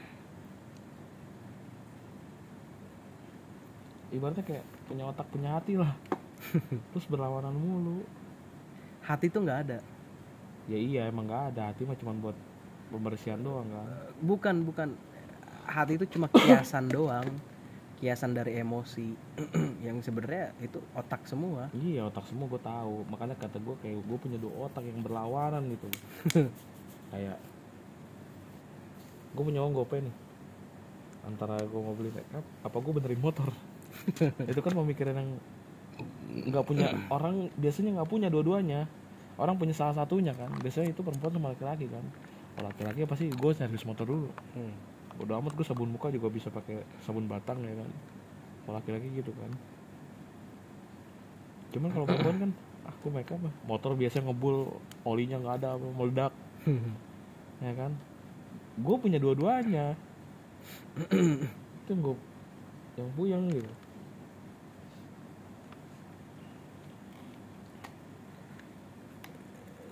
[4.11, 5.95] ibaratnya kayak punya otak punya hati lah.
[6.91, 8.03] Terus berlawanan mulu.
[9.07, 9.79] Hati tuh nggak ada?
[10.67, 11.71] Ya iya emang nggak ada.
[11.71, 12.37] Hati mah cuma buat
[12.91, 13.87] pembersihan doang kan.
[14.23, 14.89] Bukan bukan.
[15.71, 17.31] Hati itu cuma kiasan doang
[18.01, 19.13] kiasan dari emosi
[19.87, 21.69] yang sebenarnya itu otak semua.
[21.77, 23.05] Iya otak semua gue tahu.
[23.13, 25.89] Makanya kata gue kayak gue punya dua otak yang berlawanan gitu.
[27.11, 27.37] Kayak
[29.37, 30.15] gue punya uang gope nih.
[31.29, 33.51] Antara gue mau beli make up apa gue benerin motor?
[34.51, 35.31] Itu kan pemikiran yang
[36.49, 38.89] nggak punya orang biasanya nggak punya dua-duanya.
[39.37, 40.53] Orang punya salah satunya kan.
[40.61, 42.05] Biasanya itu perempuan sama laki-laki kan.
[42.61, 44.29] Kalau laki-laki pasti gue servis motor dulu.
[44.53, 44.75] Hmm.
[45.21, 47.91] Bodo amat gue sabun muka juga bisa pakai sabun batang ya kan?
[48.65, 49.53] Kalau laki-laki gitu kan.
[51.77, 52.51] Cuman kalau perempuan kan
[52.89, 53.53] aku make up ah.
[53.69, 56.33] motor biasa ngebul olinya nggak ada apa, meledak.
[57.61, 57.93] Ya kan?
[58.81, 59.93] Gue punya dua-duanya.
[61.13, 62.17] Itu yang gue
[62.97, 63.73] yang puyeng gitu.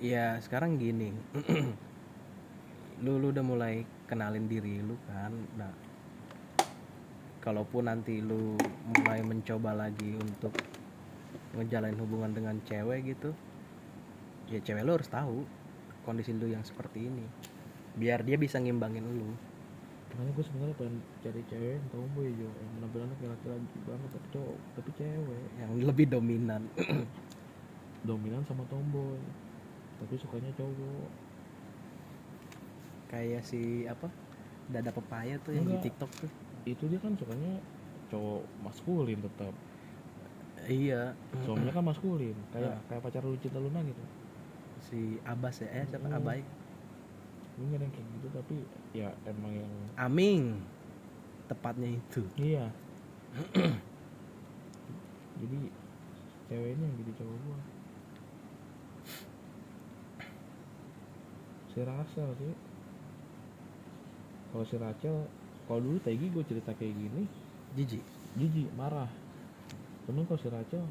[0.00, 1.12] Ya sekarang gini.
[3.05, 5.30] Lu lu udah mulai kenalin diri lu kan.
[5.60, 5.72] Nah
[7.44, 8.59] kalaupun nanti lu
[8.98, 10.52] mulai mencoba lagi untuk
[11.55, 13.32] ngejalanin hubungan dengan cewek gitu
[14.48, 15.44] ya cewek lu harus tahu
[16.09, 17.24] kondisi lu yang seperti ini.
[18.01, 19.28] Biar dia bisa ngimbangin lu.
[20.09, 24.28] Makanya gue sebenarnya pengen cari cewek yang tomboy jo yang penampilannya kayak laki-laki banget tapi
[24.32, 25.44] cowok tapi cewek.
[25.60, 26.62] Yang lebih dominan.
[28.09, 29.20] Dominan sama tomboy.
[30.01, 31.27] Tapi sukanya cowok
[33.09, 34.09] kayak si apa
[34.68, 35.80] dada pepaya tuh yang di.
[35.80, 36.30] TikTok tuh.
[36.68, 37.60] Itu dia kan sukanya
[38.12, 39.55] cowok maskulin tetap.
[40.68, 41.16] Iya.
[41.44, 42.80] Suaminya kan maskulin kayak Nah.
[42.93, 44.02] kayak pacar lu cinta luna gitu.
[44.85, 46.06] Si Abbas ya eh siapa?
[46.09, 46.18] Hmm.
[46.20, 46.40] Abai
[47.59, 48.56] ini ada yang kayak gitu tapi
[48.94, 50.62] ya emang yang Aming.
[51.51, 52.22] Tepatnya itu.
[52.36, 52.70] Iya.
[55.40, 55.60] Jadi
[56.51, 57.59] ceweknya yang jadi cowok gua.
[61.72, 62.52] Si Rachel sih
[64.48, 65.16] kalau si Rachel
[65.64, 67.22] kalau dulu Tegi gue cerita kayak gini
[67.72, 68.00] Jiji
[68.34, 69.08] jijik marah.
[70.04, 70.84] Cuman kalau si Rachel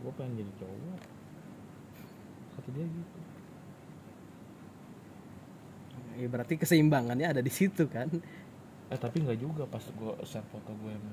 [0.00, 1.00] gue pengen jadi cowok.
[2.52, 3.18] Kata dia gitu.
[6.16, 8.10] Ya berarti keseimbangannya ada di situ kan?
[8.90, 11.06] Eh tapi nggak juga pas gue share foto gue yang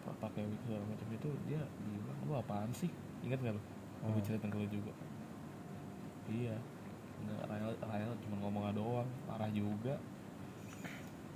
[0.00, 2.88] pa- pakai wig segala macam itu dia bilang lu apaan sih?
[3.22, 3.62] Ingat nggak lu?
[4.04, 4.22] Gue Oh.
[4.22, 4.92] cerita ke lu juga.
[6.26, 6.56] Iya
[7.24, 9.96] nggak Rael Rael cuma ngomong doang marah juga.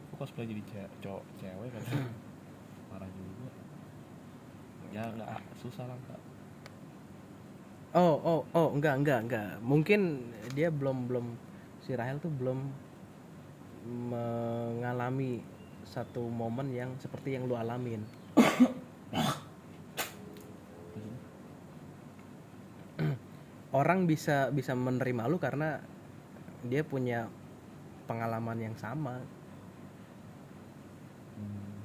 [0.09, 1.83] Lu cosplay jadi ce- cowok cewek kan
[2.93, 3.51] marah juga.
[4.93, 5.29] Ya nggak
[5.61, 6.21] susah lah kak.
[7.97, 11.27] Oh oh oh enggak enggak enggak mungkin dia belum belum
[11.81, 12.69] si Rahel tuh belum
[13.89, 15.41] mengalami
[15.89, 18.05] satu momen yang seperti yang lu alamin
[23.79, 25.79] orang bisa bisa menerima lu karena
[26.67, 27.31] dia punya
[28.11, 29.23] pengalaman yang sama.
[31.39, 31.79] Hmm.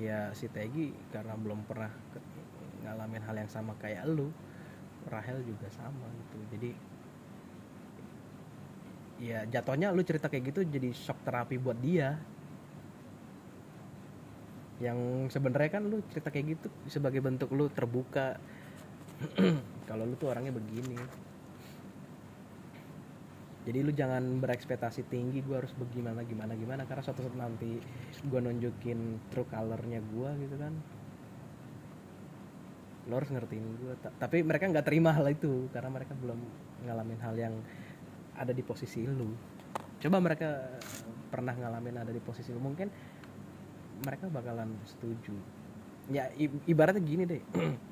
[0.00, 1.92] ya si Tegi karena belum pernah
[2.80, 4.32] ngalamin hal yang sama kayak lu
[5.12, 6.36] Rahel juga sama gitu.
[6.56, 6.70] Jadi
[9.20, 12.16] ya jatuhnya lu cerita kayak gitu jadi shock terapi buat dia.
[14.80, 18.40] Yang sebenarnya kan lu cerita kayak gitu sebagai bentuk lu terbuka
[19.88, 20.96] kalau lu tuh orangnya begini.
[23.60, 26.82] Jadi lu jangan berekspektasi tinggi gue harus bagaimana gimana gimana.
[26.88, 27.76] Karena suatu saat nanti
[28.24, 30.72] gue nunjukin true colornya gue gitu kan.
[33.12, 36.40] Lo harus ngertiin gue tapi mereka nggak terima hal itu karena mereka belum
[36.88, 37.54] ngalamin hal yang
[38.32, 39.28] ada di posisi lu.
[40.00, 40.80] Coba mereka
[41.28, 42.88] pernah ngalamin ada di posisi lu mungkin
[44.00, 45.36] mereka bakalan setuju.
[46.08, 46.32] Ya
[46.64, 47.42] ibaratnya gini deh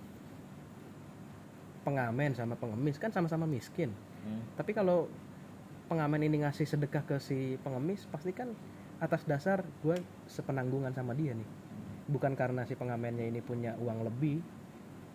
[1.88, 3.88] pengamen sama pengemis kan sama-sama miskin.
[4.18, 4.42] Hmm.
[4.58, 5.08] tapi kalau
[5.88, 8.52] pengamen ini ngasih sedekah ke si pengemis pasti kan
[9.00, 9.96] atas dasar gue
[10.28, 11.48] sepenanggungan sama dia nih.
[12.12, 14.42] Bukan karena si pengamennya ini punya uang lebih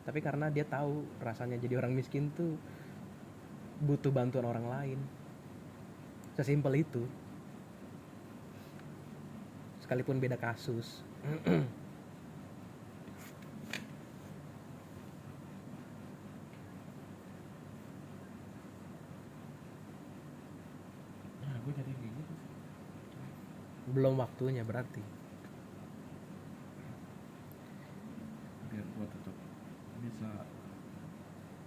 [0.04, 2.58] tapi karena dia tahu rasanya jadi orang miskin tuh
[3.86, 5.00] butuh bantuan orang lain.
[6.34, 7.06] Sesimpel itu.
[9.84, 11.04] Sekalipun beda kasus
[21.44, 22.34] Nah, gue jadi kayak gitu.
[23.94, 25.04] Belum waktunya berarti.
[28.74, 29.36] Biar gue tetap
[30.02, 30.30] bisa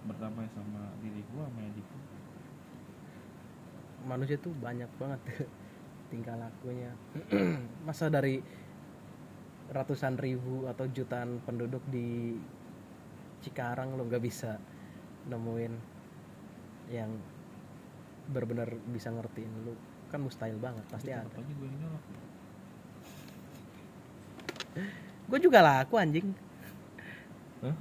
[0.03, 2.05] berdamai sama diri gue sama adik gue.
[4.07, 5.19] manusia tuh banyak banget
[6.11, 6.91] tingkah lakunya.
[7.87, 8.39] Masa dari
[9.67, 12.35] ratusan ribu atau jutaan penduduk di
[13.43, 14.55] Cikarang lo nggak bisa
[15.27, 15.73] nemuin
[16.87, 17.11] yang
[18.31, 19.75] benar-benar bisa ngertiin lu
[20.07, 21.69] kan mustahil banget pasti ada gue
[25.27, 26.27] gue juga laku anjing
[27.57, 27.75] Hah?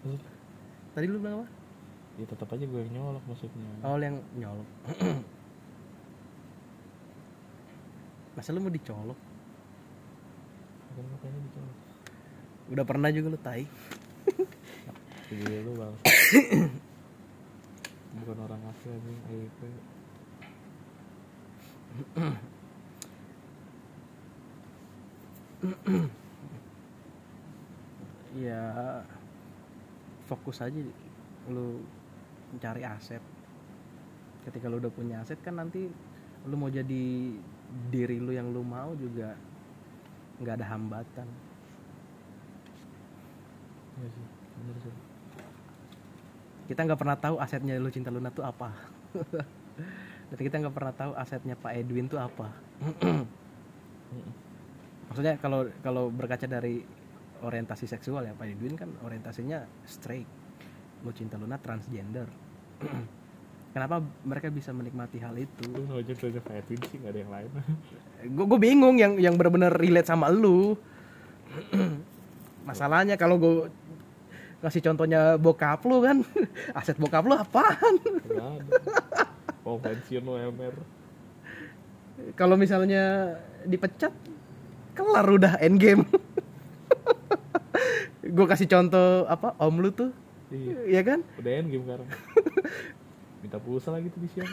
[0.00, 0.22] Terus,
[0.94, 1.48] tadi lu bilang apa
[2.16, 3.68] ya tetap aja gue yang nyolok maksudnya.
[3.80, 4.68] awal yang nyolok
[8.36, 9.18] masa lu mau dicolok
[10.90, 11.76] Kan makanya dicolok.
[12.70, 13.64] udah pernah juga lu tai
[15.30, 15.94] Jadi lu bang.
[18.10, 19.60] Bukan orang asli anjing AIP.
[28.40, 28.62] ya
[30.24, 30.80] fokus aja
[31.50, 31.82] lu
[32.54, 33.20] mencari aset
[34.46, 35.90] ketika lu udah punya aset kan nanti
[36.48, 37.36] lu mau jadi
[37.92, 39.36] diri lu yang lu mau juga
[40.40, 41.28] nggak ada hambatan
[44.00, 44.26] Iya sih,
[44.56, 45.09] bener sih.
[46.70, 48.70] Kita nggak pernah tahu asetnya lu cinta Luna tuh apa.
[50.30, 52.46] Dan kita nggak pernah tahu asetnya Pak Edwin tuh apa.
[55.10, 56.86] Maksudnya kalau kalau berkaca dari
[57.42, 60.30] orientasi seksual ya Pak Edwin kan orientasinya straight.
[61.02, 62.30] Lu cinta Luna transgender.
[63.74, 65.66] Kenapa mereka bisa menikmati hal itu?
[65.74, 67.50] Lu tanya Pak Edwin sih, nggak ada yang lain.
[68.38, 70.78] gue gue bingung yang yang benar-benar relate sama lu.
[72.70, 73.66] Masalahnya kalau gue
[74.60, 76.16] ngasih contohnya bokap lu kan
[76.78, 77.94] aset bokap lu apaan.
[79.64, 80.76] Mau pensiun UMR.
[82.36, 83.32] kalau misalnya
[83.64, 84.12] dipecat
[84.92, 86.04] kelar udah end game
[88.36, 90.12] gue kasih contoh apa om lu tuh
[90.50, 92.08] Iya, ya kan udah end game sekarang.
[93.40, 94.50] Minta pulsa lagi tuh di siang.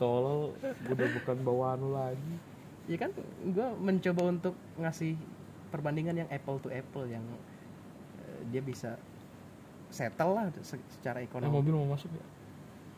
[0.00, 2.34] Tolol, gue udah bukan bawaan lu lagi.
[2.88, 3.12] ya kan
[3.44, 5.12] gue mencoba untuk ngasih
[5.68, 7.20] perbandingan yang apple to apple yang
[8.48, 8.96] dia bisa
[9.88, 11.48] settle lah se- secara ekonomi.
[11.50, 12.26] mobil mau masuk ya?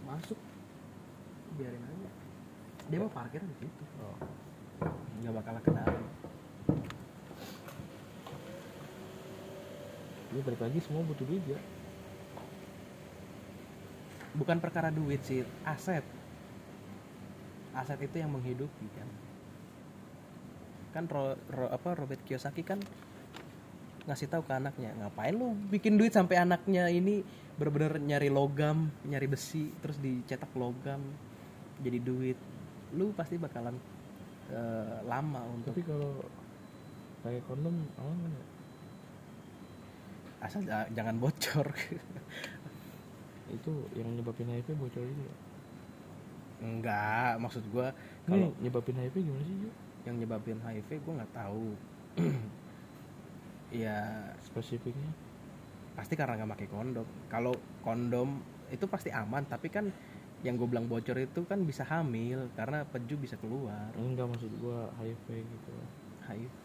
[0.04, 0.38] masuk.
[1.54, 2.10] Biarin aja.
[2.86, 3.84] Dia mau parkir di situ.
[3.98, 4.16] Oh.
[5.20, 6.00] nggak bakal ke dalam
[10.30, 11.58] Ini balik lagi semua butuh duit ya.
[14.30, 16.06] bukan perkara duit sih aset.
[17.70, 19.08] Aset itu yang menghidupi kan.
[20.90, 22.78] Kan ro, Ro- apa Robert Kiyosaki kan
[24.10, 27.22] ngasih tahu ke anaknya ngapain lu bikin duit sampai anaknya ini
[27.54, 30.98] bener-bener nyari logam nyari besi terus dicetak logam
[31.78, 32.38] jadi duit
[32.98, 33.78] lu pasti bakalan
[34.50, 36.10] eh, lama untuk Tapi kalau
[37.22, 38.44] pakai kondom aman ya?
[40.40, 41.68] asal ja- jangan bocor
[43.50, 45.36] Itu yang nyebabin HIV bocor itu ya?
[46.60, 47.94] enggak maksud gua
[48.26, 49.56] Kalau nyebabin HIV gimana sih?
[49.64, 49.70] Ju?
[50.08, 51.76] yang nyebabin HIV gue nggak tahu
[53.70, 55.10] ya spesifiknya?
[55.94, 57.06] Pasti karena nggak pakai kondom.
[57.30, 59.90] Kalau kondom itu pasti aman tapi kan
[60.40, 63.92] yang gue bilang bocor itu kan bisa hamil karena peju bisa keluar.
[63.98, 65.72] Enggak maksud gua HIV gitu.
[66.24, 66.64] HIV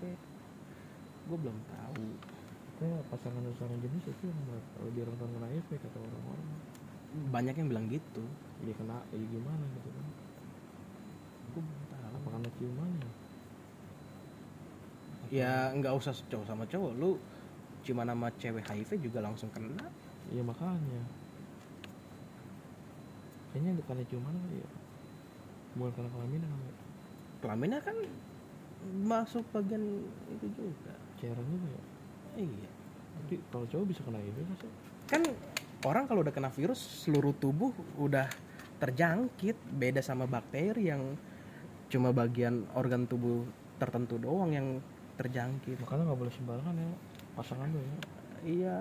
[1.25, 2.05] gue belum tahu.
[2.75, 4.39] Kayak pasangan pasangan jenis itu yang
[4.83, 6.49] lebih rentan kena HIV kata orang-orang.
[7.31, 8.23] Banyak yang bilang gitu.
[8.63, 10.07] Ya kena ya gimana gitu kan?
[11.55, 12.11] Gue belum tahu.
[12.15, 13.24] Apa karena ciumannya
[15.31, 16.91] ya nggak usah cowok sama cowok.
[16.97, 17.17] Lu
[17.85, 19.85] cuma nama cewek HIV juga langsung kena.
[20.33, 21.01] Iya makanya.
[23.53, 24.69] Kayaknya bukannya kali ya.
[25.77, 26.75] Bukan karena kelaminan kali ya.
[27.45, 27.97] Kelaminnya kan
[29.05, 29.83] masuk bagian
[30.33, 30.93] itu juga.
[31.21, 31.83] Cairan juga ya?
[32.41, 32.69] Iya.
[33.15, 34.67] Tapi kalau cowok bisa kena HIV masa
[35.05, 35.21] kan
[35.85, 37.71] orang kalau udah kena virus seluruh tubuh
[38.01, 38.27] udah
[38.81, 39.55] terjangkit.
[39.77, 41.15] Beda sama bakteri yang
[41.85, 43.45] cuma bagian organ tubuh
[43.77, 44.67] tertentu doang yang
[45.15, 45.79] terjangkit.
[45.81, 46.89] Makanya nggak boleh sembarangan ya
[47.35, 47.95] pasangan tuh ya.
[48.45, 48.77] Iya.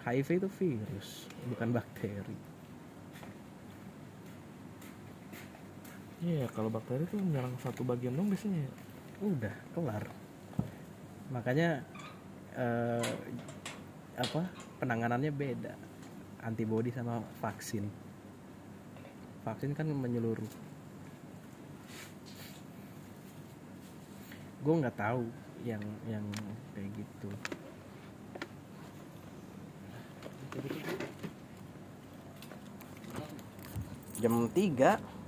[0.00, 2.36] HIV itu virus bukan bakteri.
[6.20, 8.72] Iya kalau bakteri tuh menyerang satu bagian dong biasanya ya.
[9.20, 10.04] udah kelar.
[11.28, 11.84] Makanya
[12.56, 13.12] eh,
[14.16, 14.42] apa
[14.80, 15.74] penanganannya beda.
[16.40, 17.84] Antibody sama vaksin.
[19.44, 20.48] Vaksin kan menyeluruh
[24.60, 25.24] gue nggak tahu
[25.64, 26.24] yang yang
[26.76, 27.30] kayak gitu.
[34.20, 35.19] Jam 3